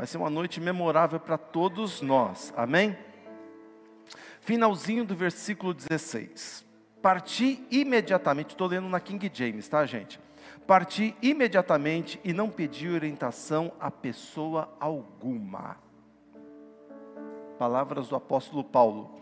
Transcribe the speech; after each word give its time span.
Vai 0.00 0.06
ser 0.06 0.16
uma 0.16 0.30
noite 0.30 0.62
memorável 0.62 1.20
para 1.20 1.36
todos 1.36 2.00
nós. 2.00 2.54
Amém? 2.56 2.96
Finalzinho 4.40 5.04
do 5.04 5.14
versículo 5.14 5.74
16. 5.74 6.64
Parti 7.02 7.62
imediatamente, 7.70 8.52
estou 8.52 8.66
lendo 8.66 8.88
na 8.88 8.98
King 8.98 9.30
James, 9.30 9.68
tá, 9.68 9.84
gente? 9.84 10.18
Parti 10.66 11.14
imediatamente 11.20 12.18
e 12.24 12.32
não 12.32 12.48
pedi 12.48 12.88
orientação 12.88 13.72
a 13.78 13.90
pessoa 13.90 14.74
alguma. 14.80 15.76
Palavras 17.58 18.08
do 18.08 18.16
apóstolo 18.16 18.64
Paulo. 18.64 19.20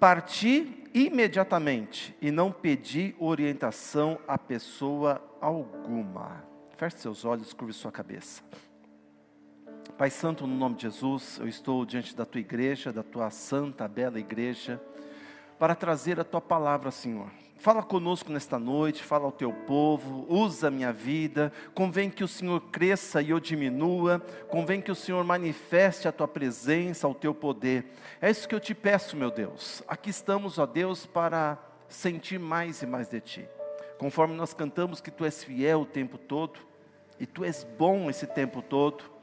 Parti 0.00 0.88
imediatamente 0.92 2.16
e 2.20 2.32
não 2.32 2.50
pedi 2.50 3.14
orientação 3.16 4.18
a 4.26 4.36
pessoa 4.36 5.22
alguma. 5.40 6.42
Feche 6.76 6.98
seus 6.98 7.24
olhos, 7.24 7.52
curve 7.52 7.72
sua 7.72 7.92
cabeça. 7.92 8.42
Pai 9.92 10.10
Santo, 10.10 10.46
no 10.46 10.54
nome 10.54 10.74
de 10.74 10.82
Jesus, 10.82 11.38
eu 11.40 11.48
estou 11.48 11.86
diante 11.86 12.14
da 12.14 12.26
tua 12.26 12.40
igreja, 12.40 12.92
da 12.92 13.02
tua 13.02 13.30
santa, 13.30 13.88
bela 13.88 14.18
igreja, 14.18 14.80
para 15.58 15.74
trazer 15.74 16.20
a 16.20 16.24
tua 16.24 16.40
palavra, 16.40 16.90
Senhor. 16.90 17.30
Fala 17.56 17.82
conosco 17.82 18.30
nesta 18.30 18.58
noite, 18.58 19.02
fala 19.02 19.24
ao 19.24 19.32
teu 19.32 19.50
povo, 19.52 20.26
usa 20.28 20.68
a 20.68 20.70
minha 20.70 20.92
vida, 20.92 21.50
convém 21.74 22.10
que 22.10 22.22
o 22.22 22.28
Senhor 22.28 22.60
cresça 22.70 23.22
e 23.22 23.30
eu 23.30 23.40
diminua, 23.40 24.20
convém 24.48 24.82
que 24.82 24.90
o 24.90 24.94
Senhor 24.94 25.24
manifeste 25.24 26.06
a 26.06 26.12
tua 26.12 26.28
presença, 26.28 27.08
o 27.08 27.14
teu 27.14 27.34
poder. 27.34 27.86
É 28.20 28.30
isso 28.30 28.46
que 28.46 28.54
eu 28.54 28.60
te 28.60 28.74
peço, 28.74 29.16
meu 29.16 29.30
Deus. 29.30 29.82
Aqui 29.88 30.10
estamos, 30.10 30.58
ó 30.58 30.66
Deus, 30.66 31.06
para 31.06 31.58
sentir 31.88 32.38
mais 32.38 32.82
e 32.82 32.86
mais 32.86 33.08
de 33.08 33.20
ti. 33.20 33.48
Conforme 33.98 34.34
nós 34.34 34.52
cantamos 34.52 35.00
que 35.00 35.10
tu 35.10 35.24
és 35.24 35.42
fiel 35.42 35.80
o 35.80 35.86
tempo 35.86 36.18
todo, 36.18 36.60
e 37.18 37.24
tu 37.24 37.42
és 37.42 37.64
bom 37.78 38.10
esse 38.10 38.26
tempo 38.26 38.60
todo, 38.60 39.15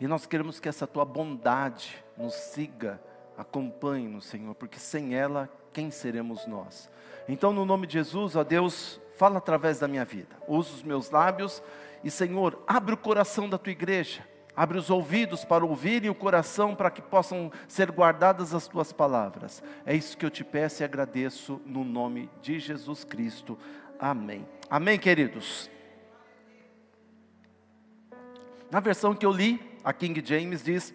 e 0.00 0.06
nós 0.06 0.26
queremos 0.26 0.58
que 0.58 0.68
essa 0.68 0.86
tua 0.86 1.04
bondade 1.04 2.02
nos 2.16 2.34
siga, 2.34 3.00
acompanhe-nos, 3.36 4.26
Senhor, 4.26 4.54
porque 4.54 4.78
sem 4.78 5.14
ela, 5.14 5.48
quem 5.72 5.90
seremos 5.90 6.46
nós? 6.46 6.90
Então, 7.28 7.52
no 7.52 7.64
nome 7.64 7.86
de 7.86 7.94
Jesus, 7.94 8.36
ó 8.36 8.44
Deus, 8.44 9.00
fala 9.16 9.38
através 9.38 9.78
da 9.78 9.88
minha 9.88 10.04
vida, 10.04 10.34
usa 10.48 10.72
os 10.74 10.82
meus 10.82 11.10
lábios 11.10 11.62
e, 12.02 12.10
Senhor, 12.10 12.62
abre 12.66 12.94
o 12.94 12.98
coração 12.98 13.48
da 13.48 13.58
tua 13.58 13.72
igreja, 13.72 14.26
abre 14.56 14.76
os 14.76 14.90
ouvidos 14.90 15.44
para 15.44 15.64
ouvir 15.64 16.04
e 16.04 16.10
o 16.10 16.14
coração 16.14 16.74
para 16.74 16.90
que 16.90 17.00
possam 17.00 17.50
ser 17.68 17.90
guardadas 17.90 18.52
as 18.52 18.66
tuas 18.66 18.92
palavras. 18.92 19.62
É 19.86 19.94
isso 19.94 20.16
que 20.16 20.26
eu 20.26 20.30
te 20.30 20.44
peço 20.44 20.82
e 20.82 20.84
agradeço 20.84 21.60
no 21.64 21.84
nome 21.84 22.28
de 22.40 22.58
Jesus 22.58 23.04
Cristo. 23.04 23.56
Amém. 23.98 24.46
Amém, 24.68 24.98
queridos. 24.98 25.70
Na 28.70 28.80
versão 28.80 29.14
que 29.14 29.24
eu 29.24 29.30
li, 29.30 29.71
a 29.84 29.92
King 29.92 30.22
James 30.24 30.62
diz: 30.62 30.94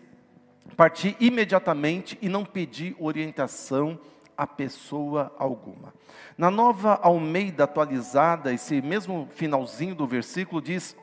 parti 0.76 1.16
imediatamente 1.20 2.18
e 2.22 2.30
não 2.30 2.44
pedi 2.44 2.96
orientação 3.00 4.00
a 4.38 4.46
pessoa 4.46 5.34
alguma. 5.40 5.94
Na 6.38 6.52
nova 6.52 7.00
Almeida 7.02 7.64
atualizada, 7.64 8.54
esse 8.54 8.82
mesmo 8.82 9.28
finalzinho 9.32 9.96
do 9.96 10.06
versículo 10.06 10.62
diz: 10.62 10.96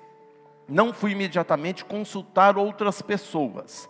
não 0.69 0.93
fui 0.93 1.13
imediatamente 1.13 1.85
consultar 1.85 2.57
outras 2.57 3.03
pessoas. 3.03 3.89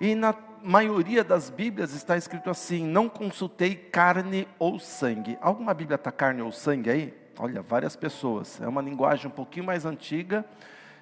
E 0.00 0.14
na 0.14 0.34
maioria 0.62 1.22
das 1.22 1.50
Bíblias 1.50 1.92
está 1.92 2.16
escrito 2.16 2.48
assim: 2.48 2.86
não 2.86 3.08
consultei 3.08 3.74
carne 3.74 4.48
ou 4.58 4.78
sangue. 4.78 5.36
Alguma 5.40 5.74
Bíblia 5.74 5.96
está 5.96 6.10
carne 6.10 6.40
ou 6.40 6.50
sangue 6.50 6.90
aí? 6.90 7.14
Olha, 7.38 7.62
várias 7.62 7.96
pessoas. 7.96 8.60
É 8.60 8.68
uma 8.68 8.82
linguagem 8.82 9.26
um 9.26 9.30
pouquinho 9.30 9.64
mais 9.64 9.86
antiga, 9.86 10.44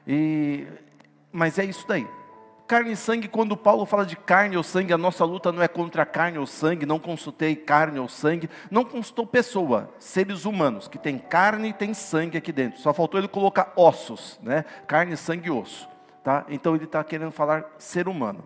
e... 0.06 0.66
mas 1.32 1.58
é 1.58 1.64
isso 1.64 1.86
daí 1.86 2.06
carne 2.68 2.92
e 2.92 2.96
sangue, 2.96 3.26
quando 3.26 3.56
Paulo 3.56 3.86
fala 3.86 4.04
de 4.04 4.14
carne 4.14 4.54
ou 4.54 4.62
sangue, 4.62 4.92
a 4.92 4.98
nossa 4.98 5.24
luta 5.24 5.50
não 5.50 5.62
é 5.62 5.66
contra 5.66 6.04
carne 6.04 6.36
ou 6.38 6.46
sangue, 6.46 6.84
não 6.84 6.98
consultei 6.98 7.56
carne 7.56 7.98
ou 7.98 8.06
sangue, 8.06 8.50
não 8.70 8.84
consultou 8.84 9.26
pessoa, 9.26 9.90
seres 9.98 10.44
humanos, 10.44 10.86
que 10.86 10.98
tem 10.98 11.18
carne 11.18 11.70
e 11.70 11.72
tem 11.72 11.94
sangue 11.94 12.36
aqui 12.36 12.52
dentro. 12.52 12.78
Só 12.78 12.92
faltou 12.92 13.18
ele 13.18 13.26
colocar 13.26 13.72
ossos, 13.74 14.38
né? 14.42 14.66
Carne, 14.86 15.16
sangue 15.16 15.48
e 15.48 15.50
osso. 15.50 15.88
Tá? 16.22 16.44
Então 16.50 16.74
ele 16.74 16.84
está 16.84 17.02
querendo 17.02 17.32
falar 17.32 17.64
ser 17.78 18.06
humano. 18.06 18.44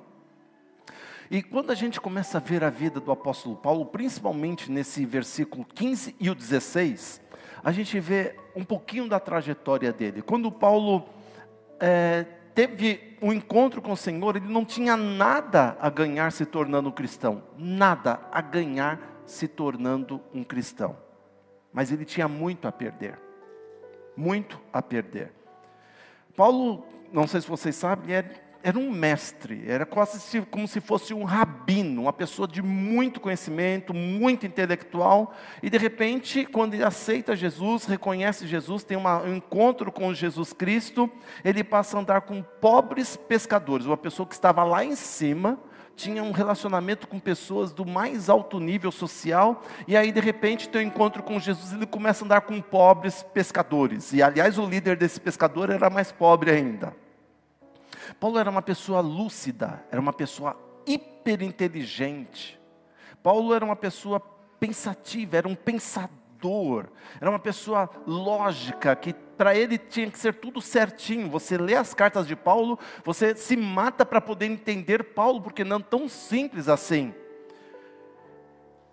E 1.28 1.42
quando 1.42 1.72
a 1.72 1.74
gente 1.74 2.00
começa 2.00 2.38
a 2.38 2.40
ver 2.40 2.62
a 2.62 2.70
vida 2.70 3.00
do 3.00 3.10
apóstolo 3.10 3.56
Paulo, 3.56 3.86
principalmente 3.86 4.70
nesse 4.70 5.04
versículo 5.04 5.64
15 5.64 6.14
e 6.20 6.30
o 6.30 6.34
16, 6.34 7.20
a 7.64 7.72
gente 7.72 7.98
vê 7.98 8.36
um 8.54 8.62
pouquinho 8.62 9.08
da 9.08 9.18
trajetória 9.18 9.92
dele. 9.92 10.22
Quando 10.22 10.52
Paulo 10.52 11.08
é, 11.80 12.26
teve 12.54 13.16
um 13.20 13.32
encontro 13.32 13.80
com 13.80 13.92
o 13.92 13.96
Senhor, 13.96 14.36
ele 14.36 14.48
não 14.48 14.64
tinha 14.64 14.96
nada 14.96 15.76
a 15.80 15.88
ganhar 15.88 16.32
se 16.32 16.44
tornando 16.44 16.88
um 16.88 16.92
cristão, 16.92 17.42
nada 17.56 18.20
a 18.30 18.40
ganhar 18.40 19.22
se 19.24 19.46
tornando 19.48 20.20
um 20.34 20.42
cristão. 20.42 20.96
Mas 21.72 21.90
ele 21.90 22.04
tinha 22.04 22.28
muito 22.28 22.68
a 22.68 22.72
perder. 22.72 23.18
Muito 24.16 24.60
a 24.72 24.82
perder. 24.82 25.32
Paulo, 26.36 26.86
não 27.12 27.26
sei 27.26 27.40
se 27.40 27.48
vocês 27.48 27.76
sabem, 27.76 28.14
é 28.14 28.22
era 28.62 28.78
um 28.78 28.90
mestre, 28.90 29.64
era 29.66 29.84
quase 29.84 30.42
como 30.42 30.68
se 30.68 30.80
fosse 30.80 31.12
um 31.12 31.24
rabino, 31.24 32.02
uma 32.02 32.12
pessoa 32.12 32.46
de 32.46 32.62
muito 32.62 33.20
conhecimento, 33.20 33.92
muito 33.92 34.46
intelectual, 34.46 35.34
e 35.62 35.68
de 35.68 35.76
repente, 35.76 36.46
quando 36.46 36.74
ele 36.74 36.84
aceita 36.84 37.34
Jesus, 37.34 37.84
reconhece 37.84 38.46
Jesus, 38.46 38.84
tem 38.84 38.96
um 38.96 39.34
encontro 39.34 39.90
com 39.90 40.14
Jesus 40.14 40.52
Cristo, 40.52 41.10
ele 41.44 41.64
passa 41.64 41.96
a 41.96 42.00
andar 42.00 42.20
com 42.22 42.42
pobres 42.42 43.16
pescadores, 43.16 43.86
uma 43.86 43.96
pessoa 43.96 44.26
que 44.26 44.34
estava 44.34 44.62
lá 44.62 44.84
em 44.84 44.94
cima, 44.94 45.58
tinha 45.94 46.22
um 46.22 46.32
relacionamento 46.32 47.06
com 47.06 47.18
pessoas 47.18 47.72
do 47.72 47.84
mais 47.84 48.30
alto 48.30 48.58
nível 48.58 48.90
social, 48.90 49.62
e 49.86 49.96
aí 49.96 50.12
de 50.12 50.20
repente 50.20 50.68
tem 50.68 50.84
um 50.84 50.88
encontro 50.88 51.22
com 51.22 51.38
Jesus, 51.38 51.72
ele 51.72 51.86
começa 51.86 52.24
a 52.24 52.26
andar 52.26 52.40
com 52.42 52.60
pobres 52.60 53.22
pescadores, 53.34 54.12
e 54.12 54.22
aliás 54.22 54.56
o 54.56 54.66
líder 54.66 54.96
desse 54.96 55.20
pescador 55.20 55.68
era 55.68 55.90
mais 55.90 56.12
pobre 56.12 56.50
ainda. 56.50 57.01
Paulo 58.18 58.38
era 58.38 58.50
uma 58.50 58.62
pessoa 58.62 59.00
lúcida, 59.00 59.84
era 59.90 60.00
uma 60.00 60.12
pessoa 60.12 60.56
hiperinteligente. 60.86 62.60
Paulo 63.22 63.54
era 63.54 63.64
uma 63.64 63.76
pessoa 63.76 64.20
pensativa, 64.58 65.36
era 65.36 65.48
um 65.48 65.54
pensador, 65.54 66.88
era 67.20 67.30
uma 67.30 67.38
pessoa 67.38 67.88
lógica, 68.06 68.94
que 68.96 69.12
para 69.12 69.56
ele 69.56 69.78
tinha 69.78 70.10
que 70.10 70.18
ser 70.18 70.34
tudo 70.34 70.60
certinho. 70.60 71.28
Você 71.30 71.56
lê 71.56 71.74
as 71.74 71.94
cartas 71.94 72.26
de 72.26 72.36
Paulo, 72.36 72.78
você 73.04 73.34
se 73.34 73.56
mata 73.56 74.04
para 74.04 74.20
poder 74.20 74.46
entender 74.46 75.14
Paulo, 75.14 75.40
porque 75.40 75.64
não 75.64 75.78
é 75.78 75.82
tão 75.82 76.08
simples 76.08 76.68
assim. 76.68 77.14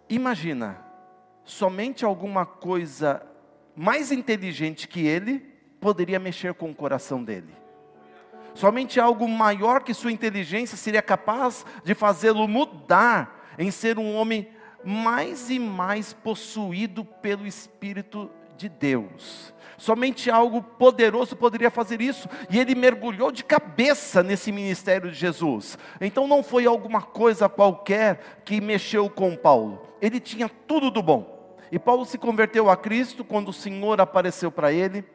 Imagina, 0.09 0.84
somente 1.44 2.03
alguma 2.03 2.46
coisa 2.46 3.22
mais 3.76 4.12
inteligente 4.12 4.88
que 4.88 5.06
ele 5.06 5.40
poderia 5.80 6.20
mexer 6.20 6.53
com 6.53 6.70
o 6.70 6.76
coração 6.76 7.24
dele. 7.24 7.59
Somente 8.59 9.00
algo 9.00 9.25
maior 9.25 9.81
que 9.84 9.94
sua 9.94 10.12
inteligência 10.12 10.75
seria 10.75 11.02
capaz 11.02 11.66
de 11.81 11.96
fazê-lo 11.96 12.46
mudar 12.46 13.47
em 13.58 13.72
ser 13.72 13.97
um 13.97 14.14
homem 14.14 14.50
mais 14.84 15.50
e 15.50 15.58
mais 15.58 16.12
possuído 16.12 17.06
pelo 17.06 17.47
Espírito 17.47 18.30
de 18.58 18.68
Deus. 18.68 19.53
Somente 19.78 20.30
algo 20.30 20.62
poderoso 20.62 21.38
poderia 21.38 21.72
fazer 21.72 22.02
isso, 22.02 22.28
e 22.50 22.59
ele 22.59 22.75
mergulhou 22.75 23.31
de 23.31 23.46
cabeça 23.46 24.22
nesse 24.22 24.52
ministério 24.52 25.09
de 25.09 25.18
Jesus. 25.18 25.78
Então 26.02 26.28
não 26.28 26.44
foi 26.44 26.66
alguma 26.66 27.02
coisa 27.02 27.47
qualquer 27.47 28.41
que 28.44 28.59
mexeu 28.59 29.09
com 29.09 29.38
Paulo, 29.38 29.88
ele 30.02 30.20
tinha 30.20 30.50
tudo 30.50 30.91
do 30.91 31.02
bom. 31.02 31.56
E 31.72 31.80
Paulo 31.80 32.03
se 32.03 32.18
converteu 32.18 32.70
a 32.70 32.76
Cristo 32.76 33.24
quando 33.24 33.47
o 33.50 33.53
Senhor 33.53 34.02
apareceu 34.02 34.52
para 34.52 34.74
ele 34.74 35.06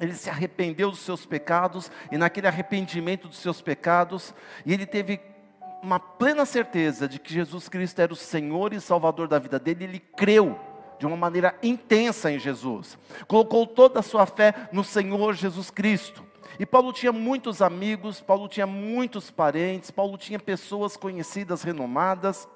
ele 0.00 0.14
se 0.14 0.28
arrependeu 0.28 0.90
dos 0.90 1.00
seus 1.00 1.24
pecados, 1.26 1.90
e 2.10 2.16
naquele 2.16 2.46
arrependimento 2.46 3.28
dos 3.28 3.38
seus 3.38 3.60
pecados, 3.60 4.34
e 4.64 4.72
ele 4.72 4.86
teve 4.86 5.20
uma 5.82 5.98
plena 5.98 6.44
certeza 6.44 7.08
de 7.08 7.18
que 7.18 7.32
Jesus 7.32 7.68
Cristo 7.68 8.00
era 8.00 8.12
o 8.12 8.16
Senhor 8.16 8.72
e 8.72 8.80
Salvador 8.80 9.26
da 9.28 9.38
vida 9.38 9.58
dele, 9.58 9.84
ele 9.84 9.98
creu 9.98 10.58
de 10.98 11.06
uma 11.06 11.16
maneira 11.16 11.54
intensa 11.62 12.30
em 12.30 12.38
Jesus, 12.38 12.96
colocou 13.26 13.66
toda 13.66 14.00
a 14.00 14.02
sua 14.02 14.24
fé 14.24 14.68
no 14.72 14.84
Senhor 14.84 15.34
Jesus 15.34 15.70
Cristo. 15.70 16.24
E 16.58 16.66
Paulo 16.66 16.92
tinha 16.92 17.12
muitos 17.12 17.60
amigos, 17.62 18.20
Paulo 18.20 18.46
tinha 18.46 18.66
muitos 18.66 19.30
parentes, 19.30 19.90
Paulo 19.90 20.16
tinha 20.18 20.38
pessoas 20.38 20.96
conhecidas, 20.96 21.62
renomadas. 21.62 22.46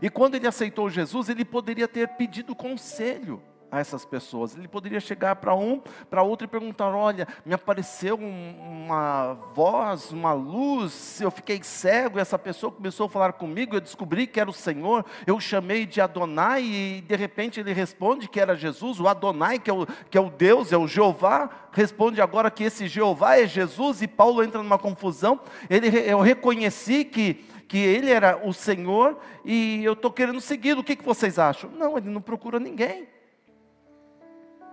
E 0.00 0.10
quando 0.10 0.34
ele 0.34 0.46
aceitou 0.46 0.90
Jesus, 0.90 1.28
ele 1.28 1.44
poderia 1.44 1.86
ter 1.86 2.08
pedido 2.08 2.54
conselho 2.54 3.40
a 3.70 3.80
essas 3.80 4.04
pessoas. 4.04 4.56
Ele 4.56 4.68
poderia 4.68 5.00
chegar 5.00 5.36
para 5.36 5.54
um, 5.54 5.80
para 6.08 6.22
outro 6.22 6.44
e 6.44 6.48
perguntar: 6.48 6.94
Olha, 6.94 7.26
me 7.44 7.54
apareceu 7.54 8.16
um, 8.18 8.84
uma 8.84 9.34
voz, 9.54 10.12
uma 10.12 10.32
luz, 10.32 11.20
eu 11.20 11.30
fiquei 11.30 11.62
cego, 11.62 12.18
essa 12.18 12.38
pessoa 12.38 12.72
começou 12.72 13.06
a 13.06 13.08
falar 13.08 13.32
comigo, 13.32 13.76
eu 13.76 13.80
descobri 13.80 14.26
que 14.26 14.40
era 14.40 14.48
o 14.48 14.52
Senhor, 14.52 15.04
eu 15.26 15.38
chamei 15.40 15.86
de 15.86 16.00
Adonai, 16.00 16.62
e 16.62 17.00
de 17.00 17.16
repente 17.16 17.60
ele 17.60 17.72
responde 17.72 18.28
que 18.28 18.40
era 18.40 18.56
Jesus, 18.56 19.00
o 19.00 19.08
Adonai, 19.08 19.58
que 19.58 19.70
é 19.70 19.74
o, 19.74 19.86
que 20.10 20.18
é 20.18 20.20
o 20.20 20.30
Deus, 20.30 20.72
é 20.72 20.76
o 20.76 20.86
Jeová, 20.86 21.50
responde 21.72 22.20
agora 22.20 22.50
que 22.50 22.64
esse 22.64 22.88
Jeová 22.88 23.38
é 23.38 23.46
Jesus, 23.46 24.02
e 24.02 24.08
Paulo 24.08 24.42
entra 24.42 24.62
numa 24.62 24.78
confusão. 24.78 25.40
Ele, 25.68 25.88
eu 26.10 26.20
reconheci 26.20 27.04
que 27.04 27.44
que 27.68 27.78
ele 27.78 28.12
era 28.12 28.40
o 28.46 28.52
Senhor 28.52 29.18
e 29.44 29.84
eu 29.84 29.94
estou 29.94 30.12
querendo 30.12 30.40
seguir. 30.40 30.78
O 30.78 30.84
que, 30.84 30.94
que 30.94 31.04
vocês 31.04 31.36
acham? 31.36 31.68
Não, 31.70 31.98
ele 31.98 32.08
não 32.08 32.20
procura 32.20 32.60
ninguém. 32.60 33.08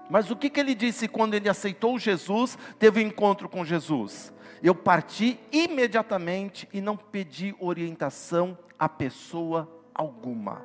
Mas 0.09 0.29
o 0.29 0.35
que, 0.35 0.49
que 0.49 0.59
ele 0.59 0.75
disse 0.75 1.07
quando 1.07 1.33
ele 1.33 1.49
aceitou 1.49 1.97
Jesus, 1.97 2.57
teve 2.77 3.03
um 3.03 3.07
encontro 3.07 3.47
com 3.47 3.63
Jesus? 3.63 4.33
Eu 4.61 4.75
parti 4.75 5.39
imediatamente 5.51 6.67
e 6.71 6.79
não 6.79 6.95
pedi 6.95 7.55
orientação 7.59 8.57
a 8.77 8.87
pessoa 8.87 9.69
alguma. 9.93 10.61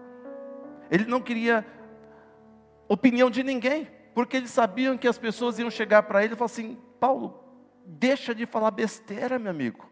Ele 0.90 1.04
não 1.04 1.20
queria 1.20 1.66
opinião 2.88 3.30
de 3.30 3.42
ninguém, 3.42 3.88
porque 4.14 4.36
eles 4.36 4.50
sabiam 4.50 4.96
que 4.96 5.08
as 5.08 5.18
pessoas 5.18 5.58
iam 5.58 5.70
chegar 5.70 6.04
para 6.04 6.24
ele 6.24 6.34
e 6.34 6.36
falar 6.36 6.46
assim: 6.46 6.78
Paulo, 6.98 7.42
deixa 7.84 8.34
de 8.34 8.46
falar 8.46 8.70
besteira, 8.70 9.38
meu 9.38 9.50
amigo. 9.50 9.88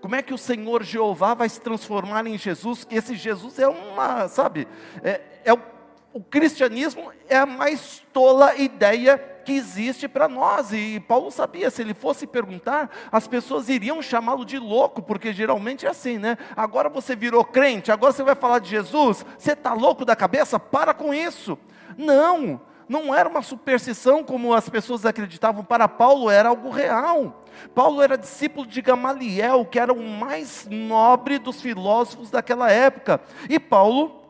Como 0.00 0.14
é 0.14 0.22
que 0.22 0.32
o 0.32 0.38
Senhor 0.38 0.82
Jeová 0.82 1.34
vai 1.34 1.48
se 1.48 1.60
transformar 1.60 2.26
em 2.26 2.38
Jesus? 2.38 2.84
Que 2.84 2.96
esse 2.96 3.14
Jesus 3.14 3.58
é 3.58 3.68
uma, 3.68 4.28
sabe, 4.28 4.66
é, 5.02 5.20
é 5.44 5.52
o 5.52 5.73
o 6.14 6.22
cristianismo 6.22 7.10
é 7.28 7.36
a 7.36 7.44
mais 7.44 8.00
tola 8.12 8.54
ideia 8.54 9.18
que 9.18 9.50
existe 9.52 10.06
para 10.06 10.28
nós. 10.28 10.72
E 10.72 11.00
Paulo 11.00 11.28
sabia, 11.28 11.68
se 11.70 11.82
ele 11.82 11.92
fosse 11.92 12.24
perguntar, 12.24 12.88
as 13.10 13.26
pessoas 13.26 13.68
iriam 13.68 14.00
chamá-lo 14.00 14.44
de 14.44 14.56
louco, 14.56 15.02
porque 15.02 15.32
geralmente 15.32 15.84
é 15.84 15.90
assim, 15.90 16.16
né? 16.16 16.38
Agora 16.56 16.88
você 16.88 17.16
virou 17.16 17.44
crente, 17.44 17.90
agora 17.90 18.12
você 18.12 18.22
vai 18.22 18.36
falar 18.36 18.60
de 18.60 18.70
Jesus, 18.70 19.26
você 19.36 19.52
está 19.54 19.74
louco 19.74 20.04
da 20.04 20.14
cabeça? 20.14 20.56
Para 20.56 20.94
com 20.94 21.12
isso. 21.12 21.58
Não, 21.98 22.60
não 22.88 23.12
era 23.12 23.28
uma 23.28 23.42
superstição 23.42 24.22
como 24.22 24.54
as 24.54 24.68
pessoas 24.68 25.04
acreditavam, 25.04 25.64
para 25.64 25.88
Paulo 25.88 26.30
era 26.30 26.48
algo 26.48 26.70
real. 26.70 27.44
Paulo 27.74 28.00
era 28.00 28.16
discípulo 28.16 28.68
de 28.68 28.80
Gamaliel, 28.80 29.66
que 29.66 29.80
era 29.80 29.92
o 29.92 30.00
mais 30.00 30.68
nobre 30.70 31.40
dos 31.40 31.60
filósofos 31.60 32.30
daquela 32.30 32.70
época. 32.70 33.20
E 33.50 33.58
Paulo 33.58 34.23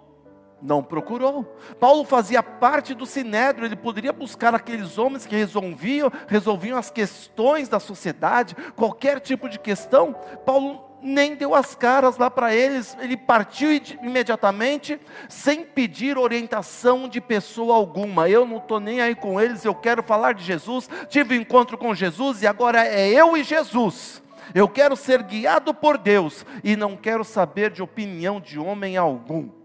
não 0.65 0.83
procurou. 0.83 1.45
Paulo 1.79 2.05
fazia 2.05 2.43
parte 2.43 2.95
do 2.95 3.05
sinédrio, 3.05 3.67
ele 3.67 3.77
poderia 3.77 4.13
buscar 4.13 4.55
aqueles 4.55 4.97
homens 4.97 5.27
que 5.27 5.37
resolviam, 5.37 6.11
resolviam 6.27 6.79
as 6.79 6.91
questões 6.91 7.69
da 7.69 7.79
sociedade, 7.79 8.57
qualquer 8.75 9.21
tipo 9.21 9.49
de 9.49 9.59
questão. 9.59 10.15
Paulo 10.47 10.83
nem 11.03 11.35
deu 11.35 11.55
as 11.55 11.75
caras 11.75 12.17
lá 12.17 12.31
para 12.31 12.55
eles, 12.55 12.97
ele 12.99 13.15
partiu 13.15 13.69
imediatamente, 14.03 14.99
sem 15.29 15.63
pedir 15.63 16.17
orientação 16.17 17.07
de 17.07 17.21
pessoa 17.21 17.77
alguma. 17.77 18.27
Eu 18.27 18.47
não 18.47 18.57
estou 18.57 18.81
nem 18.81 19.03
aí 19.03 19.15
com 19.15 19.39
eles, 19.39 19.67
eu 19.67 19.75
quero 19.75 20.03
falar 20.03 20.33
de 20.33 20.43
Jesus. 20.43 20.89
Tive 21.11 21.37
um 21.37 21.43
encontro 21.43 21.77
com 21.77 21.95
Jesus 21.95 22.41
e 22.41 22.47
agora 22.47 22.87
é 22.87 23.07
eu 23.07 23.37
e 23.37 23.45
Jesus. 23.45 24.23
Eu 24.55 24.67
quero 24.67 24.97
ser 24.97 25.23
guiado 25.23 25.75
por 25.75 25.99
Deus 25.99 26.47
e 26.63 26.75
não 26.75 26.97
quero 26.97 27.23
saber 27.23 27.71
de 27.71 27.83
opinião 27.83 28.41
de 28.41 28.59
homem 28.59 28.97
algum. 28.97 29.64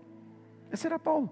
Esse 0.72 0.88
era 0.88 1.00
Paulo. 1.00 1.30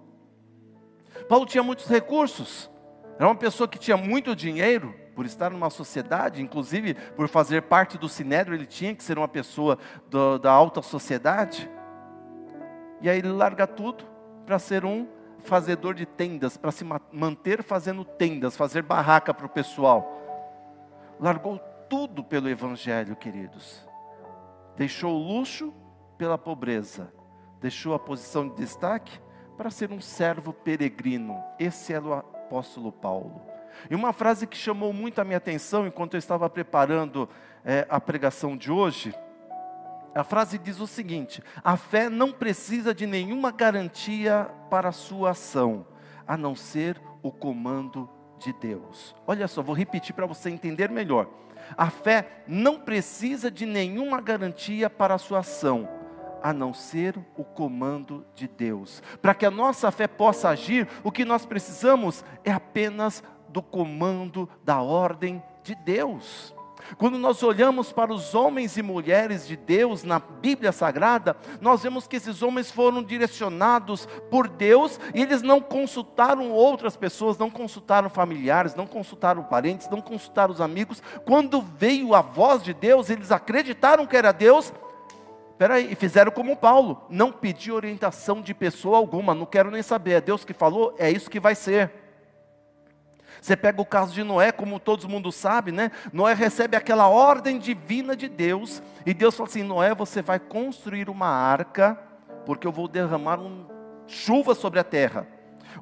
Paulo 1.28 1.46
tinha 1.46 1.62
muitos 1.62 1.86
recursos, 1.86 2.70
era 3.16 3.26
uma 3.26 3.34
pessoa 3.34 3.68
que 3.68 3.78
tinha 3.78 3.96
muito 3.96 4.36
dinheiro, 4.36 4.94
por 5.18 5.26
estar 5.26 5.50
numa 5.50 5.68
sociedade, 5.68 6.40
inclusive 6.40 6.94
por 6.94 7.26
fazer 7.26 7.62
parte 7.62 7.98
do 7.98 8.08
sinédrio, 8.08 8.54
ele 8.54 8.66
tinha 8.66 8.94
que 8.94 9.02
ser 9.02 9.18
uma 9.18 9.26
pessoa 9.26 9.76
do, 10.08 10.38
da 10.38 10.52
alta 10.52 10.80
sociedade. 10.80 11.68
E 13.00 13.10
aí 13.10 13.18
ele 13.18 13.32
larga 13.32 13.66
tudo 13.66 14.04
para 14.46 14.60
ser 14.60 14.84
um 14.84 15.08
fazedor 15.40 15.94
de 15.94 16.06
tendas, 16.06 16.56
para 16.56 16.70
se 16.70 16.84
manter 17.10 17.64
fazendo 17.64 18.04
tendas, 18.04 18.56
fazer 18.56 18.84
barraca 18.84 19.34
para 19.34 19.46
o 19.46 19.48
pessoal. 19.48 20.22
Largou 21.18 21.58
tudo 21.90 22.22
pelo 22.22 22.48
Evangelho, 22.48 23.16
queridos. 23.16 23.84
Deixou 24.76 25.16
o 25.16 25.18
luxo 25.18 25.74
pela 26.16 26.38
pobreza, 26.38 27.12
deixou 27.60 27.92
a 27.92 27.98
posição 27.98 28.48
de 28.48 28.54
destaque 28.54 29.20
para 29.58 29.70
ser 29.70 29.90
um 29.90 30.00
servo 30.00 30.52
peregrino. 30.52 31.42
Esse 31.58 31.92
é 31.92 32.00
o 32.00 32.14
apóstolo 32.14 32.92
Paulo. 32.92 33.42
E 33.90 33.94
uma 33.94 34.12
frase 34.12 34.46
que 34.46 34.56
chamou 34.56 34.92
muito 34.92 35.20
a 35.20 35.24
minha 35.24 35.36
atenção 35.36 35.84
enquanto 35.84 36.14
eu 36.14 36.18
estava 36.18 36.48
preparando 36.48 37.28
é, 37.64 37.84
a 37.90 38.00
pregação 38.00 38.56
de 38.56 38.70
hoje, 38.70 39.12
a 40.14 40.22
frase 40.22 40.58
diz 40.58 40.78
o 40.78 40.86
seguinte: 40.86 41.42
a 41.62 41.76
fé 41.76 42.08
não 42.08 42.30
precisa 42.32 42.94
de 42.94 43.04
nenhuma 43.04 43.50
garantia 43.50 44.48
para 44.70 44.90
a 44.90 44.92
sua 44.92 45.30
ação, 45.30 45.84
a 46.26 46.36
não 46.36 46.54
ser 46.54 47.00
o 47.20 47.32
comando 47.32 48.08
de 48.38 48.52
Deus. 48.52 49.14
Olha 49.26 49.48
só, 49.48 49.60
vou 49.60 49.74
repetir 49.74 50.14
para 50.14 50.26
você 50.26 50.50
entender 50.50 50.88
melhor. 50.88 51.28
A 51.76 51.90
fé 51.90 52.44
não 52.46 52.78
precisa 52.78 53.50
de 53.50 53.66
nenhuma 53.66 54.20
garantia 54.20 54.88
para 54.88 55.14
a 55.14 55.18
sua 55.18 55.40
ação, 55.40 55.88
a 56.42 56.52
não 56.52 56.72
ser 56.72 57.18
o 57.36 57.44
comando 57.44 58.24
de 58.34 58.48
Deus. 58.48 59.02
Para 59.20 59.34
que 59.34 59.46
a 59.46 59.50
nossa 59.50 59.90
fé 59.90 60.06
possa 60.06 60.48
agir, 60.48 60.88
o 61.02 61.12
que 61.12 61.24
nós 61.24 61.44
precisamos 61.46 62.24
é 62.44 62.52
apenas 62.52 63.22
do 63.48 63.62
comando 63.62 64.48
da 64.64 64.80
ordem 64.80 65.42
de 65.62 65.74
Deus. 65.74 66.54
Quando 66.96 67.18
nós 67.18 67.42
olhamos 67.42 67.92
para 67.92 68.12
os 68.12 68.34
homens 68.34 68.76
e 68.76 68.82
mulheres 68.82 69.46
de 69.46 69.56
Deus 69.56 70.02
na 70.04 70.18
Bíblia 70.18 70.72
Sagrada, 70.72 71.36
nós 71.60 71.82
vemos 71.82 72.06
que 72.06 72.16
esses 72.16 72.42
homens 72.42 72.70
foram 72.70 73.02
direcionados 73.02 74.06
por 74.30 74.48
Deus 74.48 74.98
e 75.14 75.20
eles 75.20 75.42
não 75.42 75.60
consultaram 75.60 76.50
outras 76.50 76.96
pessoas, 76.96 77.36
não 77.36 77.50
consultaram 77.50 78.08
familiares, 78.08 78.74
não 78.74 78.86
consultaram 78.86 79.42
parentes, 79.42 79.88
não 79.90 80.00
consultaram 80.00 80.52
os 80.52 80.60
amigos. 80.60 81.02
Quando 81.26 81.60
veio 81.60 82.14
a 82.14 82.22
voz 82.22 82.62
de 82.62 82.72
Deus, 82.72 83.10
eles 83.10 83.30
acreditaram 83.30 84.06
que 84.06 84.16
era 84.16 84.32
Deus 84.32 84.72
Peraí, 85.58 85.90
e 85.90 85.96
fizeram 85.96 86.30
como 86.30 86.56
Paulo, 86.56 87.04
não 87.10 87.32
pedi 87.32 87.72
orientação 87.72 88.40
de 88.40 88.54
pessoa 88.54 88.96
alguma, 88.96 89.34
não 89.34 89.44
quero 89.44 89.72
nem 89.72 89.82
saber, 89.82 90.12
é 90.12 90.20
Deus 90.20 90.44
que 90.44 90.52
falou, 90.52 90.94
é 90.98 91.10
isso 91.10 91.28
que 91.28 91.40
vai 91.40 91.56
ser. 91.56 91.90
Você 93.40 93.56
pega 93.56 93.80
o 93.82 93.86
caso 93.86 94.14
de 94.14 94.22
Noé, 94.22 94.52
como 94.52 94.78
todo 94.78 95.08
mundo 95.08 95.32
sabe, 95.32 95.72
né? 95.72 95.90
Noé 96.12 96.32
recebe 96.32 96.76
aquela 96.76 97.08
ordem 97.08 97.58
divina 97.58 98.14
de 98.14 98.28
Deus, 98.28 98.80
e 99.04 99.12
Deus 99.12 99.36
fala 99.36 99.48
assim: 99.48 99.62
Noé, 99.62 99.94
você 99.94 100.22
vai 100.22 100.38
construir 100.38 101.08
uma 101.08 101.28
arca, 101.28 101.98
porque 102.46 102.66
eu 102.66 102.72
vou 102.72 102.88
derramar 102.88 103.40
um, 103.40 103.66
chuva 104.06 104.54
sobre 104.54 104.78
a 104.78 104.84
terra. 104.84 105.26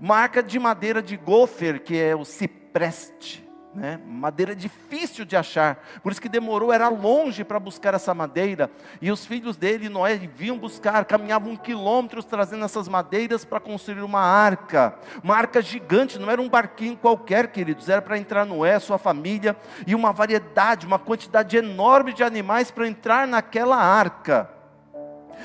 Uma 0.00 0.16
arca 0.16 0.42
de 0.42 0.58
madeira 0.58 1.02
de 1.02 1.16
gofer, 1.16 1.82
que 1.82 1.98
é 1.98 2.14
o 2.14 2.24
cipreste 2.24 3.45
né? 3.76 4.00
madeira 4.06 4.56
difícil 4.56 5.24
de 5.24 5.36
achar, 5.36 5.84
por 6.02 6.10
isso 6.10 6.20
que 6.20 6.28
demorou, 6.28 6.72
era 6.72 6.88
longe 6.88 7.44
para 7.44 7.60
buscar 7.60 7.92
essa 7.92 8.14
madeira, 8.14 8.70
e 9.02 9.12
os 9.12 9.26
filhos 9.26 9.56
dele, 9.56 9.88
Noé, 9.88 10.16
vinham 10.16 10.58
buscar, 10.58 11.04
caminhavam 11.04 11.54
quilômetros 11.56 12.24
trazendo 12.24 12.64
essas 12.64 12.88
madeiras 12.88 13.44
para 13.44 13.60
construir 13.60 14.00
uma 14.00 14.20
arca, 14.20 14.98
uma 15.22 15.36
arca 15.36 15.60
gigante, 15.60 16.18
não 16.18 16.30
era 16.30 16.40
um 16.40 16.48
barquinho 16.48 16.96
qualquer, 16.96 17.48
queridos, 17.48 17.88
era 17.88 18.00
para 18.00 18.18
entrar 18.18 18.46
Noé, 18.46 18.78
sua 18.80 18.96
família, 18.96 19.54
e 19.86 19.94
uma 19.94 20.12
variedade, 20.12 20.86
uma 20.86 20.98
quantidade 20.98 21.56
enorme 21.56 22.14
de 22.14 22.24
animais 22.24 22.70
para 22.70 22.88
entrar 22.88 23.28
naquela 23.28 23.76
arca. 23.76 24.50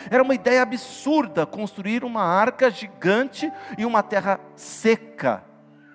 Era 0.10 0.24
uma 0.24 0.34
ideia 0.34 0.62
absurda 0.62 1.46
construir 1.46 2.06
uma 2.06 2.24
arca 2.24 2.72
gigante 2.72 3.52
em 3.78 3.84
uma 3.84 4.02
terra 4.02 4.40
seca 4.56 5.51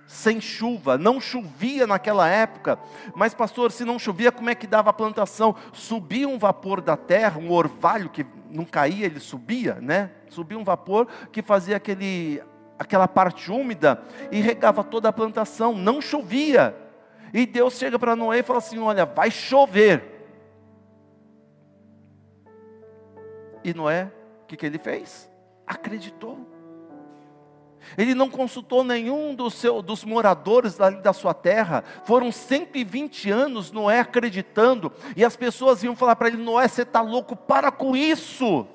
sem 0.06 0.40
chuva, 0.40 0.96
não 0.96 1.20
chovia 1.20 1.86
naquela 1.86 2.28
época, 2.28 2.78
mas 3.14 3.34
pastor, 3.34 3.72
se 3.72 3.84
não 3.84 3.98
chovia, 3.98 4.30
como 4.30 4.48
é 4.48 4.54
que 4.54 4.66
dava 4.66 4.90
a 4.90 4.92
plantação? 4.92 5.54
Subia 5.72 6.28
um 6.28 6.38
vapor 6.38 6.80
da 6.80 6.96
terra, 6.96 7.40
um 7.40 7.50
orvalho 7.50 8.08
que 8.08 8.24
não 8.50 8.64
caía, 8.64 9.06
ele 9.06 9.20
subia, 9.20 9.74
né? 9.74 10.10
Subia 10.28 10.58
um 10.58 10.64
vapor 10.64 11.06
que 11.32 11.42
fazia 11.42 11.76
aquele, 11.76 12.42
aquela 12.78 13.08
parte 13.08 13.50
úmida 13.50 14.02
e 14.30 14.40
regava 14.40 14.84
toda 14.84 15.08
a 15.08 15.12
plantação, 15.12 15.74
não 15.74 16.00
chovia. 16.00 16.76
E 17.32 17.44
Deus 17.44 17.76
chega 17.76 17.98
para 17.98 18.14
Noé 18.14 18.38
e 18.38 18.42
fala 18.42 18.60
assim: 18.60 18.78
Olha, 18.78 19.04
vai 19.04 19.30
chover. 19.30 20.16
E 23.64 23.74
Noé, 23.74 24.12
o 24.44 24.46
que, 24.46 24.56
que 24.56 24.64
ele 24.64 24.78
fez? 24.78 25.28
Acreditou. 25.66 26.55
Ele 27.96 28.14
não 28.14 28.28
consultou 28.28 28.82
nenhum 28.82 29.34
dos, 29.34 29.54
seu, 29.54 29.82
dos 29.82 30.04
moradores 30.04 30.76
da, 30.76 30.90
da 30.90 31.12
sua 31.12 31.34
terra. 31.34 31.84
Foram 32.04 32.32
120 32.32 33.30
anos 33.30 33.70
Noé 33.70 34.00
acreditando. 34.00 34.92
E 35.16 35.24
as 35.24 35.36
pessoas 35.36 35.82
iam 35.82 35.96
falar 35.96 36.16
para 36.16 36.28
ele: 36.28 36.36
Noé, 36.38 36.66
você 36.68 36.82
está 36.82 37.00
louco, 37.00 37.36
para 37.36 37.70
com 37.70 37.96
isso. 37.96 38.66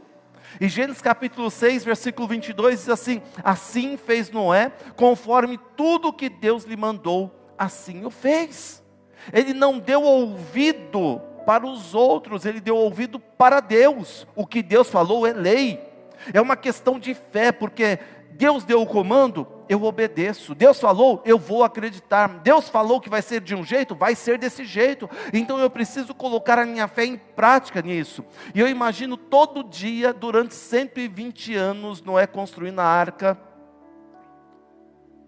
E 0.59 0.67
Gênesis 0.67 1.01
capítulo 1.01 1.49
6, 1.49 1.83
versículo 1.83 2.27
22 2.27 2.79
diz 2.79 2.89
assim: 2.89 3.21
Assim 3.43 3.97
fez 3.97 4.29
Noé, 4.29 4.71
conforme 4.95 5.59
tudo 5.77 6.13
que 6.13 6.29
Deus 6.29 6.65
lhe 6.65 6.75
mandou, 6.75 7.53
assim 7.57 8.05
o 8.05 8.09
fez. 8.09 8.83
Ele 9.31 9.53
não 9.53 9.77
deu 9.77 10.01
ouvido 10.01 11.21
para 11.45 11.65
os 11.65 11.93
outros, 11.93 12.45
ele 12.45 12.59
deu 12.59 12.75
ouvido 12.75 13.19
para 13.19 13.59
Deus. 13.59 14.27
O 14.35 14.45
que 14.45 14.61
Deus 14.61 14.89
falou 14.89 15.25
é 15.25 15.33
lei. 15.33 15.79
É 16.33 16.41
uma 16.41 16.55
questão 16.55 16.99
de 16.99 17.13
fé, 17.13 17.51
porque 17.51 17.99
Deus 18.41 18.63
deu 18.63 18.81
o 18.81 18.87
comando, 18.87 19.45
eu 19.69 19.83
obedeço. 19.83 20.55
Deus 20.55 20.79
falou, 20.79 21.21
eu 21.23 21.37
vou 21.37 21.63
acreditar. 21.63 22.39
Deus 22.39 22.67
falou 22.67 22.99
que 22.99 23.07
vai 23.07 23.21
ser 23.21 23.39
de 23.39 23.53
um 23.53 23.63
jeito, 23.63 23.93
vai 23.93 24.15
ser 24.15 24.39
desse 24.39 24.65
jeito. 24.65 25.07
Então 25.31 25.59
eu 25.59 25.69
preciso 25.69 26.11
colocar 26.15 26.57
a 26.57 26.65
minha 26.65 26.87
fé 26.87 27.05
em 27.05 27.17
prática 27.17 27.83
nisso. 27.83 28.25
E 28.55 28.59
eu 28.59 28.67
imagino 28.67 29.15
todo 29.15 29.63
dia, 29.63 30.11
durante 30.11 30.55
120 30.55 31.53
anos, 31.53 32.01
Noé 32.01 32.25
construindo 32.25 32.79
a 32.79 32.83
arca. 32.83 33.39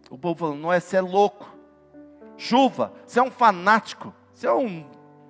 O 0.10 0.18
povo 0.18 0.40
falando: 0.40 0.62
Noé, 0.62 0.80
você 0.80 0.98
é 0.98 1.02
louco. 1.02 1.56
Chuva, 2.36 2.92
você 3.06 3.20
é 3.20 3.24
um 3.24 3.30
fanático. 3.30 4.12
Você 4.34 4.48
é 4.48 4.54
um 4.54 4.88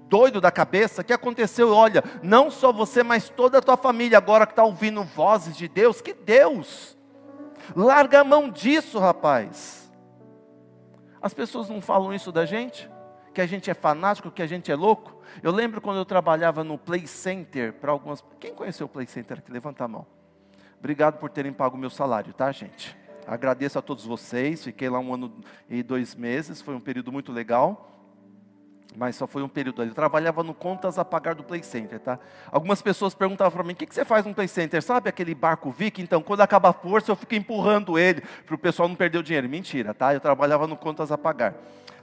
doido 0.08 0.40
da 0.40 0.52
cabeça, 0.52 1.02
o 1.02 1.04
que 1.04 1.12
aconteceu? 1.12 1.74
Olha, 1.74 2.02
não 2.22 2.50
só 2.50 2.72
você, 2.72 3.04
mas 3.04 3.28
toda 3.28 3.58
a 3.58 3.62
tua 3.62 3.76
família 3.76 4.18
agora 4.18 4.46
que 4.46 4.54
está 4.54 4.64
ouvindo 4.64 5.04
vozes 5.04 5.58
de 5.58 5.68
Deus, 5.68 6.00
que 6.00 6.14
Deus, 6.14 6.96
larga 7.76 8.22
a 8.22 8.24
mão 8.24 8.50
disso, 8.50 9.00
rapaz. 9.00 9.92
As 11.22 11.34
pessoas 11.34 11.70
não 11.70 11.82
falam 11.82 12.14
isso 12.14 12.32
da 12.32 12.46
gente? 12.46 12.90
Que 13.34 13.42
a 13.42 13.46
gente 13.46 13.70
é 13.70 13.74
fanático, 13.74 14.30
que 14.30 14.42
a 14.42 14.48
gente 14.48 14.72
é 14.72 14.76
louco? 14.76 15.22
Eu 15.42 15.52
lembro 15.52 15.82
quando 15.82 15.98
eu 15.98 16.06
trabalhava 16.06 16.64
no 16.64 16.78
Play 16.78 17.08
Center 17.08 17.74
para 17.74 17.92
algumas. 17.92 18.24
Quem 18.40 18.54
conheceu 18.54 18.86
o 18.86 18.90
Play 18.90 19.08
Center 19.08 19.40
aqui? 19.40 19.52
Levanta 19.52 19.84
a 19.84 19.88
mão. 19.88 20.06
Obrigado 20.80 21.18
por 21.18 21.30
terem 21.30 21.54
pago 21.54 21.76
o 21.76 21.80
meu 21.80 21.90
salário, 21.90 22.34
tá, 22.34 22.52
gente? 22.52 22.96
Agradeço 23.26 23.80
a 23.80 23.82
todos 23.82 24.06
vocês. 24.06 24.64
Fiquei 24.64 24.90
lá 24.90 25.00
um 25.00 25.14
ano 25.14 25.34
e 25.70 25.82
dois 25.82 26.14
meses, 26.14 26.62
foi 26.62 26.76
um 26.76 26.82
período 26.82 27.12
muito 27.12 27.32
legal 27.32 27.93
mas 28.96 29.16
só 29.16 29.28
foi 29.28 29.44
um 29.44 29.48
período 29.48 29.82
ali. 29.82 29.92
Eu 29.92 29.96
trabalhava 29.96 30.44
no 30.44 30.54
contas 30.54 31.00
a 31.00 31.06
pagar 31.06 31.36
do 31.36 31.44
Play 31.44 31.64
Center, 31.64 32.00
tá? 32.00 32.20
Algumas 32.52 32.82
pessoas 32.82 33.14
perguntavam 33.14 33.54
para 33.54 33.64
mim: 33.64 33.74
o 33.74 33.76
que, 33.76 33.86
que 33.86 33.94
você 33.96 34.06
faz 34.06 34.26
no 34.26 34.34
Play 34.34 34.48
Center? 34.48 34.82
Sabe 34.82 35.10
aquele 35.10 35.34
barco 35.34 35.72
Vic? 35.72 36.02
Então, 36.02 36.22
quando 36.22 36.42
acaba 36.42 36.70
a 36.70 36.74
força, 36.74 37.12
eu 37.12 37.16
fico 37.16 37.36
empurrando 37.36 37.98
ele 37.98 38.22
para 38.46 38.56
o 38.56 38.58
pessoal 38.58 38.88
não 38.88 38.96
perder 38.96 39.18
o 39.18 39.24
dinheiro. 39.24 39.50
Mentira, 39.50 39.94
tá? 39.94 40.14
Eu 40.14 40.20
trabalhava 40.20 40.68
no 40.68 40.78
contas 40.78 41.12
a 41.12 41.18
pagar, 41.18 41.56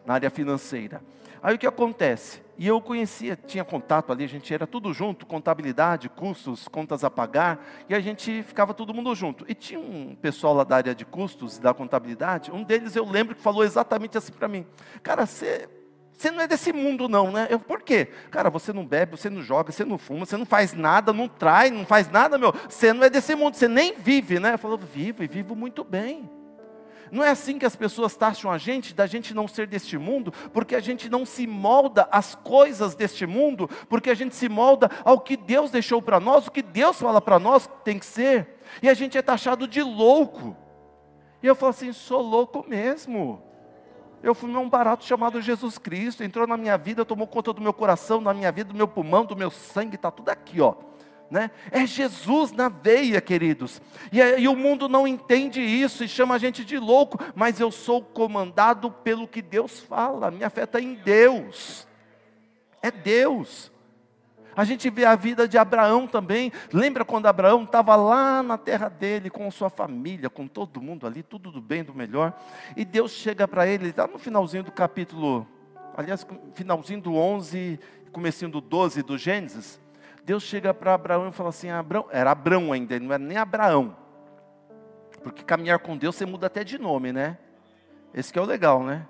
na 0.04 0.14
área 0.14 0.30
financeira. 0.30 1.00
Aí 1.42 1.54
o 1.54 1.58
que 1.58 1.66
acontece? 1.66 2.42
E 2.58 2.66
eu 2.66 2.78
conhecia, 2.78 3.34
tinha 3.34 3.64
contato 3.64 4.12
ali, 4.12 4.22
a 4.22 4.28
gente 4.28 4.52
era 4.52 4.66
tudo 4.66 4.92
junto, 4.92 5.24
contabilidade, 5.24 6.10
custos, 6.10 6.68
contas 6.68 7.02
a 7.02 7.10
pagar, 7.10 7.66
e 7.88 7.94
a 7.94 8.00
gente 8.00 8.42
ficava 8.42 8.74
todo 8.74 8.92
mundo 8.92 9.14
junto. 9.14 9.46
E 9.48 9.54
tinha 9.54 9.80
um 9.80 10.14
pessoal 10.14 10.52
lá 10.52 10.64
da 10.64 10.76
área 10.76 10.94
de 10.94 11.06
custos, 11.06 11.58
da 11.58 11.72
contabilidade, 11.72 12.50
um 12.50 12.62
deles 12.62 12.94
eu 12.94 13.06
lembro 13.06 13.34
que 13.34 13.40
falou 13.40 13.64
exatamente 13.64 14.18
assim 14.18 14.32
para 14.32 14.46
mim: 14.46 14.66
Cara, 15.02 15.24
você 15.24 15.66
você 16.20 16.30
não 16.30 16.42
é 16.42 16.46
desse 16.46 16.70
mundo, 16.70 17.08
não, 17.08 17.32
né? 17.32 17.46
Eu, 17.48 17.58
por 17.58 17.80
quê? 17.80 18.08
Cara, 18.30 18.50
você 18.50 18.74
não 18.74 18.84
bebe, 18.84 19.16
você 19.16 19.30
não 19.30 19.40
joga, 19.40 19.72
você 19.72 19.86
não 19.86 19.96
fuma, 19.96 20.26
você 20.26 20.36
não 20.36 20.44
faz 20.44 20.74
nada, 20.74 21.14
não 21.14 21.26
trai, 21.26 21.70
não 21.70 21.86
faz 21.86 22.10
nada, 22.10 22.36
meu. 22.36 22.52
Você 22.68 22.92
não 22.92 23.04
é 23.04 23.08
desse 23.08 23.34
mundo, 23.34 23.54
você 23.54 23.66
nem 23.66 23.94
vive, 23.94 24.38
né? 24.38 24.52
Eu 24.52 24.58
falo, 24.58 24.76
vivo 24.76 25.24
e 25.24 25.26
vivo 25.26 25.56
muito 25.56 25.82
bem. 25.82 26.30
Não 27.10 27.24
é 27.24 27.30
assim 27.30 27.58
que 27.58 27.64
as 27.64 27.74
pessoas 27.74 28.14
taxam 28.16 28.52
a 28.52 28.58
gente, 28.58 28.94
da 28.94 29.06
gente 29.06 29.32
não 29.32 29.48
ser 29.48 29.66
deste 29.66 29.96
mundo, 29.96 30.30
porque 30.52 30.74
a 30.74 30.80
gente 30.80 31.08
não 31.08 31.24
se 31.24 31.46
molda 31.46 32.06
às 32.12 32.34
coisas 32.34 32.94
deste 32.94 33.24
mundo, 33.24 33.66
porque 33.88 34.10
a 34.10 34.14
gente 34.14 34.36
se 34.36 34.46
molda 34.46 34.90
ao 35.02 35.22
que 35.22 35.38
Deus 35.38 35.70
deixou 35.70 36.02
para 36.02 36.20
nós, 36.20 36.46
o 36.46 36.50
que 36.50 36.60
Deus 36.60 37.00
fala 37.00 37.22
para 37.22 37.38
nós 37.38 37.66
que 37.66 37.82
tem 37.82 37.98
que 37.98 38.04
ser, 38.04 38.60
e 38.82 38.90
a 38.90 38.94
gente 38.94 39.16
é 39.16 39.22
taxado 39.22 39.66
de 39.66 39.82
louco. 39.82 40.54
E 41.42 41.46
eu 41.46 41.54
falo 41.54 41.70
assim: 41.70 41.94
sou 41.94 42.20
louco 42.20 42.62
mesmo. 42.68 43.49
Eu 44.22 44.34
fui 44.34 44.50
um 44.54 44.68
barato 44.68 45.04
chamado 45.04 45.40
Jesus 45.40 45.78
Cristo, 45.78 46.22
entrou 46.22 46.46
na 46.46 46.56
minha 46.56 46.76
vida, 46.76 47.04
tomou 47.04 47.26
conta 47.26 47.52
do 47.52 47.60
meu 47.60 47.72
coração, 47.72 48.22
da 48.22 48.34
minha 48.34 48.52
vida, 48.52 48.70
do 48.70 48.76
meu 48.76 48.86
pulmão, 48.86 49.24
do 49.24 49.34
meu 49.34 49.50
sangue, 49.50 49.96
está 49.96 50.10
tudo 50.10 50.28
aqui, 50.28 50.60
ó. 50.60 50.74
Né? 51.30 51.50
É 51.70 51.86
Jesus 51.86 52.50
na 52.52 52.68
veia, 52.68 53.20
queridos. 53.20 53.80
E, 54.12 54.18
e 54.20 54.48
o 54.48 54.56
mundo 54.56 54.88
não 54.88 55.06
entende 55.06 55.60
isso 55.60 56.02
e 56.02 56.08
chama 56.08 56.34
a 56.34 56.38
gente 56.38 56.64
de 56.64 56.76
louco, 56.76 57.18
mas 57.34 57.60
eu 57.60 57.70
sou 57.70 58.02
comandado 58.02 58.90
pelo 58.90 59.28
que 59.28 59.40
Deus 59.40 59.80
fala, 59.80 60.30
minha 60.30 60.50
fé 60.50 60.64
está 60.64 60.80
em 60.80 60.94
Deus. 60.94 61.86
É 62.82 62.90
Deus. 62.90 63.70
A 64.60 64.64
gente 64.64 64.90
vê 64.90 65.06
a 65.06 65.16
vida 65.16 65.48
de 65.48 65.56
Abraão 65.56 66.06
também. 66.06 66.52
Lembra 66.70 67.02
quando 67.02 67.24
Abraão 67.24 67.62
estava 67.62 67.96
lá 67.96 68.42
na 68.42 68.58
terra 68.58 68.90
dele, 68.90 69.30
com 69.30 69.50
sua 69.50 69.70
família, 69.70 70.28
com 70.28 70.46
todo 70.46 70.82
mundo 70.82 71.06
ali, 71.06 71.22
tudo 71.22 71.50
do 71.50 71.62
bem, 71.62 71.82
do 71.82 71.94
melhor. 71.94 72.38
E 72.76 72.84
Deus 72.84 73.10
chega 73.12 73.48
para 73.48 73.66
ele, 73.66 73.88
está 73.88 74.06
no 74.06 74.18
finalzinho 74.18 74.62
do 74.62 74.70
capítulo, 74.70 75.46
aliás, 75.96 76.26
finalzinho 76.52 77.00
do 77.00 77.14
11, 77.14 77.80
comecinho 78.12 78.50
do 78.50 78.60
12 78.60 79.02
do 79.02 79.16
Gênesis. 79.16 79.80
Deus 80.26 80.42
chega 80.42 80.74
para 80.74 80.92
Abraão 80.92 81.30
e 81.30 81.32
fala 81.32 81.48
assim: 81.48 81.70
Abraão, 81.70 82.04
era 82.10 82.30
Abraão 82.30 82.70
ainda, 82.70 83.00
não 83.00 83.14
era 83.14 83.24
nem 83.24 83.38
Abraão. 83.38 83.96
Porque 85.22 85.42
caminhar 85.42 85.78
com 85.78 85.96
Deus 85.96 86.16
você 86.16 86.26
muda 86.26 86.48
até 86.48 86.62
de 86.62 86.76
nome, 86.76 87.14
né? 87.14 87.38
Esse 88.12 88.30
que 88.30 88.38
é 88.38 88.42
o 88.42 88.44
legal, 88.44 88.82
né? 88.82 89.06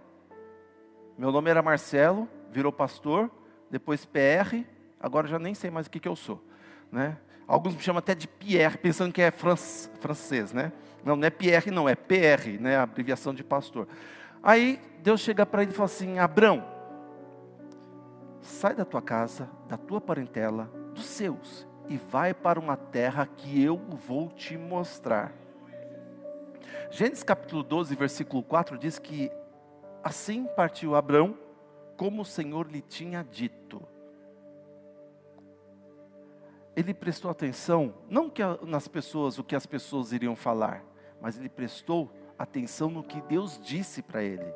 Meu 1.18 1.32
nome 1.32 1.50
era 1.50 1.60
Marcelo, 1.60 2.28
virou 2.52 2.70
pastor, 2.70 3.28
depois 3.68 4.04
PR, 4.04 4.64
agora 5.00 5.26
já 5.26 5.38
nem 5.38 5.54
sei 5.54 5.70
mais 5.70 5.86
o 5.86 5.90
que, 5.90 5.98
que 5.98 6.08
eu 6.08 6.14
sou. 6.14 6.44
Né? 6.92 7.16
Alguns 7.48 7.74
me 7.74 7.82
chamam 7.82 7.98
até 7.98 8.14
de 8.14 8.28
Pierre, 8.28 8.78
pensando 8.78 9.12
que 9.12 9.22
é 9.22 9.32
francês, 9.32 10.52
né? 10.52 10.72
Não, 11.04 11.16
não 11.16 11.26
é 11.26 11.30
Pierre, 11.30 11.70
não, 11.70 11.88
é 11.88 11.96
PR, 11.96 12.60
né? 12.60 12.76
A 12.76 12.82
abreviação 12.82 13.34
de 13.34 13.42
pastor. 13.42 13.88
Aí 14.42 14.80
Deus 15.02 15.20
chega 15.20 15.44
para 15.44 15.62
ele 15.62 15.72
e 15.72 15.74
fala 15.74 15.86
assim: 15.86 16.18
Abrão, 16.18 16.64
sai 18.40 18.74
da 18.74 18.84
tua 18.84 19.02
casa, 19.02 19.48
da 19.66 19.76
tua 19.76 20.00
parentela, 20.00 20.70
dos 20.94 21.06
seus, 21.06 21.66
e 21.88 21.96
vai 21.96 22.32
para 22.32 22.60
uma 22.60 22.76
terra 22.76 23.26
que 23.26 23.60
eu 23.60 23.78
vou 24.06 24.28
te 24.28 24.56
mostrar. 24.56 25.32
Gênesis 26.90 27.24
capítulo 27.24 27.62
12, 27.62 27.94
versículo 27.94 28.42
4 28.42 28.78
diz 28.78 28.98
que 28.98 29.30
assim 30.04 30.46
partiu 30.56 30.94
Abrão, 30.94 31.36
como 31.96 32.22
o 32.22 32.24
Senhor 32.24 32.70
lhe 32.70 32.80
tinha 32.80 33.24
dito 33.24 33.82
ele 36.76 36.94
prestou 36.94 37.30
atenção, 37.30 37.94
não 38.08 38.30
que 38.30 38.42
nas 38.62 38.86
pessoas, 38.86 39.38
o 39.38 39.44
que 39.44 39.56
as 39.56 39.66
pessoas 39.66 40.12
iriam 40.12 40.36
falar, 40.36 40.84
mas 41.20 41.38
ele 41.38 41.48
prestou 41.48 42.10
atenção 42.38 42.90
no 42.90 43.02
que 43.02 43.20
Deus 43.22 43.60
disse 43.62 44.02
para 44.02 44.22
ele. 44.22 44.46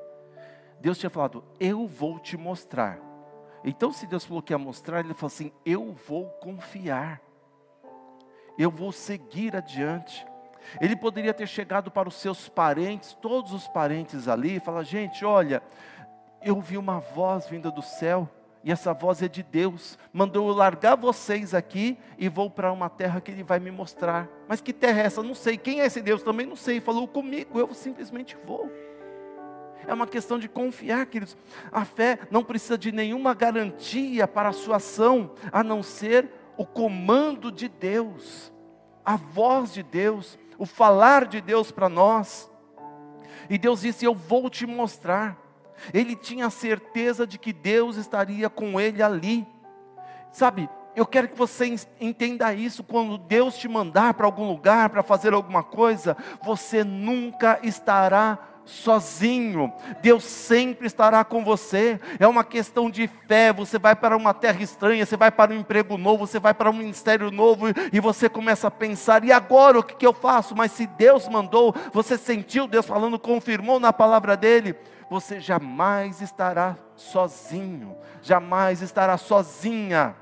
Deus 0.81 0.99
tinha 0.99 1.11
falado, 1.11 1.45
eu 1.59 1.87
vou 1.87 2.19
te 2.19 2.37
mostrar. 2.37 2.99
Então, 3.65 3.91
se 3.91 4.07
Deus 4.07 4.25
falou 4.25 4.43
que 4.43 4.53
ia 4.53 4.59
mostrar, 4.59 5.01
ele 5.01 5.15
falou 5.15 5.29
assim: 5.29 5.51
eu 5.65 5.95
vou 6.07 6.29
confiar, 6.41 7.21
eu 8.59 8.71
vou 8.71 8.93
seguir 8.93 9.57
adiante. 9.57 10.27
Ele 10.81 10.97
poderia 10.97 11.33
ter 11.33 11.47
chegado 11.47 11.91
para 11.91 12.09
os 12.09 12.15
seus 12.15 12.49
parentes, 12.49 13.15
todos 13.15 13.53
os 13.53 13.67
parentes 13.69 14.29
ali, 14.29 14.57
e 14.57 14.61
falar: 14.61 14.83
gente, 14.83 15.25
olha, 15.25 15.63
eu 16.43 16.61
vi 16.61 16.77
uma 16.77 17.01
voz 17.01 17.49
vinda 17.49 17.71
do 17.71 17.81
céu, 17.81 18.29
e 18.65 18.73
essa 18.73 18.95
voz 18.95 19.23
é 19.23 19.29
de 19.29 19.43
Deus. 19.43 19.99
Mandou 20.11 20.49
eu 20.49 20.55
largar 20.55 20.97
vocês 20.97 21.53
aqui 21.53 21.99
e 22.19 22.31
vou 22.31 22.49
para 22.49 22.73
uma 22.73 22.89
terra 22.89 23.21
que 23.21 23.31
Ele 23.31 23.43
vai 23.43 23.61
me 23.61 23.71
mostrar. 23.71 24.27
Mas 24.49 24.63
que 24.63 24.73
terra 24.73 25.03
é 25.03 25.05
essa? 25.05 25.23
Não 25.23 25.35
sei. 25.35 25.59
Quem 25.59 25.83
é 25.83 25.87
esse 25.87 26.01
Deus? 26.01 26.23
Também 26.23 26.47
não 26.47 26.57
sei. 26.57 26.81
Falou 26.81 27.07
comigo, 27.07 27.59
eu 27.59 27.75
simplesmente 27.75 28.39
vou. 28.47 28.73
É 29.87 29.93
uma 29.93 30.07
questão 30.07 30.39
de 30.39 30.49
confiar, 30.49 31.05
queridos. 31.05 31.37
A 31.71 31.85
fé 31.85 32.19
não 32.31 32.43
precisa 32.43 32.79
de 32.79 32.91
nenhuma 32.91 33.35
garantia 33.35 34.27
para 34.27 34.49
a 34.49 34.53
sua 34.53 34.77
ação, 34.77 35.33
a 35.53 35.63
não 35.63 35.83
ser 35.83 36.31
o 36.57 36.65
comando 36.65 37.53
de 37.53 37.69
Deus, 37.69 38.51
a 39.05 39.17
voz 39.17 39.75
de 39.75 39.83
Deus, 39.83 40.39
o 40.57 40.65
falar 40.65 41.27
de 41.27 41.43
Deus 41.43 41.71
para 41.71 41.91
nós. 41.91 42.51
E 43.51 43.59
Deus 43.59 43.83
disse: 43.83 44.07
Eu 44.07 44.15
vou 44.15 44.49
te 44.49 44.65
mostrar. 44.67 45.44
Ele 45.93 46.15
tinha 46.17 46.51
certeza 46.51 47.27
de 47.27 47.39
que 47.39 47.53
Deus 47.53 47.97
estaria 47.97 48.49
com 48.49 48.81
ele 48.81 49.03
ali. 49.03 49.47
Sabe, 50.33 50.69
eu 50.97 51.07
quero 51.07 51.29
que 51.29 51.37
você 51.39 51.75
entenda 52.01 52.55
isso. 52.55 52.85
Quando 52.85 53.19
Deus 53.19 53.57
te 53.57 53.69
mandar 53.69 54.15
para 54.15 54.27
algum 54.27 54.47
lugar, 54.47 54.91
para 54.91 55.03
fazer 55.03 55.33
alguma 55.33 55.63
coisa, 55.63 56.17
você 56.43 56.85
nunca 56.85 57.59
estará 57.63 58.39
sozinho. 58.65 59.73
Deus 60.01 60.25
sempre 60.25 60.87
estará 60.87 61.25
com 61.25 61.45
você. 61.45 62.01
É 62.19 62.27
uma 62.27 62.45
questão 62.45 62.89
de 62.89 63.09
fé. 63.29 63.53
Você 63.53 63.79
vai 63.79 63.95
para 63.95 64.17
uma 64.17 64.33
terra 64.33 64.63
estranha, 64.63 65.05
você 65.05 65.17
vai 65.17 65.31
para 65.31 65.53
um 65.53 65.59
emprego 65.59 65.99
novo, 65.99 66.27
você 66.27 66.39
vai 66.39 66.55
para 66.55 66.71
um 66.71 66.75
ministério 66.75 67.31
novo 67.31 67.67
e 67.93 68.01
você 68.01 68.29
começa 68.29 68.69
a 68.69 68.71
pensar: 68.71 69.25
e 69.25 69.33
agora 69.33 69.79
o 69.79 69.83
que, 69.83 69.97
que 69.97 70.07
eu 70.07 70.13
faço? 70.15 70.57
Mas 70.57 70.73
se 70.73 70.87
Deus 70.87 71.29
mandou, 71.29 71.75
você 71.93 72.17
sentiu 72.17 72.67
Deus 72.67 72.87
falando, 72.87 73.19
confirmou 73.19 73.79
na 73.79 73.93
palavra 73.93 74.37
dele 74.37 74.75
você 75.15 75.39
jamais 75.39 76.21
estará 76.21 76.77
sozinho, 76.97 77.97
jamais 78.21 78.83
estará 78.83 79.17
sozinha. 79.17 80.17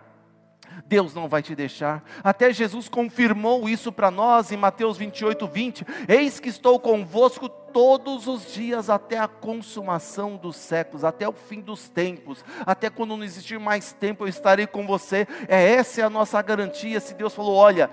Deus 0.85 1.15
não 1.15 1.29
vai 1.29 1.43
te 1.43 1.55
deixar. 1.55 2.05
Até 2.23 2.53
Jesus 2.53 2.91
confirmou 2.91 3.71
isso 3.71 3.91
para 3.91 4.11
nós 4.11 4.53
em 4.53 4.57
Mateus 4.59 4.99
28, 4.99 5.47
20: 5.47 5.87
Eis 6.07 6.39
que 6.39 6.51
estou 6.51 6.79
convosco 6.79 7.49
todos 7.49 8.27
os 8.27 8.53
dias 8.53 8.91
até 8.91 9.19
a 9.19 9.27
consumação 9.27 10.37
dos 10.37 10.57
séculos, 10.57 11.05
até 11.05 11.27
o 11.27 11.33
fim 11.33 11.63
dos 11.63 11.89
tempos, 11.89 12.45
até 12.67 12.91
quando 12.91 13.17
não 13.17 13.25
existir 13.25 13.59
mais 13.59 13.95
tempo, 13.95 14.25
eu 14.25 14.29
estarei 14.29 14.67
com 14.67 14.87
você. 14.87 15.27
É 15.49 15.73
essa 15.73 16.03
é 16.03 16.05
a 16.05 16.11
nossa 16.11 16.41
garantia. 16.43 17.01
Se 17.01 17.15
Deus 17.15 17.35
falou: 17.35 17.55
Olha, 17.55 17.89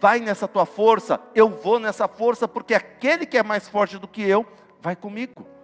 vai 0.00 0.18
nessa 0.18 0.48
tua 0.48 0.66
força, 0.66 1.20
eu 1.32 1.48
vou 1.48 1.78
nessa 1.78 2.08
força, 2.08 2.48
porque 2.48 2.74
aquele 2.74 3.24
que 3.24 3.38
é 3.38 3.42
mais 3.44 3.68
forte 3.68 3.98
do 3.98 4.08
que 4.08 4.22
eu, 4.22 4.44
vai 4.80 4.96
comigo 4.96 5.59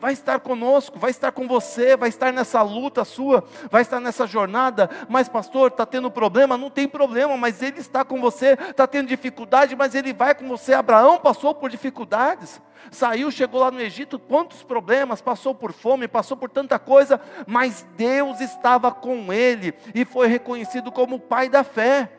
vai 0.00 0.12
estar 0.12 0.40
conosco, 0.40 0.98
vai 0.98 1.10
estar 1.10 1.32
com 1.32 1.46
você, 1.46 1.96
vai 1.96 2.08
estar 2.08 2.32
nessa 2.32 2.62
luta 2.62 3.04
sua, 3.04 3.44
vai 3.70 3.82
estar 3.82 4.00
nessa 4.00 4.26
jornada. 4.26 4.88
Mas, 5.08 5.28
pastor, 5.28 5.70
está 5.70 5.84
tendo 5.84 6.10
problema? 6.10 6.56
Não 6.56 6.70
tem 6.70 6.86
problema, 6.86 7.36
mas 7.36 7.62
Ele 7.62 7.80
está 7.80 8.04
com 8.04 8.20
você. 8.20 8.56
Está 8.70 8.86
tendo 8.86 9.08
dificuldade, 9.08 9.74
mas 9.74 9.94
Ele 9.94 10.12
vai 10.12 10.34
com 10.34 10.46
você. 10.48 10.72
Abraão 10.72 11.18
passou 11.18 11.54
por 11.54 11.68
dificuldades, 11.68 12.60
saiu, 12.90 13.30
chegou 13.30 13.60
lá 13.60 13.70
no 13.70 13.80
Egito, 13.80 14.18
quantos 14.18 14.62
problemas, 14.62 15.20
passou 15.20 15.54
por 15.54 15.72
fome, 15.72 16.06
passou 16.06 16.36
por 16.36 16.48
tanta 16.48 16.78
coisa, 16.78 17.20
mas 17.46 17.86
Deus 17.96 18.40
estava 18.40 18.92
com 18.92 19.32
ele 19.32 19.74
e 19.94 20.04
foi 20.04 20.28
reconhecido 20.28 20.92
como 20.92 21.16
o 21.16 21.20
pai 21.20 21.48
da 21.48 21.64
fé. 21.64 22.12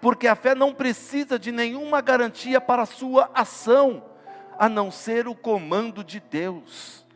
Porque 0.00 0.26
a 0.26 0.34
fé 0.34 0.54
não 0.54 0.72
precisa 0.72 1.38
de 1.38 1.52
nenhuma 1.52 2.00
garantia 2.00 2.60
para 2.60 2.82
a 2.82 2.86
sua 2.86 3.28
ação 3.34 4.09
a 4.60 4.68
não 4.68 4.90
ser 4.90 5.26
o 5.26 5.34
comando 5.34 6.04
de 6.04 6.20
Deus. 6.20 7.06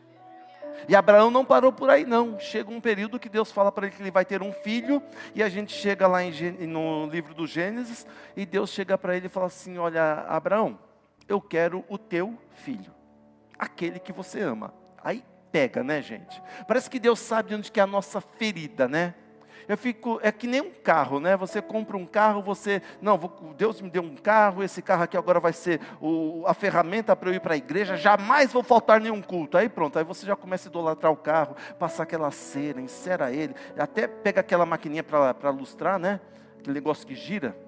E 0.89 0.95
Abraão 0.95 1.29
não 1.29 1.45
parou 1.45 1.71
por 1.71 1.91
aí, 1.91 2.03
não. 2.03 2.39
Chega 2.39 2.71
um 2.71 2.81
período 2.81 3.19
que 3.19 3.29
Deus 3.29 3.51
fala 3.51 3.71
para 3.71 3.85
ele 3.85 3.95
que 3.95 4.01
ele 4.01 4.09
vai 4.09 4.25
ter 4.25 4.41
um 4.41 4.51
filho, 4.51 4.99
e 5.35 5.43
a 5.43 5.47
gente 5.47 5.71
chega 5.71 6.07
lá 6.07 6.23
em, 6.23 6.31
no 6.65 7.05
livro 7.05 7.35
do 7.35 7.45
Gênesis, 7.45 8.07
e 8.35 8.47
Deus 8.47 8.71
chega 8.71 8.97
para 8.97 9.15
ele 9.15 9.27
e 9.27 9.29
fala 9.29 9.45
assim: 9.45 9.77
Olha, 9.77 10.25
Abraão, 10.27 10.79
eu 11.27 11.39
quero 11.39 11.85
o 11.87 11.99
teu 11.99 12.35
filho, 12.55 12.91
aquele 13.59 13.99
que 13.99 14.11
você 14.11 14.41
ama. 14.41 14.73
Aí 15.03 15.23
pega, 15.51 15.83
né, 15.83 16.01
gente? 16.01 16.41
Parece 16.67 16.89
que 16.89 16.97
Deus 16.97 17.19
sabe 17.19 17.53
onde 17.53 17.71
que 17.71 17.79
é 17.79 17.83
a 17.83 17.87
nossa 17.87 18.19
ferida, 18.19 18.87
né? 18.87 19.13
Eu 19.67 19.77
fico, 19.77 20.19
é 20.21 20.31
que 20.31 20.47
nem 20.47 20.61
um 20.61 20.71
carro, 20.71 21.19
né? 21.19 21.35
Você 21.37 21.61
compra 21.61 21.97
um 21.97 22.05
carro, 22.05 22.41
você, 22.41 22.81
não, 23.01 23.17
Deus 23.57 23.81
me 23.81 23.89
deu 23.89 24.03
um 24.03 24.15
carro, 24.15 24.63
esse 24.63 24.81
carro 24.81 25.03
aqui 25.03 25.17
agora 25.17 25.39
vai 25.39 25.53
ser 25.53 25.81
o, 25.99 26.43
a 26.45 26.53
ferramenta 26.53 27.15
para 27.15 27.29
eu 27.29 27.33
ir 27.33 27.39
para 27.39 27.55
a 27.55 27.57
igreja, 27.57 27.97
jamais 27.97 28.53
vou 28.53 28.63
faltar 28.63 29.01
nenhum 29.01 29.21
culto. 29.21 29.57
Aí 29.57 29.67
pronto, 29.67 29.97
aí 29.97 30.05
você 30.05 30.25
já 30.25 30.35
começa 30.35 30.67
a 30.67 30.69
idolatrar 30.69 31.11
o 31.11 31.17
carro, 31.17 31.55
passar 31.79 32.03
aquela 32.03 32.31
cera, 32.31 32.79
encera 32.79 33.31
ele, 33.31 33.55
até 33.77 34.07
pega 34.07 34.41
aquela 34.41 34.65
maquininha 34.65 35.03
para 35.03 35.49
lustrar, 35.49 35.97
né? 35.99 36.19
Aquele 36.59 36.75
negócio 36.75 37.05
que 37.05 37.15
gira 37.15 37.64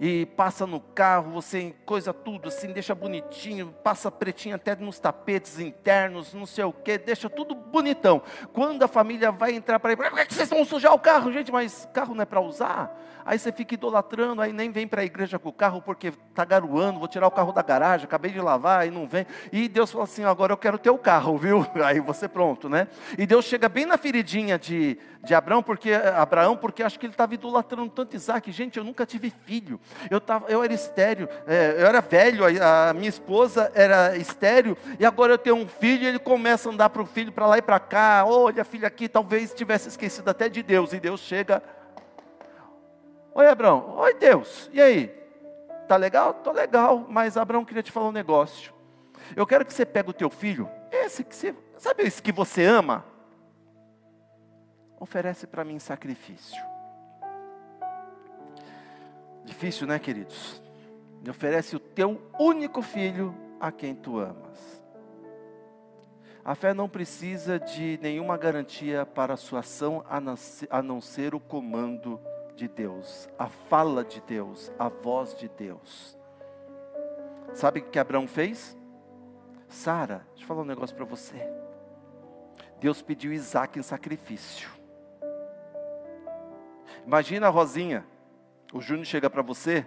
e 0.00 0.26
passa 0.26 0.66
no 0.66 0.80
carro, 0.80 1.32
você 1.32 1.74
coisa 1.84 2.12
tudo 2.12 2.48
assim, 2.48 2.72
deixa 2.72 2.94
bonitinho, 2.94 3.74
passa 3.82 4.10
pretinho 4.10 4.54
até 4.54 4.76
nos 4.76 4.98
tapetes 4.98 5.58
internos, 5.58 6.32
não 6.32 6.46
sei 6.46 6.64
o 6.64 6.72
que, 6.72 6.98
deixa 6.98 7.28
tudo 7.28 7.54
bonitão. 7.54 8.22
Quando 8.52 8.82
a 8.82 8.88
família 8.88 9.32
vai 9.32 9.52
entrar 9.52 9.80
para 9.80 9.92
ir, 9.92 9.96
por 9.96 10.26
que 10.26 10.34
vocês 10.34 10.48
vão 10.48 10.64
sujar 10.64 10.94
o 10.94 10.98
carro, 10.98 11.32
gente? 11.32 11.50
Mas 11.50 11.88
carro 11.92 12.14
não 12.14 12.22
é 12.22 12.26
para 12.26 12.40
usar? 12.40 12.96
Aí 13.28 13.38
você 13.38 13.52
fica 13.52 13.74
idolatrando, 13.74 14.40
aí 14.40 14.54
nem 14.54 14.72
vem 14.72 14.88
para 14.88 15.02
a 15.02 15.04
igreja 15.04 15.38
com 15.38 15.50
o 15.50 15.52
carro 15.52 15.82
porque 15.82 16.08
está 16.30 16.46
garoando, 16.46 16.98
vou 16.98 17.06
tirar 17.06 17.26
o 17.26 17.30
carro 17.30 17.52
da 17.52 17.60
garagem, 17.60 18.06
acabei 18.06 18.30
de 18.30 18.40
lavar, 18.40 18.88
e 18.88 18.90
não 18.90 19.06
vem. 19.06 19.26
E 19.52 19.68
Deus 19.68 19.92
fala 19.92 20.04
assim: 20.04 20.24
agora 20.24 20.54
eu 20.54 20.56
quero 20.56 20.78
ter 20.78 20.88
o 20.88 20.96
carro, 20.96 21.36
viu? 21.36 21.66
Aí 21.84 22.00
você 22.00 22.26
pronto, 22.26 22.70
né? 22.70 22.88
E 23.18 23.26
Deus 23.26 23.44
chega 23.44 23.68
bem 23.68 23.84
na 23.84 23.98
feridinha 23.98 24.58
de, 24.58 24.98
de 25.22 25.34
Abraão, 25.34 25.62
porque 25.62 25.92
Abraão, 25.92 26.56
porque 26.56 26.82
acho 26.82 26.98
que 26.98 27.04
ele 27.04 27.12
estava 27.12 27.34
idolatrando 27.34 27.90
tanto 27.90 28.16
Isaac. 28.16 28.50
Gente, 28.50 28.78
eu 28.78 28.84
nunca 28.84 29.04
tive 29.04 29.30
filho. 29.44 29.78
Eu, 30.10 30.22
tava, 30.22 30.48
eu 30.48 30.64
era 30.64 30.72
estéreo, 30.72 31.28
é, 31.46 31.76
eu 31.78 31.86
era 31.86 32.00
velho, 32.00 32.46
a, 32.46 32.88
a, 32.88 32.94
minha 32.94 33.10
esposa 33.10 33.70
era 33.74 34.16
estéreo, 34.16 34.74
e 34.98 35.04
agora 35.04 35.34
eu 35.34 35.38
tenho 35.38 35.56
um 35.56 35.68
filho, 35.68 36.04
e 36.04 36.06
ele 36.06 36.18
começa 36.18 36.70
a 36.70 36.72
andar 36.72 36.88
para 36.88 37.02
o 37.02 37.06
filho 37.06 37.30
para 37.30 37.46
lá 37.46 37.58
e 37.58 37.62
para 37.62 37.78
cá. 37.78 38.24
Olha, 38.26 38.64
filho 38.64 38.86
aqui, 38.86 39.06
talvez 39.06 39.52
tivesse 39.52 39.88
esquecido 39.88 40.30
até 40.30 40.48
de 40.48 40.62
Deus, 40.62 40.94
e 40.94 40.98
Deus 40.98 41.20
chega. 41.20 41.62
Oi, 43.38 43.46
Abraão. 43.46 43.94
Oi, 43.98 44.14
Deus. 44.14 44.68
E 44.72 44.82
aí? 44.82 45.06
Tá 45.86 45.94
legal? 45.94 46.34
Tô 46.34 46.50
legal, 46.50 47.06
mas 47.08 47.36
Abraão 47.36 47.64
queria 47.64 47.84
te 47.84 47.92
falar 47.92 48.08
um 48.08 48.12
negócio. 48.12 48.74
Eu 49.36 49.46
quero 49.46 49.64
que 49.64 49.72
você 49.72 49.86
pegue 49.86 50.10
o 50.10 50.12
teu 50.12 50.28
filho, 50.28 50.68
esse 50.90 51.22
que 51.22 51.36
você, 51.36 51.54
sabe 51.76 52.02
esse 52.02 52.20
que 52.20 52.32
você 52.32 52.64
ama? 52.64 53.04
Oferece 54.98 55.46
para 55.46 55.62
mim 55.62 55.78
sacrifício. 55.78 56.60
Difícil, 59.44 59.86
né, 59.86 60.00
queridos? 60.00 60.60
Me 61.22 61.30
oferece 61.30 61.76
o 61.76 61.80
teu 61.80 62.20
único 62.40 62.82
filho 62.82 63.32
a 63.60 63.70
quem 63.70 63.94
tu 63.94 64.18
amas. 64.18 64.82
A 66.44 66.56
fé 66.56 66.74
não 66.74 66.88
precisa 66.88 67.56
de 67.60 68.00
nenhuma 68.02 68.36
garantia 68.36 69.06
para 69.06 69.34
a 69.34 69.36
sua 69.36 69.60
ação 69.60 70.04
a 70.08 70.82
não 70.82 71.00
ser 71.00 71.36
o 71.36 71.40
comando 71.40 72.20
de 72.58 72.66
Deus, 72.66 73.28
a 73.38 73.48
fala 73.48 74.04
de 74.04 74.20
Deus, 74.20 74.72
a 74.76 74.88
voz 74.88 75.32
de 75.36 75.48
Deus. 75.48 76.18
Sabe 77.54 77.78
o 77.78 77.84
que 77.84 77.98
Abraão 78.00 78.26
fez? 78.26 78.76
Sara, 79.68 80.26
deixa 80.30 80.42
eu 80.42 80.48
falar 80.48 80.62
um 80.62 80.66
negócio 80.66 80.96
para 80.96 81.04
você. 81.04 81.36
Deus 82.80 83.00
pediu 83.00 83.32
Isaac 83.32 83.78
em 83.78 83.82
sacrifício. 83.82 84.68
Imagina 87.06 87.46
a 87.46 87.50
Rosinha, 87.50 88.04
o 88.72 88.80
Júnior 88.80 89.06
chega 89.06 89.30
para 89.30 89.40
você. 89.40 89.86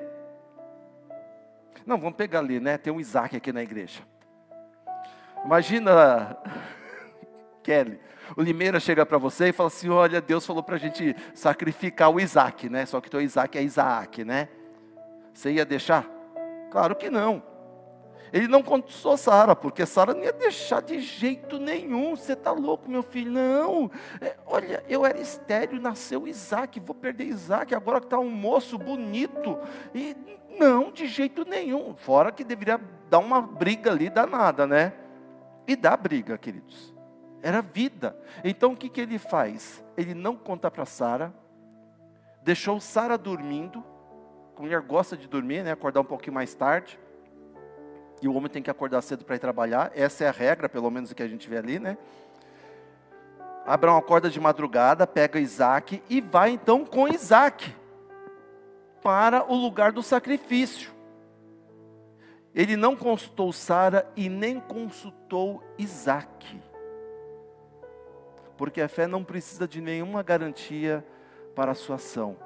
Não, 1.85 1.97
vamos 1.97 2.15
pegar 2.15 2.39
ali, 2.39 2.59
né? 2.59 2.77
Tem 2.77 2.93
um 2.93 3.01
Isaac 3.01 3.35
aqui 3.35 3.51
na 3.51 3.61
igreja. 3.61 4.01
Imagina, 5.43 6.37
Kelly, 7.63 7.99
o 8.35 8.41
Limeira 8.41 8.79
chega 8.79 9.05
para 9.05 9.17
você 9.17 9.49
e 9.49 9.53
fala 9.53 9.67
assim: 9.67 9.89
Olha, 9.89 10.21
Deus 10.21 10.45
falou 10.45 10.63
para 10.63 10.75
a 10.75 10.79
gente 10.79 11.15
sacrificar 11.33 12.09
o 12.09 12.19
Isaac, 12.19 12.69
né? 12.69 12.85
Só 12.85 13.01
que 13.01 13.07
o 13.07 13.11
teu 13.11 13.21
Isaac 13.21 13.57
é 13.57 13.63
Isaac, 13.63 14.23
né? 14.23 14.49
Você 15.33 15.51
ia 15.51 15.65
deixar? 15.65 16.05
Claro 16.69 16.95
que 16.95 17.09
não. 17.09 17.43
Ele 18.33 18.47
não 18.47 18.63
contou 18.63 19.17
Sara, 19.17 19.55
porque 19.55 19.85
Sara 19.85 20.13
não 20.13 20.23
ia 20.23 20.31
deixar 20.31 20.81
de 20.81 20.99
jeito 21.01 21.59
nenhum. 21.59 22.15
Você 22.15 22.31
está 22.33 22.51
louco, 22.51 22.89
meu 22.89 23.03
filho? 23.03 23.31
Não. 23.31 23.91
É, 24.21 24.37
olha, 24.45 24.83
eu 24.87 25.05
era 25.05 25.19
estéreo, 25.19 25.81
nasceu 25.81 26.25
Isaac, 26.25 26.79
vou 26.79 26.95
perder 26.95 27.25
Isaac, 27.25 27.75
agora 27.75 27.99
que 27.99 28.05
está 28.05 28.17
um 28.17 28.29
moço 28.29 28.77
bonito. 28.77 29.59
E 29.93 30.15
não, 30.57 30.91
de 30.91 31.07
jeito 31.07 31.43
nenhum. 31.43 31.93
Fora 31.95 32.31
que 32.31 32.43
deveria 32.43 32.79
dar 33.09 33.19
uma 33.19 33.41
briga 33.41 33.91
ali 33.91 34.09
danada, 34.09 34.65
né? 34.65 34.93
E 35.67 35.75
dá 35.75 35.97
briga, 35.97 36.37
queridos. 36.37 36.90
Era 37.41 37.61
vida. 37.61 38.15
Então 38.43 38.73
o 38.73 38.77
que, 38.77 38.89
que 38.89 39.01
ele 39.01 39.17
faz? 39.17 39.83
Ele 39.97 40.13
não 40.13 40.35
conta 40.35 40.69
para 40.69 40.85
Sara, 40.85 41.33
deixou 42.43 42.79
Sara 42.79 43.17
dormindo. 43.17 43.83
A 44.57 44.61
mulher 44.61 44.81
gosta 44.81 45.17
de 45.17 45.27
dormir, 45.27 45.63
né? 45.63 45.71
Acordar 45.71 46.01
um 46.01 46.05
pouquinho 46.05 46.35
mais 46.35 46.53
tarde 46.53 46.99
e 48.21 48.27
o 48.27 48.33
homem 48.35 48.49
tem 48.49 48.61
que 48.61 48.69
acordar 48.69 49.01
cedo 49.01 49.25
para 49.25 49.35
ir 49.35 49.39
trabalhar. 49.39 49.91
Essa 49.95 50.25
é 50.25 50.27
a 50.27 50.31
regra, 50.31 50.69
pelo 50.69 50.91
menos 50.91 51.09
o 51.11 51.15
que 51.15 51.23
a 51.23 51.27
gente 51.27 51.49
vê 51.49 51.57
ali, 51.57 51.79
né? 51.79 51.97
Abraão 53.65 53.97
acorda 53.97 54.29
de 54.29 54.39
madrugada, 54.39 55.07
pega 55.07 55.39
Isaac 55.39 56.01
e 56.09 56.21
vai 56.21 56.51
então 56.51 56.85
com 56.85 57.07
Isaac 57.07 57.75
para 59.01 59.51
o 59.51 59.55
lugar 59.55 59.91
do 59.91 60.03
sacrifício. 60.03 60.91
Ele 62.53 62.75
não 62.75 62.95
consultou 62.95 63.51
Sara 63.51 64.07
e 64.15 64.29
nem 64.29 64.59
consultou 64.59 65.63
Isaac. 65.77 66.61
Porque 68.61 68.79
a 68.79 68.87
fé 68.87 69.07
não 69.07 69.23
precisa 69.23 69.67
de 69.67 69.81
nenhuma 69.81 70.21
garantia 70.21 71.03
para 71.55 71.71
a 71.71 71.73
sua 71.73 71.95
ação, 71.95 72.37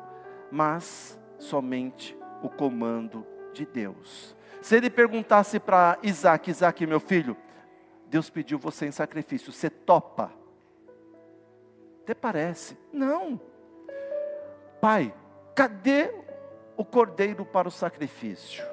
mas 0.49 1.19
somente 1.37 2.17
o 2.41 2.47
comando 2.47 3.27
de 3.51 3.65
Deus. 3.65 4.33
Se 4.61 4.77
ele 4.77 4.89
perguntasse 4.89 5.59
para 5.59 5.99
Isaac, 6.01 6.49
Isaac, 6.49 6.87
meu 6.87 7.01
filho, 7.01 7.35
Deus 8.07 8.29
pediu 8.29 8.57
você 8.57 8.85
em 8.85 8.93
sacrifício, 8.93 9.51
você 9.51 9.69
topa? 9.69 10.31
Até 12.03 12.13
parece. 12.13 12.77
Não. 12.93 13.37
Pai, 14.79 15.13
cadê 15.53 16.13
o 16.77 16.85
cordeiro 16.85 17.43
para 17.43 17.67
o 17.67 17.71
sacrifício? 17.71 18.63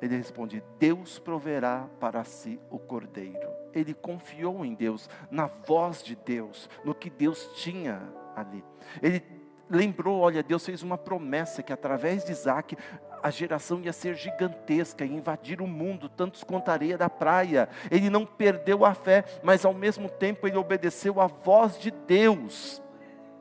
Ele 0.00 0.16
responde: 0.16 0.62
Deus 0.78 1.18
proverá 1.18 1.86
para 1.98 2.24
si 2.24 2.60
o 2.70 2.78
cordeiro. 2.78 3.48
Ele 3.72 3.94
confiou 3.94 4.64
em 4.64 4.74
Deus, 4.74 5.08
na 5.30 5.46
voz 5.46 6.02
de 6.02 6.16
Deus, 6.16 6.68
no 6.84 6.94
que 6.94 7.08
Deus 7.08 7.50
tinha 7.54 8.02
ali. 8.34 8.64
Ele 9.02 9.22
lembrou: 9.68 10.20
olha, 10.20 10.42
Deus 10.42 10.64
fez 10.64 10.82
uma 10.82 10.98
promessa 10.98 11.62
que 11.62 11.72
através 11.72 12.24
de 12.24 12.32
Isaac 12.32 12.76
a 13.22 13.30
geração 13.30 13.80
ia 13.80 13.92
ser 13.92 14.14
gigantesca, 14.14 15.04
ia 15.04 15.14
invadir 15.14 15.60
o 15.60 15.66
mundo, 15.66 16.08
tantos 16.08 16.42
quanto 16.42 16.70
a 16.70 16.72
areia 16.72 16.96
da 16.96 17.08
praia. 17.08 17.68
Ele 17.90 18.10
não 18.10 18.24
perdeu 18.24 18.84
a 18.84 18.94
fé, 18.94 19.24
mas 19.42 19.64
ao 19.64 19.74
mesmo 19.74 20.08
tempo 20.08 20.46
ele 20.46 20.56
obedeceu 20.56 21.20
à 21.20 21.26
voz 21.26 21.78
de 21.78 21.90
Deus. 21.90 22.82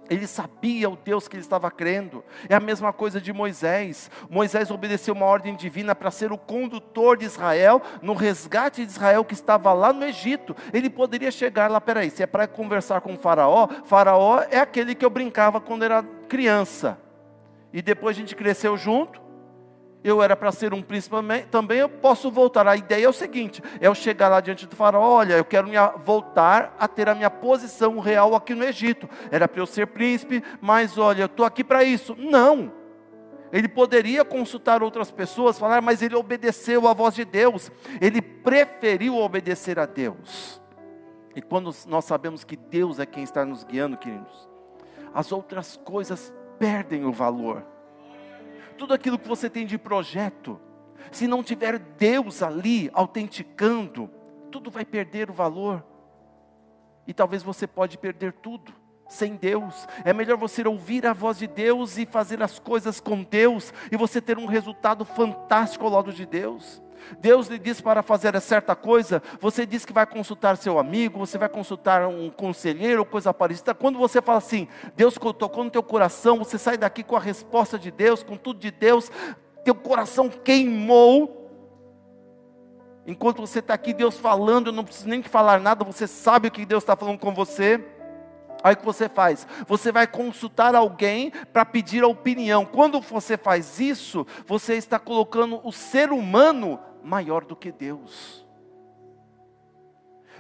Ele 0.10 0.26
sabia 0.26 0.90
o 0.90 0.96
Deus 0.96 1.28
que 1.28 1.36
ele 1.36 1.44
estava 1.44 1.70
crendo. 1.70 2.24
É 2.48 2.56
a 2.56 2.60
mesma 2.60 2.92
coisa 2.92 3.22
de 3.22 3.32
Moisés. 3.32 4.10
Moisés 4.30 4.72
obedeceu 4.72 5.14
uma 5.14 5.26
ordem 5.26 5.56
divina 5.56 5.94
para 5.94 6.10
ser 6.12 6.32
o 6.32 6.38
condutor 6.38 7.18
de 7.18 7.26
Israel 7.26 7.82
no 8.02 8.14
resgate 8.14 8.86
de 8.86 8.92
Israel 8.92 9.24
que 9.24 9.34
estava 9.34 9.72
lá 9.74 9.94
no 9.94 10.06
Egito. 10.06 10.56
Ele 10.74 10.90
poderia 10.90 11.32
chegar 11.32 11.70
lá, 11.70 11.80
peraí, 11.80 12.10
se 12.10 12.24
é 12.24 12.28
para 12.28 12.48
conversar 12.48 13.02
com 13.02 13.14
o 13.14 13.18
faraó, 13.18 13.68
faraó 13.86 14.42
é 14.50 14.60
aquele 14.60 14.96
que 14.96 15.06
eu 15.06 15.10
brincava 15.10 15.62
quando 15.62 15.84
era 15.84 16.04
criança. 16.28 16.98
E 17.72 17.82
depois 17.82 18.18
a 18.18 18.20
gente 18.20 18.36
cresceu 18.36 18.76
junto, 18.76 19.22
eu 20.04 20.24
era 20.24 20.36
para 20.36 20.52
ser 20.52 20.74
um 20.74 20.82
príncipe 20.82 21.16
também, 21.52 21.80
eu 21.80 21.90
posso 21.90 22.32
voltar. 22.32 22.68
A 22.68 22.76
ideia 22.76 23.06
é 23.06 23.10
o 23.10 23.14
seguinte: 23.14 23.62
é 23.82 23.88
eu 23.88 23.96
chegar 23.96 24.30
lá 24.30 24.40
diante 24.40 24.66
do 24.66 24.76
faraó, 24.76 25.18
olha, 25.18 25.34
eu 25.34 25.46
quero 25.46 25.68
voltar 26.04 26.76
a 26.80 26.88
ter 26.88 27.10
a 27.10 27.16
minha 27.16 27.30
posição 27.30 28.00
real 28.00 28.34
aqui 28.34 28.56
no 28.56 28.64
Egito. 28.64 29.10
Era 29.30 29.48
para 29.48 29.62
eu 29.62 29.66
ser 29.66 29.88
príncipe, 29.88 30.44
mas 30.62 30.98
olha, 30.98 31.24
eu 31.24 31.26
estou 31.26 31.46
aqui 31.46 31.64
para 31.64 31.84
isso. 31.84 32.16
Não. 32.18 32.72
Ele 33.52 33.68
poderia 33.68 34.24
consultar 34.24 34.84
outras 34.84 35.12
pessoas, 35.12 35.58
falar, 35.58 35.82
mas 35.82 36.02
ele 36.02 36.16
obedeceu 36.16 36.88
à 36.88 36.94
voz 36.94 37.16
de 37.16 37.26
Deus. 37.26 37.72
Ele 38.00 38.22
preferiu 38.22 39.18
obedecer 39.18 39.80
a 39.80 39.86
Deus. 39.86 40.62
E 41.36 41.42
quando 41.42 41.74
nós 41.88 42.06
sabemos 42.06 42.44
que 42.44 42.56
Deus 42.56 43.00
é 43.00 43.06
quem 43.06 43.24
está 43.24 43.44
nos 43.44 43.64
guiando, 43.64 43.98
queridos, 43.98 44.48
as 45.14 45.32
outras 45.32 45.78
coisas 45.84 46.34
perdem 46.60 47.06
o 47.06 47.12
valor 47.12 47.66
tudo 48.80 48.94
aquilo 48.94 49.20
que 49.20 49.28
você 49.28 49.50
tem 49.50 49.66
de 49.66 49.78
projeto, 49.78 50.60
se 51.12 51.28
não 51.28 51.44
tiver 51.44 51.78
Deus 51.78 52.42
ali 52.42 52.90
autenticando, 52.94 54.10
tudo 54.50 54.72
vai 54.72 54.86
perder 54.86 55.30
o 55.30 55.34
valor. 55.34 55.86
E 57.06 57.14
talvez 57.14 57.44
você 57.44 57.68
pode 57.68 57.98
perder 57.98 58.32
tudo 58.32 58.74
sem 59.10 59.36
Deus. 59.36 59.86
É 60.06 60.14
melhor 60.14 60.38
você 60.38 60.66
ouvir 60.66 61.06
a 61.06 61.12
voz 61.12 61.38
de 61.38 61.46
Deus 61.46 61.98
e 61.98 62.06
fazer 62.06 62.42
as 62.42 62.58
coisas 62.58 63.02
com 63.02 63.22
Deus 63.22 63.74
e 63.92 63.98
você 63.98 64.22
ter 64.22 64.38
um 64.38 64.46
resultado 64.46 65.04
fantástico 65.04 65.84
ao 65.84 65.92
lado 65.92 66.14
de 66.14 66.26
Deus. 66.26 66.82
Deus 67.20 67.48
lhe 67.48 67.60
diz 67.60 67.82
para 67.82 68.02
fazer 68.02 68.40
certa 68.42 68.76
coisa, 68.76 69.22
você 69.40 69.66
diz 69.66 69.86
que 69.86 69.94
vai 69.94 70.06
consultar 70.06 70.58
seu 70.58 70.80
amigo, 70.80 71.20
você 71.20 71.38
vai 71.38 71.50
consultar 71.50 72.08
um 72.08 72.30
conselheiro 72.30 73.06
coisa 73.06 73.34
parecida. 73.34 73.74
Quando 73.74 74.00
você 74.00 74.22
fala 74.22 74.38
assim, 74.38 74.68
Deus 74.96 75.16
tocou 75.16 75.64
no 75.64 75.72
teu 75.72 75.84
coração, 75.84 76.38
você 76.38 76.58
sai 76.58 76.78
daqui 76.78 77.04
com 77.04 77.16
a 77.16 77.20
resposta 77.20 77.78
de 77.78 77.92
Deus, 77.92 78.24
com 78.24 78.38
tudo 78.38 78.60
de 78.60 78.72
Deus, 78.72 79.12
teu 79.64 79.76
coração 79.76 80.30
queimou. 80.30 81.36
Enquanto 83.06 83.42
você 83.42 83.60
está 83.60 83.74
aqui, 83.74 83.94
Deus 83.94 84.18
falando, 84.18 84.68
eu 84.68 84.74
não 84.74 84.84
preciso 84.84 85.10
nem 85.10 85.24
falar 85.24 85.60
nada, 85.60 85.84
você 85.84 86.06
sabe 86.06 86.48
o 86.48 86.52
que 86.52 86.66
Deus 86.66 86.84
está 86.84 86.96
falando 86.96 87.18
com 87.18 87.34
você. 87.34 87.84
Aí 88.64 88.74
o 88.74 88.78
que 88.78 88.86
você 88.86 89.08
faz? 89.08 89.48
Você 89.68 89.92
vai 89.92 90.06
consultar 90.06 90.76
alguém 90.76 91.32
para 91.54 91.66
pedir 91.66 92.04
a 92.04 92.08
opinião. 92.08 92.66
Quando 92.66 93.00
você 93.00 93.38
faz 93.38 93.80
isso, 93.80 94.28
você 94.46 94.76
está 94.76 95.00
colocando 95.00 95.62
o 95.64 95.72
ser 95.72 96.12
humano 96.12 96.80
maior 97.04 97.46
do 97.46 97.56
que 97.56 97.72
Deus. 97.72 98.46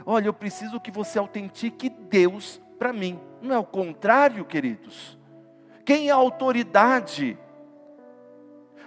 Olha, 0.05 0.27
eu 0.27 0.33
preciso 0.33 0.79
que 0.79 0.91
você 0.91 1.19
autentique 1.19 1.89
Deus 1.89 2.61
para 2.77 2.93
mim. 2.93 3.19
Não 3.41 3.55
é 3.55 3.59
o 3.59 3.65
contrário, 3.65 4.45
queridos. 4.45 5.17
Quem 5.83 6.09
é 6.09 6.11
a 6.11 6.15
autoridade? 6.15 7.37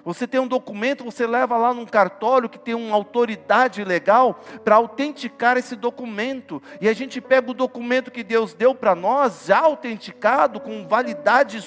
Você 0.05 0.27
tem 0.27 0.41
um 0.41 0.49
documento, 0.49 1.05
você 1.05 1.27
leva 1.27 1.57
lá 1.57 1.73
num 1.73 1.87
cartório 1.87 2.49
que 2.49 2.59
tem 2.59 2.75
uma 2.75 2.97
autoridade 2.97 3.85
legal 3.85 4.41
para 4.65 4.77
autenticar 4.77 5.57
esse 5.57 5.77
documento. 5.77 6.61
E 6.81 6.89
a 6.89 6.93
gente 6.93 7.21
pega 7.21 7.51
o 7.51 7.55
documento 7.55 8.11
que 8.11 8.25
Deus 8.25 8.53
deu 8.53 8.75
para 8.75 8.95
nós, 8.95 9.47
já 9.47 9.61
autenticado, 9.61 10.59
com 10.59 10.89
validade 10.89 11.65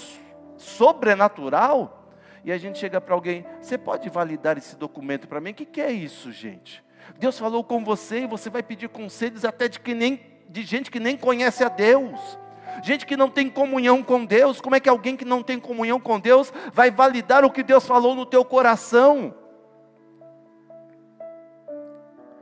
sobrenatural, 0.58 2.05
e 2.45 2.51
a 2.51 2.58
gente 2.60 2.77
chega 2.77 3.01
para 3.01 3.15
alguém: 3.15 3.43
você 3.60 3.77
pode 3.77 4.08
validar 4.08 4.58
esse 4.58 4.75
documento 4.75 5.27
para 5.27 5.41
mim? 5.41 5.49
O 5.49 5.53
que, 5.55 5.65
que 5.65 5.81
é 5.81 5.91
isso, 5.91 6.31
gente? 6.31 6.84
Deus 7.17 7.38
falou 7.38 7.63
com 7.63 7.84
você 7.84 8.19
e 8.19 8.27
você 8.27 8.49
vai 8.49 8.62
pedir 8.62 8.88
conselhos 8.88 9.43
até 9.43 9.67
de, 9.67 9.79
que 9.79 9.93
nem, 9.93 10.21
de 10.47 10.62
gente 10.62 10.91
que 10.91 10.99
nem 10.99 11.17
conhece 11.17 11.63
a 11.63 11.69
Deus. 11.69 12.38
Gente 12.84 13.05
que 13.05 13.17
não 13.17 13.29
tem 13.29 13.49
comunhão 13.49 14.03
com 14.03 14.23
Deus, 14.25 14.62
como 14.62 14.75
é 14.75 14.79
que 14.79 14.89
alguém 14.89 15.15
que 15.15 15.25
não 15.25 15.41
tem 15.41 15.60
comunhão 15.60 15.99
com 15.99 16.19
Deus 16.19 16.53
vai 16.73 16.91
validar 16.91 17.43
o 17.43 17.49
que 17.49 17.63
Deus 17.63 17.88
falou 17.88 18.13
no 18.13 18.25
teu 18.25 18.45
coração? 18.45 19.34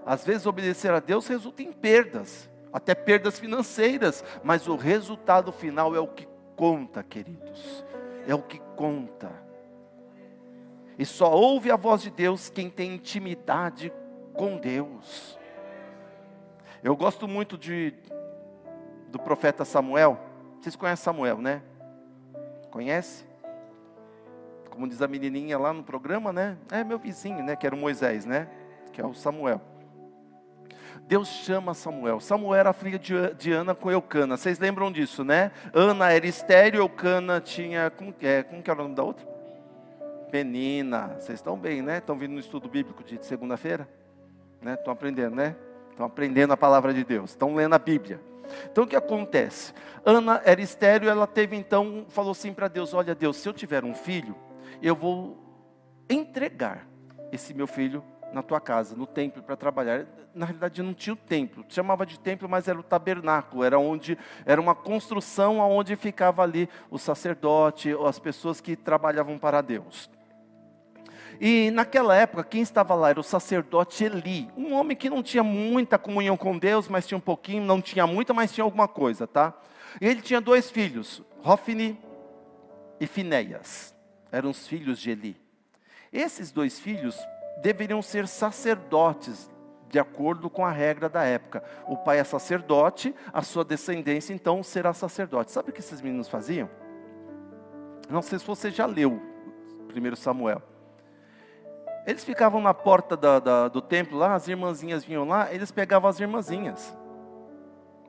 Às 0.06 0.26
vezes 0.26 0.46
obedecer 0.46 0.92
a 0.92 1.00
Deus 1.00 1.28
resulta 1.28 1.62
em 1.62 1.72
perdas, 1.72 2.50
até 2.74 2.94
perdas 2.96 3.40
financeiras, 3.40 4.24
mas 4.44 4.68
o 4.68 4.76
resultado 4.76 5.52
final 5.52 5.96
é 5.96 6.00
o 6.00 6.08
que 6.08 6.28
conta, 6.56 7.04
queridos. 7.04 7.86
É 8.28 8.34
o 8.34 8.42
que 8.42 8.60
conta. 8.76 9.43
E 10.98 11.06
só 11.06 11.32
ouve 11.32 11.72
a 11.72 11.76
voz 11.76 12.02
de 12.02 12.12
Deus 12.12 12.50
quem 12.50 12.70
tem 12.70 12.96
intimidade 12.96 13.92
com 14.34 14.58
Deus. 14.58 15.40
Eu 16.84 16.96
gosto 16.96 17.28
muito 17.28 17.58
de 17.58 17.94
do 19.10 19.20
profeta 19.20 19.64
Samuel. 19.64 20.20
Vocês 20.60 20.76
conhecem 20.76 21.04
Samuel, 21.04 21.38
né? 21.38 21.62
Conhece? 22.72 23.26
Como 24.70 24.88
diz 24.88 25.02
a 25.02 25.08
menininha 25.08 25.58
lá 25.58 25.72
no 25.72 25.84
programa, 25.84 26.34
né? 26.34 26.58
É 26.72 26.84
meu 26.84 26.98
vizinho, 26.98 27.44
né? 27.44 27.56
Que 27.56 27.68
era 27.68 27.76
o 27.76 27.78
Moisés, 27.78 28.26
né? 28.26 28.48
Que 28.92 29.00
é 29.00 29.06
o 29.06 29.14
Samuel. 29.14 29.62
Deus 31.08 31.28
chama 31.28 31.74
Samuel. 31.74 32.20
Samuel 32.20 32.56
era 32.56 32.74
filho 32.74 32.98
de, 32.98 33.34
de 33.36 33.52
Ana 33.52 33.76
com 33.76 33.92
Eucana. 33.92 34.36
Vocês 34.36 34.58
lembram 34.58 34.92
disso, 34.92 35.24
né? 35.24 35.52
Ana 35.74 36.12
era 36.12 36.26
estéreo, 36.26 36.80
Eucana 36.80 37.40
tinha. 37.40 37.92
Como, 37.92 38.14
é, 38.22 38.42
como 38.44 38.64
que 38.64 38.72
era 38.72 38.80
o 38.80 38.84
nome 38.84 38.96
da 38.96 39.04
outra? 39.04 39.33
Penina, 40.34 41.10
vocês 41.20 41.38
estão 41.38 41.56
bem, 41.56 41.84
né? 41.84 42.00
Estão 42.00 42.18
vindo 42.18 42.32
no 42.32 42.40
estudo 42.40 42.68
bíblico 42.68 43.04
de 43.04 43.24
segunda-feira? 43.24 43.88
Né? 44.60 44.74
Estão 44.74 44.92
aprendendo, 44.92 45.36
né? 45.36 45.56
Estão 45.92 46.08
aprendendo 46.08 46.52
a 46.52 46.58
palavra 46.58 46.92
de 46.92 47.04
Deus, 47.04 47.30
estão 47.30 47.54
lendo 47.54 47.76
a 47.76 47.78
Bíblia. 47.78 48.20
Então 48.72 48.84
o 48.84 48.88
que 48.88 48.96
acontece? 48.96 49.76
Ana 50.04 50.42
era 50.44 50.60
estéreo, 50.60 51.08
ela 51.08 51.28
teve 51.28 51.56
então, 51.56 52.08
falou 52.10 52.32
assim 52.32 52.52
para 52.52 52.68
Deus: 52.68 52.96
Olha, 52.96 53.14
Deus, 53.14 53.38
se 53.38 53.48
eu 53.48 53.54
tiver 53.54 53.84
um 53.84 53.94
filho, 53.94 54.36
eu 54.82 54.96
vou 54.96 55.38
entregar 56.10 56.88
esse 57.32 57.54
meu 57.54 57.68
filho 57.68 58.04
na 58.34 58.42
tua 58.42 58.60
casa, 58.60 58.96
no 58.96 59.06
templo 59.06 59.44
para 59.44 59.56
trabalhar. 59.56 60.08
Na 60.34 60.48
realidade 60.48 60.82
não 60.82 60.96
tinha 60.96 61.14
o 61.14 61.18
templo, 61.18 61.64
chamava 61.70 62.08
de 62.08 62.20
templo, 62.20 62.50
mas 62.50 62.68
era 62.68 62.80
o 62.80 62.82
tabernáculo, 62.82 63.64
era 63.64 63.78
onde 63.78 64.18
era 64.48 64.60
uma 64.60 64.74
construção 64.74 65.60
onde 65.60 65.96
ficava 65.96 66.42
ali 66.42 66.68
o 66.90 66.98
sacerdote, 66.98 67.94
ou 67.94 68.08
as 68.08 68.18
pessoas 68.18 68.60
que 68.60 68.76
trabalhavam 68.76 69.38
para 69.38 69.62
Deus. 69.62 70.10
E 71.40 71.72
naquela 71.72 72.16
época, 72.16 72.44
quem 72.44 72.62
estava 72.62 72.96
lá 72.96 73.10
era 73.10 73.20
o 73.20 73.24
sacerdote 73.24 74.04
Eli, 74.04 74.50
um 74.56 74.74
homem 74.74 74.96
que 74.96 75.10
não 75.10 75.24
tinha 75.24 75.44
muita 75.44 75.98
comunhão 75.98 76.38
com 76.38 76.58
Deus, 76.58 76.88
mas 76.88 77.08
tinha 77.08 77.18
um 77.18 77.22
pouquinho, 77.22 77.64
não 77.64 77.82
tinha 77.82 78.06
muita, 78.08 78.34
mas 78.34 78.52
tinha 78.52 78.64
alguma 78.64 78.88
coisa, 78.88 79.28
tá? 79.28 79.54
E 80.00 80.08
ele 80.08 80.22
tinha 80.22 80.42
dois 80.42 80.70
filhos, 80.70 81.22
Rofini 81.42 82.00
e 83.00 83.08
Finéias, 83.08 83.94
eram 84.32 84.50
os 84.50 84.68
filhos 84.68 85.00
de 85.00 85.12
Eli. 85.12 85.38
Esses 86.12 86.52
dois 86.52 86.80
filhos 86.80 87.18
deveriam 87.62 88.02
ser 88.02 88.28
sacerdotes, 88.28 89.50
de 89.90 90.00
acordo 90.00 90.50
com 90.50 90.66
a 90.66 90.72
regra 90.72 91.08
da 91.08 91.24
época. 91.24 91.64
O 91.88 91.98
pai 91.98 92.20
é 92.20 92.24
sacerdote, 92.24 93.14
a 93.32 93.42
sua 93.42 93.64
descendência 93.64 94.34
então 94.34 94.64
será 94.64 94.94
sacerdote. 94.94 95.52
Sabe 95.52 95.70
o 95.70 95.74
que 95.74 95.80
esses 95.80 96.02
meninos 96.02 96.28
faziam? 96.28 96.70
Não 98.10 98.22
sei 98.22 98.40
se 98.40 98.46
você 98.46 98.72
já 98.72 98.86
leu 98.86 99.22
1 99.96 100.16
Samuel. 100.16 100.73
Eles 102.06 102.24
ficavam 102.24 102.62
na 102.62 102.74
porta 102.74 103.16
da, 103.16 103.40
da, 103.40 103.68
do 103.68 103.82
templo 103.82 104.18
lá, 104.18 104.34
as 104.34 104.48
irmãzinhas 104.48 105.06
vinham 105.06 105.26
lá, 105.26 105.54
eles 105.54 105.72
pegavam 105.72 106.10
as 106.10 106.20
irmãzinhas. 106.20 106.96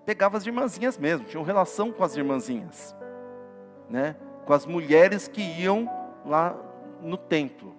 Pegavam 0.04 0.36
as 0.36 0.46
irmãzinhas 0.46 0.98
mesmo, 0.98 1.26
tinham 1.26 1.44
relação 1.44 1.92
com 1.92 2.02
as 2.02 2.16
irmãzinhas. 2.16 2.94
Né? 3.88 4.16
Com 4.44 4.52
as 4.52 4.66
mulheres 4.66 5.28
que 5.28 5.40
iam 5.40 5.88
lá 6.26 6.56
no 7.00 7.16
templo. 7.16 7.74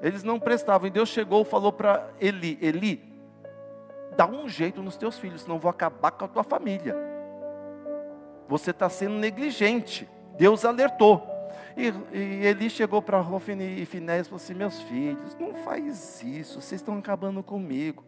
Eles 0.00 0.24
não 0.24 0.40
prestavam. 0.40 0.88
E 0.88 0.90
Deus 0.90 1.08
chegou 1.08 1.42
e 1.42 1.44
falou 1.44 1.72
para 1.72 2.08
Eli: 2.20 2.58
Eli, 2.60 3.00
dá 4.16 4.26
um 4.26 4.48
jeito 4.48 4.82
nos 4.82 4.96
teus 4.96 5.18
filhos, 5.18 5.42
senão 5.42 5.58
vou 5.58 5.70
acabar 5.70 6.10
com 6.10 6.24
a 6.24 6.28
tua 6.28 6.42
família. 6.42 6.96
Você 8.48 8.72
está 8.72 8.88
sendo 8.88 9.14
negligente. 9.14 10.08
Deus 10.36 10.64
alertou. 10.64 11.31
E, 11.76 11.92
e 12.48 12.70
chegou 12.70 13.00
para 13.00 13.18
Rofini 13.20 13.80
e 13.80 13.86
Finés 13.86 14.26
e 14.26 14.30
falou 14.30 14.42
assim: 14.42 14.54
Meus 14.54 14.80
filhos, 14.82 15.36
não 15.38 15.54
faz 15.54 16.22
isso, 16.22 16.60
vocês 16.60 16.80
estão 16.80 16.98
acabando 16.98 17.42
comigo. 17.42 18.04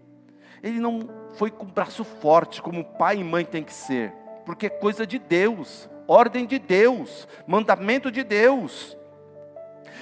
Ele 0.62 0.80
não 0.80 1.09
foi 1.35 1.50
com 1.50 1.64
o 1.64 1.68
braço 1.68 2.04
forte, 2.04 2.62
como 2.62 2.85
pai 2.85 3.18
e 3.18 3.24
mãe 3.24 3.44
tem 3.44 3.62
que 3.62 3.72
ser, 3.72 4.12
porque 4.46 4.66
é 4.66 4.70
coisa 4.70 5.07
de 5.07 5.18
Deus, 5.18 5.88
ordem 6.09 6.46
de 6.46 6.59
Deus, 6.59 7.28
mandamento 7.46 8.11
de 8.11 8.22
Deus. 8.22 8.96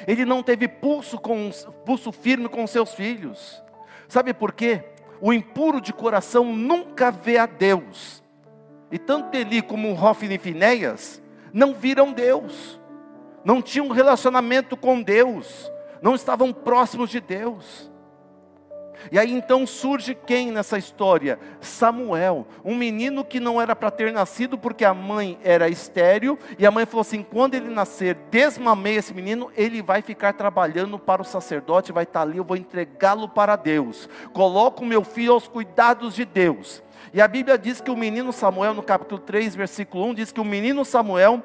Ele 0.07 0.25
não 0.25 0.43
teve 0.43 0.69
pulso, 0.69 1.19
com, 1.19 1.51
pulso 1.85 2.13
firme 2.13 2.49
com 2.49 2.67
seus 2.67 2.95
filhos. 2.95 3.63
Sabe 4.09 4.33
por 4.35 4.53
quê? 4.53 4.85
O 5.21 5.33
impuro 5.33 5.81
de 5.81 5.93
coração 5.93 6.45
nunca 6.55 7.11
vê 7.11 7.39
a 7.39 7.47
Deus. 7.47 8.23
E 8.91 8.99
tanto 8.99 9.37
Eli 9.37 9.63
como 9.63 9.95
Rofini 9.95 10.35
e 10.35 10.39
Finéias 10.39 11.23
não 11.53 11.75
viram 11.75 12.13
Deus, 12.13 12.81
não 13.45 13.63
tinham 13.63 13.87
um 13.87 13.93
relacionamento 13.93 14.77
com 14.77 15.03
Deus, 15.03 15.71
não 16.01 16.15
estavam 16.15 16.53
próximos 16.53 17.11
de 17.11 17.21
Deus. 17.21 17.91
E 19.11 19.19
aí 19.19 19.33
então 19.33 19.67
surge 19.67 20.15
quem 20.15 20.53
nessa 20.53 20.79
história? 20.79 21.39
Samuel, 21.61 22.47
um 22.65 22.77
menino 22.77 23.25
que 23.25 23.41
não 23.41 23.61
era 23.61 23.75
para 23.75 23.91
ter 23.91 24.13
nascido 24.13 24.57
porque 24.57 24.85
a 24.85 24.95
mãe 24.95 25.39
era 25.43 25.69
estéril, 25.69 26.39
e 26.59 26.67
a 26.67 26.71
mãe 26.71 26.87
falou 26.87 27.01
assim: 27.01 27.23
quando 27.23 27.55
ele 27.55 27.69
nascer, 27.69 28.17
desmamei 28.31 28.97
esse 28.97 29.13
menino, 29.13 29.51
ele 29.57 29.83
vai 29.83 30.03
ficar 30.03 30.35
trabalhando 30.35 30.99
para 30.99 31.23
o 31.23 31.25
sacerdote, 31.25 31.93
vai 31.93 32.05
estar 32.05 32.23
ali, 32.23 32.39
eu 32.39 32.45
vou 32.45 32.57
entregá-lo 32.57 33.29
para 33.29 33.57
Deus. 33.57 34.09
Coloco 34.33 34.85
meu 34.85 35.03
filho 35.03 35.33
aos 35.33 35.49
cuidados 35.49 36.15
de 36.15 36.25
Deus. 36.25 36.83
E 37.13 37.21
a 37.21 37.29
Bíblia 37.29 37.59
diz 37.59 37.81
que 37.81 37.91
o 37.91 37.97
menino 37.97 38.33
Samuel, 38.33 38.75
no 38.75 38.83
capítulo 38.83 39.21
3, 39.21 39.55
versículo 39.55 40.07
1, 40.07 40.15
diz 40.15 40.33
que 40.33 40.41
o 40.41 40.45
menino 40.45 40.85
Samuel 40.85 41.43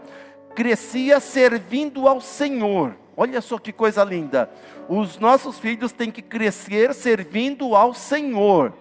crescia 0.58 1.20
servindo 1.20 2.08
ao 2.08 2.20
Senhor. 2.20 2.96
Olha 3.16 3.40
só 3.42 3.60
que 3.60 3.72
coisa 3.72 4.04
linda. 4.04 4.50
Os 4.90 5.20
nossos 5.20 5.60
filhos 5.60 5.92
têm 5.92 6.10
que 6.10 6.20
crescer 6.20 6.96
servindo 6.96 7.76
ao 7.76 7.94
Senhor. 7.94 8.74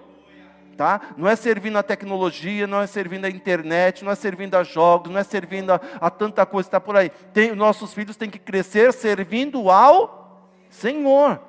Tá? 0.75 1.03
Não 1.19 1.29
é 1.29 1.37
servindo 1.37 1.77
a 1.77 1.83
tecnologia, 1.83 2.67
não 2.67 2.81
é 2.81 2.87
servindo 2.87 3.27
a 3.27 3.31
internet, 3.31 4.03
não 4.03 4.11
é 4.11 4.15
servindo 4.15 4.55
a 4.55 4.65
jogos, 4.65 5.13
não 5.13 5.21
é 5.21 5.23
servindo 5.23 5.71
a, 5.71 5.79
a 6.01 6.09
tanta 6.09 6.47
coisa 6.47 6.67
que 6.67 6.69
está 6.69 6.81
por 6.81 6.97
aí. 6.97 7.11
Tem, 7.35 7.55
nossos 7.55 7.93
filhos 7.93 8.17
têm 8.17 8.31
que 8.31 8.39
crescer 8.39 8.91
servindo 8.95 9.71
ao 9.71 10.49
Senhor. 10.71 11.43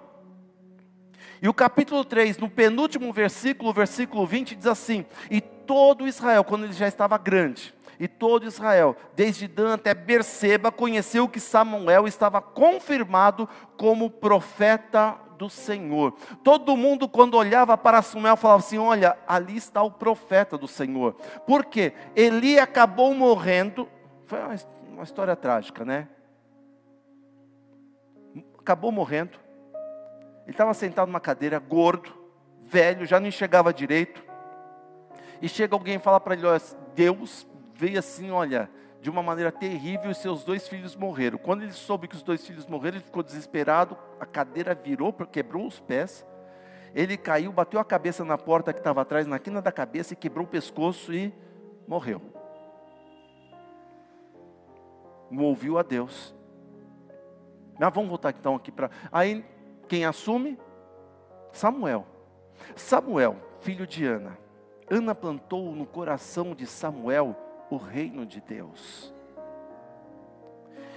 E 1.41 1.47
o 1.47 1.53
capítulo 1.53 2.03
3, 2.03 2.37
no 2.37 2.49
penúltimo 2.49 3.13
versículo, 3.13 3.71
versículo 3.71 4.27
20, 4.27 4.57
diz 4.57 4.67
assim: 4.67 5.05
E 5.31 5.39
todo 5.39 6.05
Israel, 6.05 6.43
quando 6.43 6.65
ele 6.65 6.73
já 6.73 6.87
estava 6.87 7.17
grande, 7.17 7.76
e 7.99 8.07
todo 8.07 8.45
Israel, 8.45 8.95
desde 9.15 9.47
Dan 9.47 9.73
até 9.73 9.93
Berseba, 9.93 10.71
conheceu 10.71 11.27
que 11.27 11.39
Samuel 11.39 12.07
estava 12.07 12.41
confirmado 12.41 13.47
como 13.77 14.09
profeta 14.09 15.17
do 15.37 15.49
Senhor. 15.49 16.13
Todo 16.43 16.77
mundo, 16.77 17.07
quando 17.07 17.35
olhava 17.35 17.77
para 17.77 18.01
Samuel, 18.01 18.37
falava 18.37 18.59
assim: 18.59 18.77
Olha, 18.77 19.17
ali 19.27 19.55
está 19.55 19.81
o 19.81 19.91
profeta 19.91 20.57
do 20.57 20.67
Senhor. 20.67 21.13
Por 21.45 21.65
quê? 21.65 21.93
Eli 22.15 22.59
acabou 22.59 23.13
morrendo. 23.13 23.87
Foi 24.25 24.39
uma 24.91 25.03
história 25.03 25.35
trágica, 25.35 25.85
né? 25.85 26.07
Acabou 28.59 28.91
morrendo 28.91 29.47
ele 30.47 30.53
estava 30.53 30.73
sentado 30.73 31.09
numa 31.09 31.19
cadeira, 31.19 31.59
gordo, 31.59 32.15
velho, 32.63 33.05
já 33.05 33.19
não 33.19 33.27
enxergava 33.27 33.73
direito. 33.73 34.23
E 35.41 35.49
chega 35.49 35.75
alguém 35.75 35.95
e 35.95 35.99
fala 35.99 36.21
para 36.21 36.35
ele: 36.35 36.45
olha, 36.45 36.61
Deus 36.95 37.45
veio 37.77 37.99
assim, 37.99 38.31
olha, 38.31 38.69
de 38.99 39.09
uma 39.09 39.21
maneira 39.21 39.51
terrível 39.51 40.09
e 40.09 40.15
seus 40.15 40.43
dois 40.43 40.67
filhos 40.67 40.95
morreram. 40.95 41.37
Quando 41.37 41.61
ele 41.61 41.71
soube 41.71 42.07
que 42.07 42.15
os 42.15 42.23
dois 42.23 42.45
filhos 42.45 42.65
morreram, 42.65 42.97
ele 42.97 43.05
ficou 43.05 43.21
desesperado, 43.21 43.95
a 44.19 44.25
cadeira 44.25 44.73
virou, 44.73 45.13
quebrou 45.13 45.67
os 45.67 45.79
pés. 45.79 46.25
Ele 46.95 47.15
caiu, 47.15 47.51
bateu 47.51 47.79
a 47.79 47.85
cabeça 47.85 48.25
na 48.25 48.37
porta 48.37 48.73
que 48.73 48.79
estava 48.79 49.01
atrás, 49.01 49.27
na 49.27 49.37
quina 49.37 49.61
da 49.61 49.71
cabeça, 49.71 50.13
e 50.13 50.17
quebrou 50.17 50.45
o 50.45 50.49
pescoço 50.49 51.13
e 51.13 51.31
morreu. 51.87 52.21
Não 55.29 55.43
ouviu 55.43 55.77
a 55.77 55.83
Deus. 55.83 56.33
Mas 57.79 57.93
vamos 57.93 58.09
voltar 58.09 58.31
então 58.31 58.55
aqui 58.55 58.71
para. 58.71 58.89
Aí 59.11 59.45
quem 59.87 60.05
assume? 60.05 60.57
Samuel. 61.51 62.07
Samuel, 62.75 63.35
filho 63.59 63.85
de 63.85 64.05
Ana. 64.05 64.37
Ana 64.89 65.13
plantou 65.13 65.75
no 65.75 65.85
coração 65.85 66.55
de 66.55 66.65
Samuel 66.65 67.35
o 67.69 67.77
reino 67.77 68.25
de 68.25 68.41
Deus. 68.41 69.13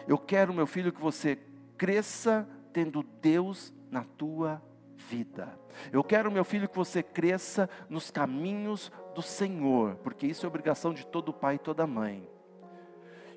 Eu 0.07 0.19
quero, 0.19 0.53
meu 0.53 0.67
filho, 0.67 0.93
que 0.93 1.01
você 1.01 1.39
cresça 1.77 2.49
tendo 2.73 3.03
Deus 3.21 3.73
na 3.91 4.05
tua 4.05 4.63
vida. 5.09 5.59
Eu 5.93 6.03
quero, 6.05 6.31
meu 6.31 6.45
filho, 6.45 6.69
que 6.69 6.77
você 6.77 7.03
cresça 7.03 7.69
nos 7.89 8.11
caminhos 8.11 8.93
do 9.15 9.23
Senhor, 9.23 9.97
porque 9.97 10.27
isso 10.27 10.45
é 10.45 10.49
obrigação 10.49 10.93
de 10.93 11.07
todo 11.07 11.33
pai 11.33 11.57
e 11.57 11.59
toda 11.59 11.87
mãe. 11.87 12.29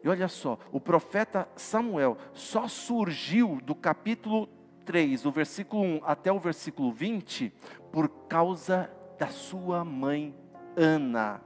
E 0.04 0.10
olha 0.10 0.28
só, 0.28 0.60
o 0.72 0.80
profeta 0.80 1.48
Samuel 1.56 2.18
só 2.34 2.68
surgiu 2.68 3.60
do 3.64 3.74
capítulo 3.74 4.50
3, 4.86 5.22
do 5.22 5.32
versículo 5.32 5.82
1 5.82 6.02
até 6.04 6.32
o 6.32 6.40
versículo 6.40 6.92
20, 6.92 7.54
por 7.92 8.10
causa 8.28 8.92
da 9.18 9.28
sua 9.28 9.86
mãe 9.86 10.36
Ana. 10.76 11.42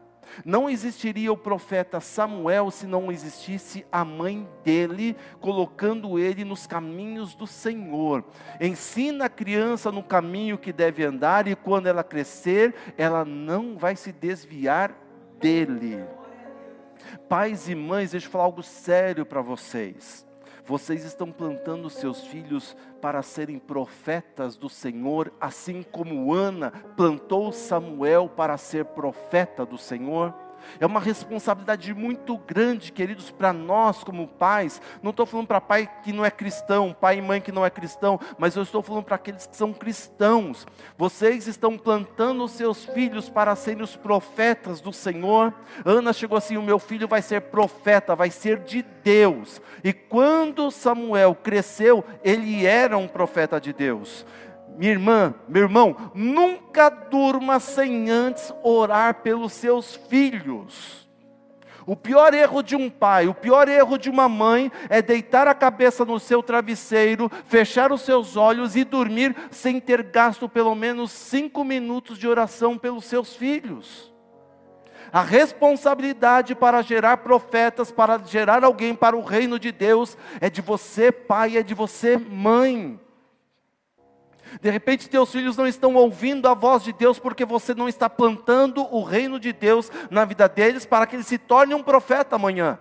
Não 0.45 0.69
existiria 0.69 1.31
o 1.31 1.37
profeta 1.37 1.99
Samuel 1.99 2.69
se 2.69 2.85
não 2.85 3.11
existisse 3.11 3.85
a 3.91 4.03
mãe 4.03 4.47
dele, 4.63 5.15
colocando 5.39 6.19
ele 6.19 6.43
nos 6.43 6.67
caminhos 6.67 7.33
do 7.33 7.47
Senhor. 7.47 8.23
Ensina 8.59 9.25
a 9.25 9.29
criança 9.29 9.91
no 9.91 10.03
caminho 10.03 10.57
que 10.57 10.73
deve 10.73 11.03
andar, 11.03 11.47
e 11.47 11.55
quando 11.55 11.87
ela 11.87 12.03
crescer, 12.03 12.75
ela 12.97 13.23
não 13.23 13.77
vai 13.77 13.95
se 13.95 14.11
desviar 14.11 14.93
dele. 15.39 16.03
Pais 17.29 17.69
e 17.69 17.75
mães, 17.75 18.11
deixa 18.11 18.27
eu 18.27 18.31
falar 18.31 18.43
algo 18.43 18.61
sério 18.61 19.25
para 19.25 19.41
vocês. 19.41 20.26
Vocês 20.67 21.05
estão 21.05 21.31
plantando 21.31 21.89
seus 21.89 22.25
filhos 22.25 22.75
para 23.01 23.23
serem 23.23 23.57
profetas 23.57 24.57
do 24.57 24.67
Senhor, 24.67 25.31
assim 25.39 25.81
como 25.81 26.33
Ana 26.33 26.71
plantou 26.97 27.53
Samuel 27.53 28.27
para 28.27 28.57
ser 28.57 28.83
profeta 28.83 29.65
do 29.65 29.77
Senhor? 29.77 30.33
É 30.79 30.85
uma 30.85 30.99
responsabilidade 30.99 31.93
muito 31.93 32.37
grande, 32.37 32.91
queridos, 32.91 33.31
para 33.31 33.51
nós 33.53 34.03
como 34.03 34.27
pais. 34.27 34.81
Não 35.01 35.11
estou 35.11 35.25
falando 35.25 35.47
para 35.47 35.61
pai 35.61 35.89
que 36.03 36.13
não 36.13 36.25
é 36.25 36.31
cristão, 36.31 36.95
pai 36.99 37.17
e 37.17 37.21
mãe 37.21 37.41
que 37.41 37.51
não 37.51 37.65
é 37.65 37.69
cristão, 37.69 38.19
mas 38.37 38.55
eu 38.55 38.63
estou 38.63 38.81
falando 38.81 39.05
para 39.05 39.15
aqueles 39.15 39.47
que 39.47 39.55
são 39.55 39.73
cristãos. 39.73 40.65
Vocês 40.97 41.47
estão 41.47 41.77
plantando 41.77 42.43
os 42.43 42.51
seus 42.51 42.85
filhos 42.85 43.29
para 43.29 43.55
serem 43.55 43.83
os 43.83 43.95
profetas 43.95 44.81
do 44.81 44.93
Senhor. 44.93 45.53
Ana 45.85 46.13
chegou 46.13 46.37
assim: 46.37 46.57
o 46.57 46.61
meu 46.61 46.79
filho 46.79 47.07
vai 47.07 47.21
ser 47.21 47.41
profeta, 47.41 48.15
vai 48.15 48.29
ser 48.29 48.59
de 48.59 48.83
Deus. 49.03 49.61
E 49.83 49.93
quando 49.93 50.71
Samuel 50.71 51.35
cresceu, 51.35 52.03
ele 52.23 52.65
era 52.65 52.97
um 52.97 53.07
profeta 53.07 53.59
de 53.59 53.73
Deus 53.73 54.25
minha 54.77 54.91
irmã, 54.91 55.33
meu 55.49 55.63
irmão, 55.63 56.11
nunca 56.13 56.89
durma 56.89 57.59
sem 57.59 58.09
antes 58.11 58.53
orar 58.63 59.15
pelos 59.15 59.53
seus 59.53 59.95
filhos. 59.95 61.07
O 61.87 61.95
pior 61.95 62.33
erro 62.33 62.61
de 62.61 62.75
um 62.75 62.89
pai, 62.89 63.27
o 63.27 63.33
pior 63.33 63.67
erro 63.69 63.97
de 63.97 64.09
uma 64.09 64.27
mãe 64.27 64.69
é 64.89 65.01
deitar 65.01 65.47
a 65.47 65.55
cabeça 65.55 66.03
no 66.03 66.19
seu 66.19 66.43
travesseiro, 66.43 67.31
fechar 67.45 67.91
os 67.93 68.01
seus 68.01 68.35
olhos 68.35 68.75
e 68.75 68.83
dormir 68.83 69.33
sem 69.49 69.79
ter 69.79 70.03
gasto 70.03 70.49
pelo 70.49 70.75
menos 70.75 71.11
cinco 71.11 71.63
minutos 71.63 72.19
de 72.19 72.27
oração 72.27 72.77
pelos 72.77 73.05
seus 73.05 73.33
filhos. 73.33 74.13
A 75.13 75.21
responsabilidade 75.21 76.53
para 76.53 76.81
gerar 76.81 77.17
profetas, 77.17 77.89
para 77.89 78.19
gerar 78.19 78.65
alguém 78.65 78.93
para 78.93 79.15
o 79.15 79.23
reino 79.23 79.57
de 79.57 79.71
Deus, 79.71 80.17
é 80.41 80.49
de 80.49 80.61
você, 80.61 81.11
pai, 81.11 81.57
é 81.57 81.63
de 81.63 81.73
você, 81.73 82.17
mãe. 82.17 82.99
De 84.61 84.69
repente, 84.69 85.09
teus 85.09 85.31
filhos 85.31 85.57
não 85.57 85.67
estão 85.67 85.95
ouvindo 85.95 86.47
a 86.47 86.53
voz 86.53 86.83
de 86.83 86.93
Deus 86.93 87.19
porque 87.19 87.45
você 87.45 87.73
não 87.73 87.87
está 87.87 88.09
plantando 88.09 88.81
o 88.93 89.03
reino 89.03 89.39
de 89.39 89.53
Deus 89.53 89.91
na 90.09 90.25
vida 90.25 90.47
deles 90.47 90.85
para 90.85 91.05
que 91.05 91.15
ele 91.15 91.23
se 91.23 91.37
torne 91.37 91.73
um 91.73 91.83
profeta 91.83 92.35
amanhã. 92.35 92.79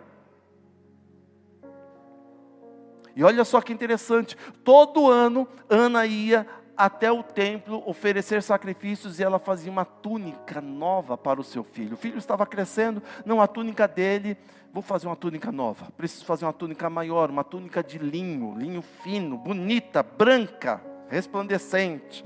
E 3.14 3.24
olha 3.24 3.44
só 3.44 3.61
que 3.61 3.72
interessante: 3.72 4.37
todo 4.62 5.11
ano 5.11 5.48
Ana 5.68 6.05
ia 6.07 6.46
até 6.76 7.11
o 7.11 7.22
templo 7.22 7.83
oferecer 7.87 8.42
sacrifícios 8.42 9.18
e 9.18 9.24
ela 9.24 9.38
fazia 9.38 9.72
uma 9.72 9.87
túnica 9.87 10.61
nova 10.61 11.16
para 11.16 11.40
o 11.40 11.44
seu 11.44 11.64
filho. 11.64 11.94
O 11.94 11.96
filho 11.96 12.18
estava 12.18 12.44
crescendo, 12.44 13.02
não 13.24 13.40
a 13.40 13.46
túnica 13.46 13.88
dele, 13.88 14.37
vou 14.72 14.83
fazer 14.83 15.07
uma 15.07 15.16
túnica 15.16 15.50
nova. 15.50 15.90
Preciso 15.96 16.26
fazer 16.26 16.44
uma 16.44 16.52
túnica 16.52 16.90
maior, 16.90 17.31
uma 17.31 17.42
túnica 17.42 17.83
de 17.83 17.96
linho, 17.96 18.55
linho 18.59 18.83
fino, 18.83 19.38
bonita, 19.38 20.02
branca 20.02 20.95
resplandecente. 21.08 22.24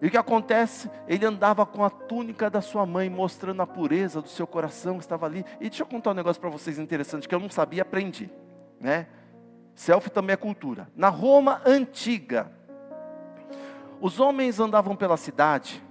E 0.00 0.06
o 0.06 0.10
que 0.10 0.16
acontece? 0.16 0.90
Ele 1.08 1.24
andava 1.24 1.64
com 1.64 1.82
a 1.82 1.90
túnica 1.90 2.50
da 2.50 2.60
sua 2.60 2.84
mãe, 2.84 3.08
mostrando 3.08 3.62
a 3.62 3.66
pureza 3.66 4.20
do 4.20 4.28
seu 4.28 4.46
coração 4.46 4.98
estava 4.98 5.26
ali. 5.26 5.44
E 5.60 5.68
deixa 5.68 5.82
eu 5.82 5.86
contar 5.86 6.10
um 6.10 6.14
negócio 6.14 6.40
para 6.40 6.50
vocês 6.50 6.78
interessante 6.78 7.28
que 7.28 7.34
eu 7.34 7.40
não 7.40 7.48
sabia, 7.48 7.82
aprendi, 7.82 8.30
né? 8.80 9.06
Selfie 9.74 10.10
também 10.10 10.34
é 10.34 10.36
cultura. 10.36 10.88
Na 10.94 11.08
Roma 11.08 11.60
antiga, 11.64 12.50
os 14.00 14.20
homens 14.20 14.60
andavam 14.60 14.94
pela 14.94 15.16
cidade, 15.16 15.82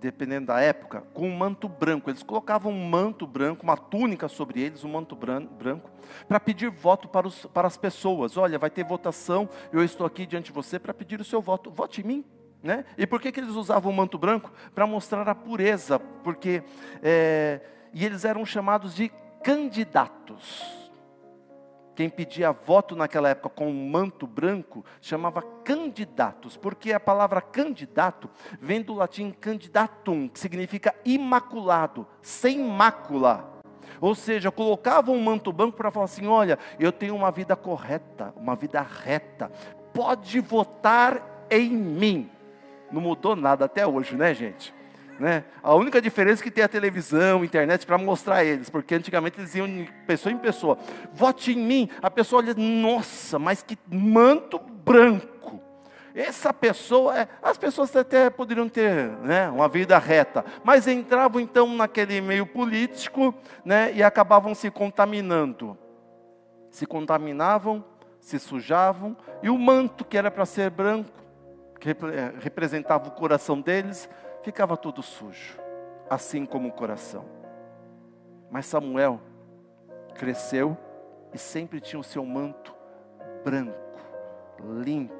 dependendo 0.00 0.46
da 0.46 0.60
época, 0.60 1.02
com 1.12 1.28
um 1.28 1.36
manto 1.36 1.68
branco. 1.68 2.10
Eles 2.10 2.22
colocavam 2.22 2.72
um 2.72 2.88
manto 2.88 3.26
branco, 3.26 3.62
uma 3.62 3.76
túnica 3.76 4.28
sobre 4.28 4.60
eles, 4.60 4.84
um 4.84 4.88
manto 4.88 5.16
branco, 5.16 5.90
para 6.28 6.40
pedir 6.40 6.70
voto 6.70 7.08
para, 7.08 7.26
os, 7.26 7.46
para 7.46 7.66
as 7.66 7.76
pessoas. 7.76 8.36
Olha, 8.36 8.58
vai 8.58 8.70
ter 8.70 8.84
votação, 8.84 9.48
eu 9.72 9.82
estou 9.82 10.06
aqui 10.06 10.26
diante 10.26 10.46
de 10.46 10.52
você 10.52 10.78
para 10.78 10.94
pedir 10.94 11.20
o 11.20 11.24
seu 11.24 11.40
voto. 11.40 11.70
Vote 11.70 12.00
em 12.00 12.04
mim. 12.04 12.24
Né? 12.62 12.84
E 12.98 13.06
por 13.06 13.20
que, 13.20 13.30
que 13.30 13.38
eles 13.38 13.54
usavam 13.54 13.92
o 13.92 13.94
manto 13.94 14.18
branco? 14.18 14.52
Para 14.74 14.86
mostrar 14.86 15.28
a 15.28 15.34
pureza, 15.34 15.98
porque 15.98 16.62
é, 17.02 17.60
e 17.92 18.04
eles 18.04 18.24
eram 18.24 18.44
chamados 18.44 18.94
de 18.94 19.10
candidatos. 19.42 20.85
Quem 21.96 22.10
pedia 22.10 22.52
voto 22.52 22.94
naquela 22.94 23.30
época 23.30 23.48
com 23.48 23.68
um 23.68 23.88
manto 23.88 24.26
branco, 24.26 24.84
chamava 25.00 25.40
candidatos, 25.40 26.54
porque 26.54 26.92
a 26.92 27.00
palavra 27.00 27.40
candidato 27.40 28.28
vem 28.60 28.82
do 28.82 28.92
latim 28.92 29.30
candidatum, 29.32 30.28
que 30.28 30.38
significa 30.38 30.94
imaculado, 31.06 32.06
sem 32.20 32.58
mácula. 32.58 33.50
Ou 33.98 34.14
seja, 34.14 34.50
colocavam 34.50 35.14
um 35.14 35.22
manto 35.22 35.50
branco 35.50 35.78
para 35.78 35.90
falar 35.90 36.04
assim: 36.04 36.26
olha, 36.26 36.58
eu 36.78 36.92
tenho 36.92 37.16
uma 37.16 37.30
vida 37.30 37.56
correta, 37.56 38.34
uma 38.36 38.54
vida 38.54 38.82
reta, 38.82 39.50
pode 39.94 40.38
votar 40.40 41.46
em 41.50 41.70
mim. 41.70 42.30
Não 42.92 43.00
mudou 43.00 43.34
nada 43.34 43.64
até 43.64 43.86
hoje, 43.86 44.14
né, 44.14 44.34
gente? 44.34 44.75
Né? 45.18 45.44
A 45.62 45.74
única 45.74 46.00
diferença 46.00 46.42
é 46.42 46.44
que 46.44 46.50
tem 46.50 46.64
a 46.64 46.68
televisão, 46.68 47.44
internet 47.44 47.86
para 47.86 47.98
mostrar 47.98 48.44
eles, 48.44 48.68
porque 48.68 48.94
antigamente 48.94 49.38
eles 49.38 49.54
iam 49.54 49.66
de 49.66 49.90
pessoa 50.06 50.32
em 50.32 50.38
pessoa. 50.38 50.78
Vote 51.12 51.52
em 51.52 51.58
mim. 51.58 51.88
A 52.02 52.10
pessoa 52.10 52.42
olha, 52.42 52.54
nossa, 52.54 53.38
mas 53.38 53.62
que 53.62 53.78
manto 53.90 54.58
branco. 54.58 55.60
Essa 56.14 56.52
pessoa, 56.52 57.18
é, 57.18 57.28
as 57.42 57.58
pessoas 57.58 57.94
até 57.94 58.30
poderiam 58.30 58.70
ter 58.70 59.10
né, 59.18 59.50
uma 59.50 59.68
vida 59.68 59.98
reta, 59.98 60.44
mas 60.64 60.88
entravam 60.88 61.38
então 61.38 61.68
naquele 61.76 62.22
meio 62.22 62.46
político 62.46 63.34
né, 63.62 63.92
e 63.92 64.02
acabavam 64.02 64.54
se 64.54 64.70
contaminando. 64.70 65.76
Se 66.70 66.86
contaminavam, 66.86 67.84
se 68.18 68.38
sujavam, 68.38 69.14
e 69.42 69.50
o 69.50 69.58
manto 69.58 70.06
que 70.06 70.16
era 70.16 70.30
para 70.30 70.46
ser 70.46 70.70
branco, 70.70 71.10
que 71.78 71.90
é, 71.90 72.32
representava 72.40 73.08
o 73.08 73.10
coração 73.10 73.60
deles, 73.60 74.08
ficava 74.46 74.76
tudo 74.76 75.02
sujo, 75.02 75.58
assim 76.08 76.46
como 76.46 76.68
o 76.68 76.72
coração. 76.72 77.24
Mas 78.48 78.66
Samuel 78.66 79.20
cresceu 80.14 80.78
e 81.34 81.38
sempre 81.38 81.80
tinha 81.80 81.98
o 81.98 82.04
seu 82.04 82.24
manto 82.24 82.72
branco, 83.42 84.00
limpo, 84.84 85.12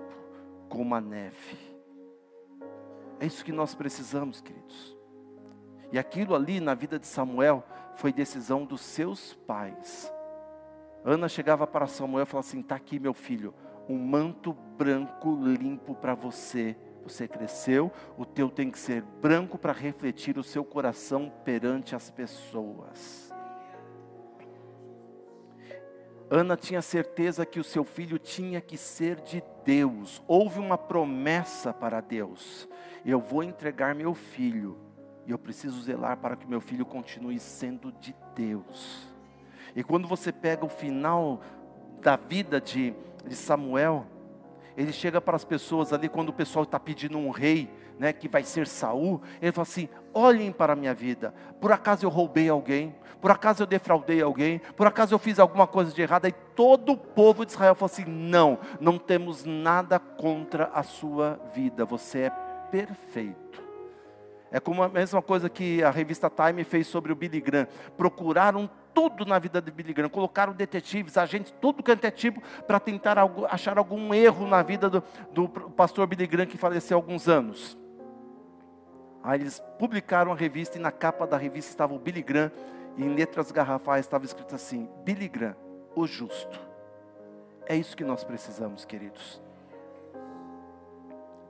como 0.68 0.94
a 0.94 1.00
neve. 1.00 1.58
É 3.18 3.26
isso 3.26 3.44
que 3.44 3.50
nós 3.50 3.74
precisamos, 3.74 4.40
queridos. 4.40 4.96
E 5.90 5.98
aquilo 5.98 6.32
ali 6.32 6.60
na 6.60 6.74
vida 6.74 6.96
de 6.96 7.06
Samuel 7.08 7.64
foi 7.96 8.12
decisão 8.12 8.64
dos 8.64 8.80
seus 8.80 9.34
pais. 9.34 10.08
Ana 11.04 11.28
chegava 11.28 11.66
para 11.66 11.88
Samuel 11.88 12.22
e 12.22 12.26
falava 12.26 12.46
assim: 12.46 12.60
está 12.60 12.76
aqui, 12.76 13.00
meu 13.00 13.12
filho, 13.12 13.52
um 13.88 13.98
manto 13.98 14.52
branco 14.52 15.34
limpo 15.34 15.96
para 15.96 16.14
você 16.14 16.76
você 17.08 17.28
cresceu, 17.28 17.90
o 18.16 18.24
teu 18.24 18.50
tem 18.50 18.70
que 18.70 18.78
ser 18.78 19.02
branco 19.22 19.56
para 19.56 19.72
refletir 19.72 20.38
o 20.38 20.42
seu 20.42 20.64
coração 20.64 21.32
perante 21.44 21.94
as 21.94 22.10
pessoas. 22.10 23.32
Ana 26.28 26.56
tinha 26.56 26.82
certeza 26.82 27.46
que 27.46 27.60
o 27.60 27.64
seu 27.64 27.84
filho 27.84 28.18
tinha 28.18 28.60
que 28.60 28.76
ser 28.76 29.20
de 29.20 29.42
Deus. 29.64 30.20
Houve 30.26 30.58
uma 30.58 30.76
promessa 30.76 31.72
para 31.72 32.00
Deus. 32.00 32.68
Eu 33.04 33.20
vou 33.20 33.44
entregar 33.44 33.94
meu 33.94 34.12
filho. 34.12 34.76
E 35.24 35.30
eu 35.30 35.38
preciso 35.38 35.80
zelar 35.82 36.16
para 36.16 36.36
que 36.36 36.46
meu 36.46 36.60
filho 36.60 36.84
continue 36.84 37.38
sendo 37.38 37.92
de 37.92 38.14
Deus. 38.34 39.06
E 39.74 39.84
quando 39.84 40.08
você 40.08 40.32
pega 40.32 40.64
o 40.64 40.68
final 40.68 41.40
da 42.00 42.16
vida 42.16 42.60
de, 42.60 42.92
de 43.24 43.36
Samuel, 43.36 44.06
ele 44.76 44.92
chega 44.92 45.20
para 45.20 45.36
as 45.36 45.44
pessoas 45.44 45.92
ali 45.92 46.08
quando 46.08 46.28
o 46.28 46.32
pessoal 46.32 46.64
está 46.64 46.78
pedindo 46.78 47.16
um 47.16 47.30
rei, 47.30 47.70
né, 47.98 48.12
que 48.12 48.28
vai 48.28 48.42
ser 48.42 48.66
Saul, 48.66 49.22
ele 49.40 49.52
fala 49.52 49.62
assim: 49.62 49.88
olhem 50.12 50.52
para 50.52 50.74
a 50.74 50.76
minha 50.76 50.94
vida. 50.94 51.34
Por 51.60 51.72
acaso 51.72 52.04
eu 52.04 52.10
roubei 52.10 52.48
alguém? 52.48 52.94
Por 53.20 53.30
acaso 53.30 53.62
eu 53.62 53.66
defraudei 53.66 54.20
alguém? 54.20 54.60
Por 54.76 54.86
acaso 54.86 55.14
eu 55.14 55.18
fiz 55.18 55.38
alguma 55.38 55.66
coisa 55.66 55.92
de 55.92 56.02
errada? 56.02 56.28
E 56.28 56.32
todo 56.32 56.92
o 56.92 56.96
povo 56.96 57.44
de 57.46 57.52
Israel 57.52 57.74
falou 57.74 57.90
assim: 57.92 58.04
não, 58.04 58.58
não 58.80 58.98
temos 58.98 59.44
nada 59.44 59.98
contra 59.98 60.66
a 60.66 60.82
sua 60.82 61.40
vida. 61.54 61.84
Você 61.84 62.20
é 62.20 62.30
perfeito. 62.70 63.64
É 64.50 64.60
como 64.60 64.82
a 64.82 64.88
mesma 64.88 65.20
coisa 65.20 65.48
que 65.48 65.82
a 65.82 65.90
revista 65.90 66.30
Time 66.30 66.64
fez 66.64 66.86
sobre 66.86 67.12
o 67.12 67.16
Billy 67.16 67.40
Graham. 67.40 67.66
Procuraram 67.96 68.70
tudo 68.96 69.26
na 69.26 69.38
vida 69.38 69.60
de 69.60 69.70
Billy 69.70 69.92
Graham, 69.92 70.08
colocaram 70.08 70.54
detetives, 70.54 71.18
agentes, 71.18 71.54
tudo 71.60 71.82
que 71.82 71.90
é 71.90 72.10
tipo, 72.10 72.40
para 72.66 72.80
tentar 72.80 73.18
algo, 73.18 73.44
achar 73.44 73.76
algum 73.76 74.14
erro 74.14 74.46
na 74.46 74.62
vida 74.62 74.88
do, 74.88 75.04
do 75.30 75.46
pastor 75.50 76.06
Billy 76.06 76.26
Graham 76.26 76.46
que 76.46 76.56
faleceu 76.56 76.96
há 76.96 76.98
alguns 76.98 77.28
anos. 77.28 77.76
Aí 79.22 79.42
eles 79.42 79.62
publicaram 79.78 80.32
a 80.32 80.34
revista 80.34 80.78
e 80.78 80.80
na 80.80 80.90
capa 80.90 81.26
da 81.26 81.36
revista 81.36 81.70
estava 81.70 81.92
o 81.92 81.98
Billy 81.98 82.22
Graham 82.22 82.50
e 82.96 83.04
em 83.04 83.14
letras 83.14 83.52
garrafais 83.52 84.06
estava 84.06 84.24
escrito 84.24 84.54
assim: 84.54 84.88
Billy 85.04 85.28
Graham, 85.28 85.56
o 85.94 86.06
justo. 86.06 86.58
É 87.66 87.76
isso 87.76 87.94
que 87.94 88.04
nós 88.04 88.24
precisamos, 88.24 88.86
queridos. 88.86 89.42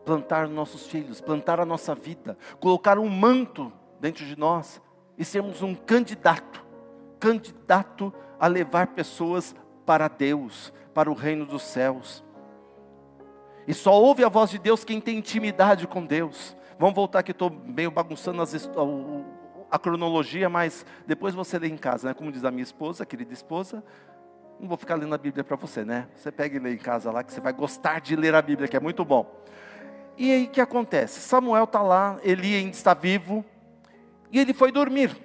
Plantar 0.05 0.49
nossos 0.49 0.89
filhos, 0.89 1.21
plantar 1.21 1.61
a 1.61 1.65
nossa 1.65 1.95
vida, 1.95 2.37
colocar 2.59 2.99
um 2.99 3.09
manto 3.09 3.73
dentro 4.01 4.25
de 4.25 4.37
nós 4.37 4.83
e 5.17 5.25
sermos 5.25 5.63
um 5.63 5.77
candidato 5.77 6.66
candidato 7.19 8.13
a 8.39 8.47
levar 8.47 8.89
pessoas 8.89 9.55
para 9.85 10.09
Deus, 10.09 10.73
para 10.93 11.11
o 11.11 11.15
reino 11.15 11.47
dos 11.47 11.63
céus. 11.63 12.25
E 13.67 13.75
só 13.75 13.93
ouve 14.01 14.25
a 14.25 14.29
voz 14.29 14.51
de 14.51 14.59
Deus 14.59 14.85
quem 14.85 15.01
tem 15.01 15.19
intimidade 15.19 15.87
com 15.87 16.05
Deus. 16.05 16.57
Vamos 16.79 16.95
voltar 16.95 17.21
aqui, 17.21 17.33
estou 17.33 17.51
meio 17.51 17.91
bagunçando 17.91 18.43
as, 18.43 18.71
a, 19.71 19.79
cronologia, 19.79 20.49
mas 20.49 20.85
depois 21.07 21.35
você 21.35 21.59
lê 21.59 21.69
em 21.69 21.77
casa, 21.77 22.09
né? 22.09 22.15
Como 22.15 22.31
diz 22.31 22.45
a 22.45 22.51
minha 22.51 22.63
esposa, 22.63 23.05
querida 23.07 23.33
esposa, 23.33 23.83
não 24.61 24.69
vou 24.69 24.77
ficar 24.77 24.95
lendo 24.95 25.15
a 25.15 25.19
Bíblia 25.19 25.43
para 25.43 25.57
você, 25.57 25.85
né? 25.85 26.07
Você 26.15 26.31
pega 26.31 26.57
e 26.57 26.59
lê 26.59 26.75
em 26.75 26.79
casa 26.79 27.11
lá, 27.11 27.25
que 27.25 27.33
você 27.33 27.41
vai 27.41 27.53
gostar 27.53 28.01
de 28.01 28.15
ler 28.15 28.35
a 28.35 28.43
Bíblia, 28.43 28.69
que 28.69 28.77
é 28.77 28.81
muito 28.81 29.05
bom. 29.05 29.43
E 30.19 30.31
aí 30.31 30.45
o 30.45 30.49
que 30.49 30.61
acontece? 30.61 31.21
Samuel 31.21 31.65
está 31.65 31.83
lá, 31.83 32.19
Eli 32.23 32.55
ainda 32.55 32.71
está 32.71 32.95
vivo, 32.95 33.45
e 34.31 34.39
ele 34.39 34.55
foi 34.55 34.71
dormir. 34.71 35.17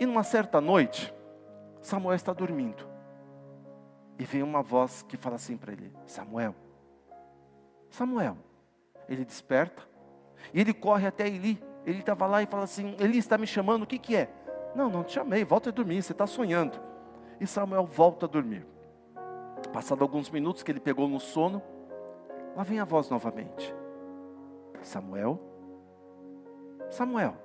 E 0.00 0.06
numa 0.06 0.24
certa 0.24 0.60
noite, 0.60 1.12
Samuel 1.82 2.14
está 2.14 2.32
dormindo. 2.32 2.88
E 4.18 4.24
vem 4.24 4.42
uma 4.42 4.62
voz 4.62 5.02
que 5.02 5.16
fala 5.16 5.36
assim 5.36 5.56
para 5.56 5.72
ele: 5.72 5.92
Samuel, 6.06 6.54
Samuel. 7.90 8.36
Ele 9.08 9.24
desperta 9.24 9.82
e 10.54 10.60
ele 10.60 10.72
corre 10.72 11.06
até 11.06 11.26
Eli. 11.26 11.62
Ele 11.84 11.98
estava 11.98 12.26
lá 12.26 12.42
e 12.42 12.46
fala 12.46 12.64
assim: 12.64 12.96
Eli 12.98 13.18
está 13.18 13.36
me 13.36 13.46
chamando, 13.46 13.82
o 13.82 13.86
que, 13.86 13.98
que 13.98 14.16
é? 14.16 14.30
Não, 14.74 14.88
não 14.88 15.04
te 15.04 15.12
chamei, 15.12 15.44
volta 15.44 15.68
a 15.70 15.72
dormir, 15.72 16.02
você 16.02 16.12
está 16.12 16.26
sonhando. 16.26 16.78
E 17.40 17.46
Samuel 17.46 17.84
volta 17.84 18.26
a 18.26 18.28
dormir. 18.28 18.66
Passado 19.72 20.02
alguns 20.02 20.30
minutos 20.30 20.62
que 20.62 20.70
ele 20.70 20.80
pegou 20.80 21.08
no 21.08 21.18
sono, 21.18 21.62
lá 22.56 22.62
vem 22.62 22.78
a 22.78 22.84
voz 22.84 23.10
novamente: 23.10 23.74
Samuel, 24.82 25.40
Samuel. 26.90 27.36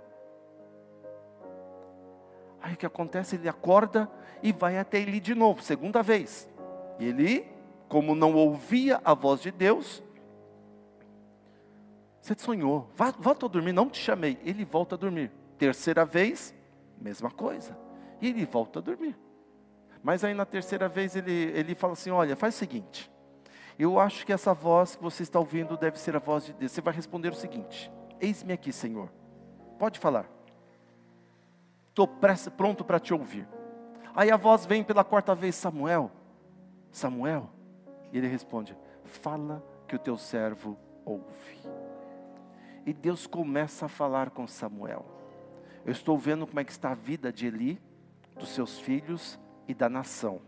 Aí 2.67 2.73
o 2.73 2.77
que 2.77 2.85
acontece? 2.85 3.37
Ele 3.37 3.47
acorda 3.47 4.11
e 4.43 4.51
vai 4.51 4.77
até 4.77 4.99
Eli 4.99 5.21
de 5.21 5.33
novo, 5.33 5.61
segunda 5.61 6.03
vez. 6.03 6.49
E 6.99 7.05
ele, 7.05 7.47
como 7.87 8.13
não 8.13 8.35
ouvia 8.35 8.99
a 9.05 9.13
voz 9.13 9.41
de 9.41 9.51
Deus, 9.51 10.03
você 12.21 12.35
sonhou, 12.37 12.91
volta 13.19 13.45
a 13.45 13.49
dormir, 13.49 13.71
não 13.71 13.89
te 13.89 13.97
chamei. 13.97 14.37
Ele 14.43 14.65
volta 14.65 14.95
a 14.95 14.97
dormir. 14.97 15.31
Terceira 15.57 16.03
vez, 16.03 16.53
mesma 16.99 17.31
coisa. 17.31 17.77
E 18.19 18.27
ele 18.27 18.45
volta 18.45 18.79
a 18.79 18.81
dormir. 18.81 19.17
Mas 20.03 20.25
aí 20.25 20.33
na 20.33 20.45
terceira 20.45 20.89
vez 20.89 21.15
ele, 21.15 21.31
ele 21.31 21.73
fala 21.73 21.93
assim: 21.93 22.11
Olha, 22.11 22.35
faz 22.35 22.53
o 22.55 22.57
seguinte. 22.57 23.09
Eu 23.79 23.97
acho 23.97 24.25
que 24.25 24.33
essa 24.33 24.53
voz 24.53 24.97
que 24.97 25.01
você 25.01 25.23
está 25.23 25.39
ouvindo 25.39 25.77
deve 25.77 25.97
ser 25.97 26.17
a 26.17 26.19
voz 26.19 26.45
de 26.45 26.51
Deus. 26.51 26.73
Você 26.73 26.81
vai 26.81 26.93
responder 26.93 27.29
o 27.29 27.35
seguinte: 27.35 27.89
Eis-me 28.19 28.51
aqui, 28.51 28.73
Senhor. 28.73 29.09
Pode 29.79 29.99
falar 29.99 30.36
estou 31.97 32.07
pronto 32.51 32.83
para 32.83 32.99
te 32.99 33.13
ouvir. 33.13 33.47
Aí 34.15 34.29
a 34.29 34.37
voz 34.37 34.65
vem 34.65 34.83
pela 34.83 35.03
quarta 35.03 35.33
vez: 35.33 35.55
Samuel, 35.55 36.11
Samuel. 36.91 37.49
E 38.11 38.17
ele 38.17 38.27
responde: 38.27 38.77
Fala 39.03 39.63
que 39.87 39.95
o 39.95 39.99
teu 39.99 40.17
servo 40.17 40.77
ouve. 41.03 41.57
E 42.85 42.93
Deus 42.93 43.25
começa 43.25 43.85
a 43.85 43.89
falar 43.89 44.29
com 44.29 44.45
Samuel. 44.47 45.05
Eu 45.83 45.91
estou 45.91 46.17
vendo 46.17 46.45
como 46.45 46.59
é 46.59 46.63
que 46.63 46.71
está 46.71 46.91
a 46.91 46.95
vida 46.95 47.31
de 47.31 47.47
Eli, 47.47 47.81
dos 48.37 48.49
seus 48.49 48.79
filhos 48.79 49.39
e 49.67 49.73
da 49.73 49.89
nação. 49.89 50.41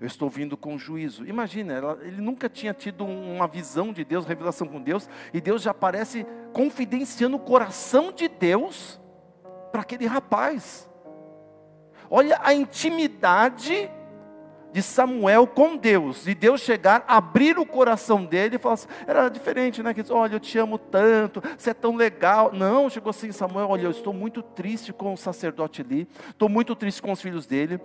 Eu 0.00 0.06
estou 0.06 0.28
vindo 0.28 0.56
com 0.56 0.78
juízo. 0.78 1.26
Imagina, 1.26 1.74
ele 2.02 2.20
nunca 2.20 2.48
tinha 2.48 2.74
tido 2.74 3.04
uma 3.04 3.46
visão 3.46 3.92
de 3.92 4.04
Deus, 4.04 4.26
revelação 4.26 4.66
com 4.66 4.80
Deus, 4.80 5.08
e 5.32 5.40
Deus 5.40 5.62
já 5.62 5.70
aparece 5.70 6.26
confidenciando 6.52 7.36
o 7.36 7.40
coração 7.40 8.12
de 8.12 8.28
Deus 8.28 9.00
para 9.76 9.82
aquele 9.82 10.06
rapaz. 10.06 10.88
Olha 12.08 12.40
a 12.42 12.54
intimidade 12.54 13.90
de 14.72 14.82
Samuel 14.82 15.46
com 15.46 15.76
Deus, 15.76 16.26
e 16.26 16.34
Deus 16.34 16.62
chegar, 16.62 17.04
abrir 17.06 17.58
o 17.58 17.66
coração 17.66 18.24
dele 18.24 18.56
e 18.56 18.58
falar 18.58 18.74
assim, 18.74 18.88
era 19.06 19.28
diferente, 19.28 19.82
né? 19.82 19.92
Que 19.92 20.02
diz, 20.02 20.10
olha, 20.10 20.34
eu 20.34 20.40
te 20.40 20.58
amo 20.58 20.78
tanto, 20.78 21.42
você 21.56 21.70
é 21.70 21.74
tão 21.74 21.94
legal. 21.94 22.52
Não, 22.52 22.88
chegou 22.88 23.10
assim, 23.10 23.32
Samuel, 23.32 23.68
olha, 23.68 23.82
eu 23.82 23.90
estou 23.90 24.14
muito 24.14 24.42
triste 24.42 24.94
com 24.94 25.12
o 25.12 25.16
sacerdote 25.16 25.82
ali, 25.82 26.08
estou 26.30 26.48
muito 26.48 26.74
triste 26.74 27.02
com 27.02 27.12
os 27.12 27.20
filhos 27.20 27.46
dele, 27.46 27.78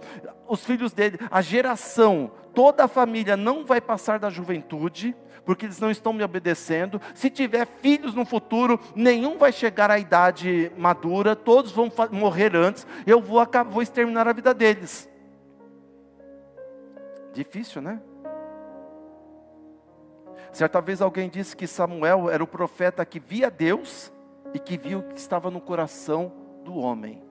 os 0.47 0.63
filhos 0.63 0.93
dele, 0.93 1.19
a 1.29 1.41
geração, 1.41 2.31
toda 2.53 2.85
a 2.85 2.87
família 2.87 3.35
não 3.35 3.65
vai 3.65 3.81
passar 3.81 4.17
da 4.17 4.29
juventude, 4.29 5.13
porque 5.51 5.65
eles 5.65 5.81
não 5.81 5.91
estão 5.91 6.13
me 6.13 6.23
obedecendo. 6.23 7.01
Se 7.13 7.29
tiver 7.29 7.67
filhos 7.67 8.15
no 8.15 8.23
futuro, 8.23 8.79
nenhum 8.95 9.37
vai 9.37 9.51
chegar 9.51 9.91
à 9.91 9.99
idade 9.99 10.71
madura, 10.77 11.35
todos 11.35 11.73
vão 11.73 11.91
morrer 12.09 12.55
antes, 12.55 12.87
eu 13.05 13.21
vou, 13.21 13.45
vou 13.69 13.81
exterminar 13.81 14.29
a 14.29 14.31
vida 14.31 14.53
deles. 14.53 15.09
Difícil, 17.33 17.81
né? 17.81 18.01
Certa 20.53 20.79
vez 20.79 21.01
alguém 21.01 21.29
disse 21.29 21.53
que 21.53 21.67
Samuel 21.67 22.29
era 22.29 22.41
o 22.41 22.47
profeta 22.47 23.05
que 23.05 23.19
via 23.19 23.51
Deus 23.51 24.09
e 24.53 24.59
que 24.59 24.77
via 24.77 24.99
o 24.99 25.03
que 25.03 25.19
estava 25.19 25.51
no 25.51 25.59
coração 25.59 26.31
do 26.63 26.77
homem. 26.77 27.21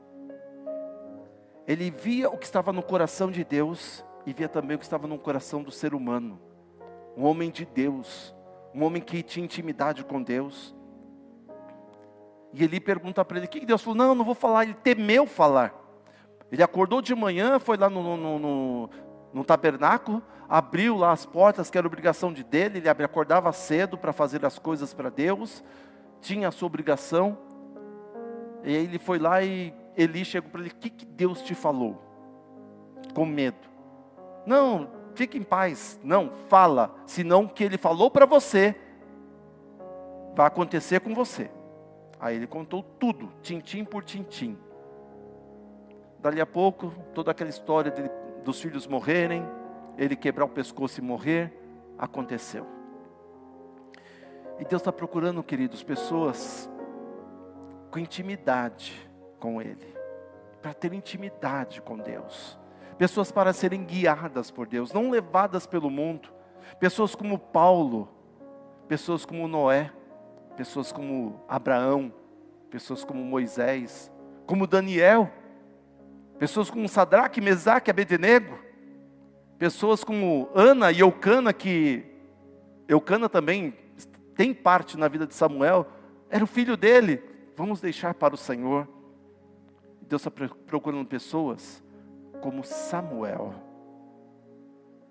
Ele 1.66 1.90
via 1.90 2.28
o 2.28 2.36
que 2.36 2.44
estava 2.44 2.70
no 2.70 2.82
coração 2.82 3.30
de 3.30 3.42
Deus 3.44 4.04
e 4.26 4.34
via 4.34 4.48
também 4.48 4.76
o 4.76 4.78
que 4.78 4.84
estava 4.84 5.06
no 5.06 5.18
coração 5.18 5.62
do 5.62 5.70
ser 5.70 5.94
humano. 5.94 6.49
Um 7.16 7.24
homem 7.24 7.50
de 7.50 7.64
Deus, 7.64 8.34
um 8.74 8.84
homem 8.84 9.02
que 9.02 9.22
tinha 9.22 9.44
intimidade 9.44 10.04
com 10.04 10.22
Deus. 10.22 10.74
E 12.52 12.64
ele 12.64 12.80
pergunta 12.80 13.24
para 13.24 13.38
ele: 13.38 13.46
o 13.46 13.50
que 13.50 13.64
Deus 13.64 13.82
falou? 13.82 13.96
Não, 13.96 14.14
não 14.14 14.24
vou 14.24 14.34
falar. 14.34 14.64
Ele 14.64 14.74
temeu 14.74 15.26
falar. 15.26 15.74
Ele 16.50 16.62
acordou 16.62 17.00
de 17.00 17.14
manhã, 17.14 17.58
foi 17.58 17.76
lá 17.76 17.88
no, 17.88 18.16
no, 18.16 18.38
no, 18.38 18.90
no 19.32 19.44
tabernáculo, 19.44 20.22
abriu 20.48 20.96
lá 20.96 21.12
as 21.12 21.24
portas, 21.24 21.70
que 21.70 21.78
era 21.78 21.86
obrigação 21.86 22.32
de 22.32 22.42
dele, 22.42 22.78
ele 22.78 22.88
acordava 22.88 23.52
cedo 23.52 23.96
para 23.96 24.12
fazer 24.12 24.44
as 24.44 24.58
coisas 24.58 24.92
para 24.92 25.10
Deus, 25.10 25.62
tinha 26.20 26.48
a 26.48 26.50
sua 26.50 26.66
obrigação, 26.66 27.38
e 28.64 28.76
aí 28.76 28.84
ele 28.84 28.98
foi 28.98 29.20
lá 29.20 29.40
e 29.42 29.72
Eli 29.96 30.24
chegou 30.24 30.50
para 30.50 30.60
ele: 30.62 30.70
O 30.70 30.74
que, 30.74 30.90
que 30.90 31.04
Deus 31.04 31.42
te 31.42 31.54
falou? 31.54 32.02
Com 33.14 33.24
medo. 33.24 33.68
Não, 34.46 34.90
fique 35.14 35.38
em 35.38 35.42
paz. 35.42 35.98
Não, 36.02 36.32
fala. 36.48 36.94
Senão 37.06 37.44
o 37.44 37.48
que 37.48 37.64
ele 37.64 37.78
falou 37.78 38.10
para 38.10 38.26
você 38.26 38.74
vai 40.34 40.46
acontecer 40.46 41.00
com 41.00 41.14
você. 41.14 41.50
Aí 42.18 42.36
ele 42.36 42.46
contou 42.46 42.82
tudo, 42.82 43.32
tintim 43.42 43.84
por 43.84 44.04
tintim. 44.04 44.58
Dali 46.18 46.40
a 46.40 46.46
pouco, 46.46 46.92
toda 47.14 47.30
aquela 47.30 47.50
história 47.50 47.90
dele 47.90 48.10
dos 48.44 48.60
filhos 48.60 48.86
morrerem, 48.86 49.42
ele 49.96 50.16
quebrar 50.16 50.44
o 50.44 50.48
pescoço 50.48 51.00
e 51.00 51.02
morrer, 51.02 51.52
aconteceu. 51.98 52.66
E 54.58 54.64
Deus 54.64 54.82
está 54.82 54.92
procurando, 54.92 55.42
queridos, 55.42 55.82
pessoas 55.82 56.70
com 57.90 57.98
intimidade 57.98 59.10
com 59.38 59.60
Ele, 59.60 59.94
para 60.60 60.74
ter 60.74 60.92
intimidade 60.92 61.80
com 61.80 61.96
Deus, 61.96 62.58
pessoas 63.00 63.32
para 63.32 63.54
serem 63.54 63.82
guiadas 63.82 64.50
por 64.50 64.66
Deus, 64.66 64.92
não 64.92 65.10
levadas 65.10 65.66
pelo 65.66 65.88
mundo, 65.88 66.28
pessoas 66.78 67.14
como 67.14 67.38
Paulo, 67.38 68.06
pessoas 68.86 69.24
como 69.24 69.48
Noé, 69.48 69.90
pessoas 70.54 70.92
como 70.92 71.42
Abraão, 71.48 72.12
pessoas 72.70 73.02
como 73.02 73.24
Moisés, 73.24 74.12
como 74.44 74.66
Daniel, 74.66 75.30
pessoas 76.38 76.68
como 76.68 76.86
Sadraque, 76.90 77.40
Mesaque, 77.40 77.90
Abednego, 77.90 78.58
pessoas 79.56 80.04
como 80.04 80.50
Ana 80.54 80.92
e 80.92 81.00
Eucana, 81.00 81.54
que 81.54 82.04
Eucana 82.86 83.30
também 83.30 83.72
tem 84.34 84.52
parte 84.52 84.98
na 84.98 85.08
vida 85.08 85.26
de 85.26 85.32
Samuel, 85.32 85.86
era 86.28 86.44
o 86.44 86.46
filho 86.46 86.76
dele, 86.76 87.22
vamos 87.56 87.80
deixar 87.80 88.12
para 88.12 88.34
o 88.34 88.38
Senhor. 88.38 88.86
Deus 90.02 90.20
está 90.20 90.46
procurando 90.66 91.06
pessoas 91.06 91.82
como 92.40 92.64
Samuel, 92.64 93.54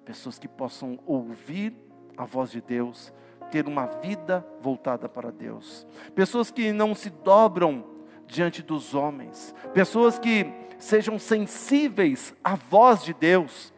pessoas 0.04 0.40
que 0.40 0.48
possam 0.48 1.00
ouvir 1.06 1.74
a 2.18 2.26
voz 2.26 2.52
de 2.52 2.62
Deus, 2.62 3.14
ter 3.52 3.68
uma 3.68 3.86
vida 3.86 4.46
voltada 4.60 5.08
para 5.08 5.32
Deus, 5.32 5.88
pessoas 6.14 6.52
que 6.52 6.72
não 6.72 6.94
se 6.94 7.10
dobram 7.10 7.84
diante 8.28 8.62
dos 8.62 8.94
homens, 8.94 9.54
pessoas 9.74 10.20
que 10.20 10.46
sejam 10.78 11.18
sensíveis 11.18 12.34
à 12.44 12.56
voz 12.56 13.04
de 13.04 13.14
Deus, 13.14 13.74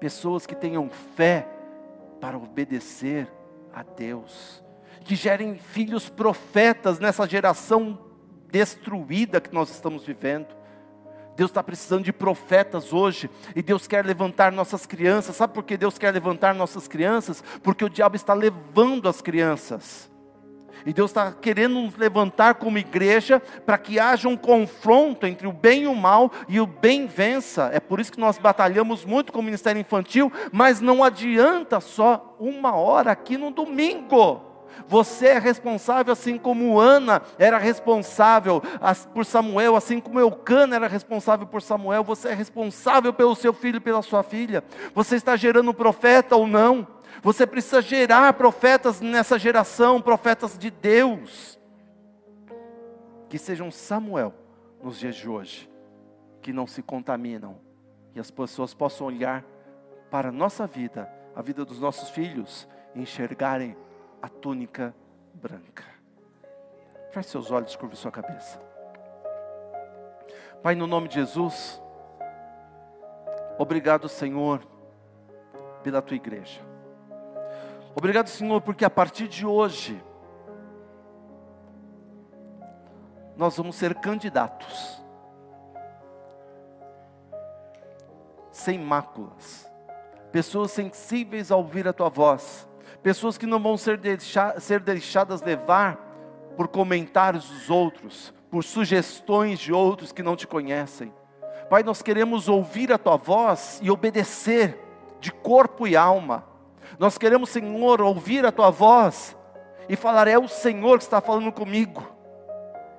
pessoas 0.00 0.46
que 0.46 0.54
tenham 0.54 0.90
fé 0.90 1.48
para 2.20 2.36
obedecer 2.36 3.30
a 3.72 3.82
Deus, 3.82 4.62
que 5.04 5.14
gerem 5.14 5.56
filhos 5.56 6.08
profetas 6.08 6.98
nessa 6.98 7.26
geração 7.28 7.98
destruída 8.50 9.40
que 9.40 9.52
nós 9.52 9.70
estamos 9.70 10.04
vivendo. 10.04 10.54
Deus 11.36 11.50
está 11.50 11.62
precisando 11.62 12.04
de 12.04 12.12
profetas 12.12 12.92
hoje, 12.92 13.28
e 13.54 13.62
Deus 13.62 13.86
quer 13.86 14.04
levantar 14.04 14.52
nossas 14.52 14.86
crianças. 14.86 15.36
Sabe 15.36 15.52
por 15.52 15.64
que 15.64 15.76
Deus 15.76 15.98
quer 15.98 16.12
levantar 16.12 16.54
nossas 16.54 16.86
crianças? 16.86 17.42
Porque 17.62 17.84
o 17.84 17.90
diabo 17.90 18.16
está 18.16 18.34
levando 18.34 19.08
as 19.08 19.20
crianças. 19.20 20.10
E 20.86 20.92
Deus 20.92 21.10
está 21.10 21.32
querendo 21.32 21.80
nos 21.80 21.96
levantar 21.96 22.56
como 22.56 22.76
igreja 22.76 23.40
para 23.64 23.78
que 23.78 23.98
haja 23.98 24.28
um 24.28 24.36
confronto 24.36 25.26
entre 25.26 25.46
o 25.46 25.52
bem 25.52 25.84
e 25.84 25.86
o 25.86 25.94
mal 25.94 26.30
e 26.46 26.60
o 26.60 26.66
bem 26.66 27.06
vença. 27.06 27.70
É 27.72 27.80
por 27.80 28.00
isso 28.00 28.12
que 28.12 28.20
nós 28.20 28.36
batalhamos 28.36 29.04
muito 29.04 29.32
com 29.32 29.38
o 29.38 29.42
ministério 29.42 29.80
infantil, 29.80 30.30
mas 30.52 30.80
não 30.80 31.02
adianta 31.02 31.80
só 31.80 32.36
uma 32.38 32.74
hora 32.74 33.12
aqui 33.12 33.38
no 33.38 33.50
domingo. 33.50 34.53
Você 34.86 35.28
é 35.28 35.38
responsável 35.38 36.12
assim 36.12 36.38
como 36.38 36.78
Ana 36.78 37.22
era 37.38 37.58
responsável 37.58 38.62
por 39.12 39.24
Samuel, 39.24 39.76
assim 39.76 40.00
como 40.00 40.20
Eucana 40.20 40.76
era 40.76 40.88
responsável 40.88 41.46
por 41.46 41.62
Samuel. 41.62 42.04
Você 42.04 42.28
é 42.28 42.34
responsável 42.34 43.12
pelo 43.12 43.34
seu 43.34 43.52
filho 43.52 43.76
e 43.76 43.80
pela 43.80 44.02
sua 44.02 44.22
filha. 44.22 44.62
Você 44.94 45.16
está 45.16 45.36
gerando 45.36 45.72
profeta 45.72 46.36
ou 46.36 46.46
não? 46.46 46.86
Você 47.22 47.46
precisa 47.46 47.80
gerar 47.80 48.32
profetas 48.34 49.00
nessa 49.00 49.38
geração, 49.38 50.00
profetas 50.00 50.58
de 50.58 50.70
Deus, 50.70 51.58
que 53.28 53.38
sejam 53.38 53.70
Samuel 53.70 54.34
nos 54.82 54.98
dias 54.98 55.16
de 55.16 55.28
hoje, 55.28 55.70
que 56.42 56.52
não 56.52 56.66
se 56.66 56.82
contaminam 56.82 57.58
e 58.14 58.20
as 58.20 58.30
pessoas 58.30 58.74
possam 58.74 59.06
olhar 59.06 59.44
para 60.10 60.28
a 60.28 60.32
nossa 60.32 60.66
vida, 60.66 61.10
a 61.34 61.42
vida 61.42 61.64
dos 61.64 61.80
nossos 61.80 62.10
filhos, 62.10 62.68
e 62.94 63.00
enxergarem 63.00 63.76
a 64.24 64.28
túnica 64.30 64.94
branca. 65.34 65.84
Feche 67.10 67.28
seus 67.28 67.50
olhos, 67.50 67.76
curve 67.76 67.94
sua 67.94 68.10
cabeça. 68.10 68.58
Pai, 70.62 70.74
no 70.74 70.86
nome 70.86 71.08
de 71.08 71.16
Jesus, 71.16 71.78
obrigado, 73.58 74.08
Senhor, 74.08 74.66
pela 75.82 76.00
tua 76.00 76.16
igreja. 76.16 76.62
Obrigado, 77.94 78.28
Senhor, 78.28 78.62
porque 78.62 78.82
a 78.82 78.88
partir 78.88 79.28
de 79.28 79.44
hoje, 79.44 80.02
nós 83.36 83.58
vamos 83.58 83.76
ser 83.76 83.94
candidatos, 83.96 85.04
sem 88.50 88.78
máculas, 88.78 89.70
pessoas 90.32 90.70
sensíveis 90.70 91.52
a 91.52 91.56
ouvir 91.56 91.86
a 91.86 91.92
tua 91.92 92.08
voz, 92.08 92.66
pessoas 93.02 93.38
que 93.38 93.46
não 93.46 93.60
vão 93.60 93.76
ser, 93.76 94.00
ser 94.58 94.80
deixadas 94.80 95.42
levar 95.42 95.96
por 96.56 96.68
comentários 96.68 97.48
dos 97.48 97.70
outros, 97.70 98.34
por 98.50 98.62
sugestões 98.62 99.58
de 99.58 99.72
outros 99.72 100.12
que 100.12 100.22
não 100.22 100.36
te 100.36 100.46
conhecem. 100.46 101.12
Pai, 101.68 101.82
nós 101.82 102.02
queremos 102.02 102.48
ouvir 102.48 102.92
a 102.92 102.98
tua 102.98 103.16
voz 103.16 103.80
e 103.82 103.90
obedecer 103.90 104.78
de 105.20 105.32
corpo 105.32 105.86
e 105.86 105.96
alma 105.96 106.54
nós 106.98 107.18
queremos, 107.18 107.50
Senhor, 107.50 108.00
ouvir 108.00 108.44
a 108.46 108.52
tua 108.52 108.70
voz 108.70 109.36
e 109.88 109.96
falar: 109.96 110.28
é 110.28 110.38
o 110.38 110.48
Senhor 110.48 110.98
que 110.98 111.04
está 111.04 111.20
falando 111.20 111.52
comigo, 111.52 112.06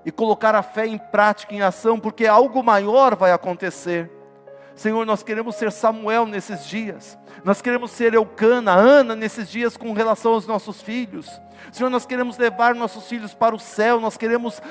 e 0.05 0.11
colocar 0.11 0.55
a 0.55 0.61
fé 0.61 0.85
em 0.85 0.97
prática, 0.97 1.53
em 1.53 1.61
ação, 1.61 1.99
porque 1.99 2.25
algo 2.25 2.63
maior 2.63 3.15
vai 3.15 3.31
acontecer. 3.31 4.11
Senhor, 4.75 5.05
nós 5.05 5.23
queremos 5.23 5.55
ser 5.55 5.71
Samuel 5.71 6.25
nesses 6.25 6.65
dias, 6.65 7.17
nós 7.43 7.61
queremos 7.61 7.91
ser 7.91 8.13
Eucana, 8.13 8.73
Ana 8.73 9.15
nesses 9.15 9.49
dias 9.49 9.77
com 9.77 9.93
relação 9.93 10.33
aos 10.33 10.45
nossos 10.45 10.81
filhos. 10.81 11.29
Senhor, 11.71 11.89
nós 11.89 12.05
queremos 12.05 12.37
levar 12.37 12.75
nossos 12.75 13.07
filhos 13.07 13.33
para 13.33 13.55
o 13.55 13.59
céu, 13.59 14.01
nós 14.01 14.17
queremos 14.17 14.61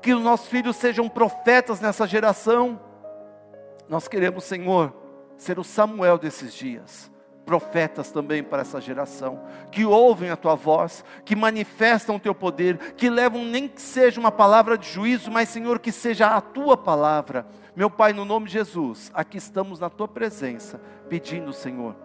que 0.00 0.12
os 0.12 0.22
nossos 0.22 0.48
filhos 0.48 0.76
sejam 0.76 1.08
profetas 1.08 1.80
nessa 1.80 2.06
geração. 2.06 2.80
Nós 3.88 4.08
queremos, 4.08 4.44
Senhor, 4.44 4.92
ser 5.36 5.60
o 5.60 5.64
Samuel 5.64 6.18
desses 6.18 6.52
dias 6.52 7.11
profetas 7.44 8.10
também 8.10 8.42
para 8.42 8.62
essa 8.62 8.80
geração, 8.80 9.42
que 9.70 9.84
ouvem 9.84 10.30
a 10.30 10.36
tua 10.36 10.54
voz, 10.54 11.04
que 11.24 11.34
manifestam 11.34 12.16
o 12.16 12.20
teu 12.20 12.34
poder, 12.34 12.78
que 12.94 13.10
levam 13.10 13.44
nem 13.44 13.68
que 13.68 13.80
seja 13.80 14.20
uma 14.20 14.30
palavra 14.30 14.78
de 14.78 14.88
juízo, 14.88 15.30
mas 15.30 15.48
Senhor, 15.48 15.78
que 15.78 15.92
seja 15.92 16.28
a 16.28 16.40
tua 16.40 16.76
palavra. 16.76 17.46
Meu 17.74 17.90
Pai, 17.90 18.12
no 18.12 18.24
nome 18.24 18.46
de 18.46 18.52
Jesus, 18.52 19.10
aqui 19.14 19.38
estamos 19.38 19.80
na 19.80 19.90
tua 19.90 20.06
presença, 20.06 20.80
pedindo, 21.08 21.52
Senhor, 21.52 21.96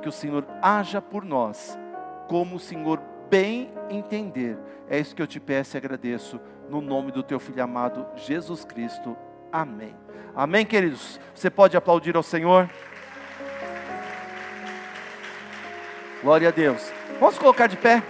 que 0.00 0.08
o 0.08 0.12
Senhor 0.12 0.46
haja 0.62 1.00
por 1.00 1.24
nós, 1.24 1.78
como 2.28 2.56
o 2.56 2.60
Senhor 2.60 3.00
bem 3.28 3.72
entender. 3.90 4.58
É 4.88 4.98
isso 4.98 5.14
que 5.14 5.22
eu 5.22 5.26
te 5.26 5.40
peço 5.40 5.76
e 5.76 5.78
agradeço, 5.78 6.40
no 6.68 6.80
nome 6.80 7.10
do 7.10 7.22
teu 7.22 7.40
filho 7.40 7.62
amado 7.62 8.06
Jesus 8.16 8.64
Cristo. 8.64 9.16
Amém. 9.50 9.94
Amém, 10.34 10.66
queridos? 10.66 11.20
Você 11.34 11.48
pode 11.48 11.76
aplaudir 11.76 12.16
ao 12.16 12.22
Senhor? 12.22 12.68
Glória 16.24 16.48
a 16.48 16.50
Deus. 16.50 16.90
Vamos 17.20 17.36
colocar 17.36 17.66
de 17.66 17.76
pé? 17.76 18.02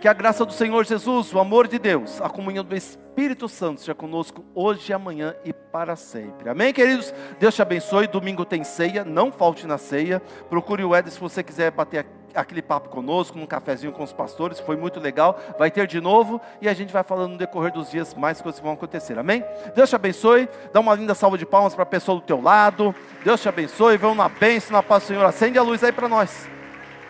Que 0.00 0.08
a 0.08 0.12
graça 0.14 0.42
do 0.46 0.54
Senhor 0.54 0.82
Jesus, 0.86 1.30
o 1.34 1.38
amor 1.38 1.68
de 1.68 1.78
Deus, 1.78 2.18
a 2.18 2.30
comunhão 2.30 2.64
do 2.64 2.74
Espírito 2.74 3.46
Santo 3.46 3.80
seja 3.80 3.94
conosco 3.94 4.42
hoje, 4.54 4.90
amanhã 4.90 5.34
e 5.44 5.52
para 5.52 5.96
sempre. 5.96 6.48
Amém, 6.48 6.72
queridos? 6.72 7.12
Deus 7.38 7.54
te 7.54 7.60
abençoe. 7.60 8.06
Domingo 8.06 8.46
tem 8.46 8.64
ceia, 8.64 9.04
não 9.04 9.30
falte 9.30 9.66
na 9.66 9.76
ceia. 9.76 10.18
Procure 10.48 10.82
o 10.82 10.96
Ed 10.96 11.10
se 11.10 11.20
você 11.20 11.42
quiser 11.42 11.70
bater 11.70 12.06
aquele 12.34 12.62
papo 12.62 12.88
conosco, 12.88 13.36
num 13.36 13.44
cafezinho 13.44 13.92
com 13.92 14.02
os 14.02 14.12
pastores, 14.14 14.58
foi 14.58 14.74
muito 14.74 14.98
legal. 14.98 15.38
Vai 15.58 15.70
ter 15.70 15.86
de 15.86 16.00
novo 16.00 16.40
e 16.58 16.70
a 16.70 16.72
gente 16.72 16.90
vai 16.90 17.02
falando 17.02 17.32
no 17.32 17.38
decorrer 17.38 17.70
dos 17.70 17.90
dias 17.90 18.14
mais 18.14 18.40
coisas 18.40 18.58
que 18.58 18.64
vão 18.64 18.72
acontecer. 18.72 19.18
Amém? 19.18 19.44
Deus 19.74 19.90
te 19.90 19.94
abençoe. 19.94 20.48
Dá 20.72 20.80
uma 20.80 20.94
linda 20.94 21.14
salva 21.14 21.36
de 21.36 21.44
palmas 21.44 21.74
para 21.74 21.82
a 21.82 21.86
pessoa 21.86 22.18
do 22.18 22.24
teu 22.24 22.40
lado. 22.40 22.94
Deus 23.22 23.42
te 23.42 23.48
abençoe. 23.50 23.98
Vamos 23.98 24.16
na 24.16 24.30
bênção, 24.30 24.72
na 24.72 24.82
paz 24.82 25.02
do 25.02 25.08
Senhor. 25.08 25.26
Acende 25.26 25.58
a 25.58 25.62
luz 25.62 25.84
aí 25.84 25.92
para 25.92 26.08
nós. 26.08 26.48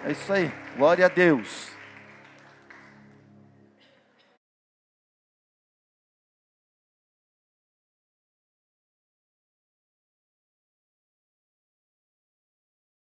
É 0.04 0.12
isso 0.12 0.32
aí. 0.32 0.50
Glória 0.76 1.06
a 1.06 1.08
Deus. 1.08 1.71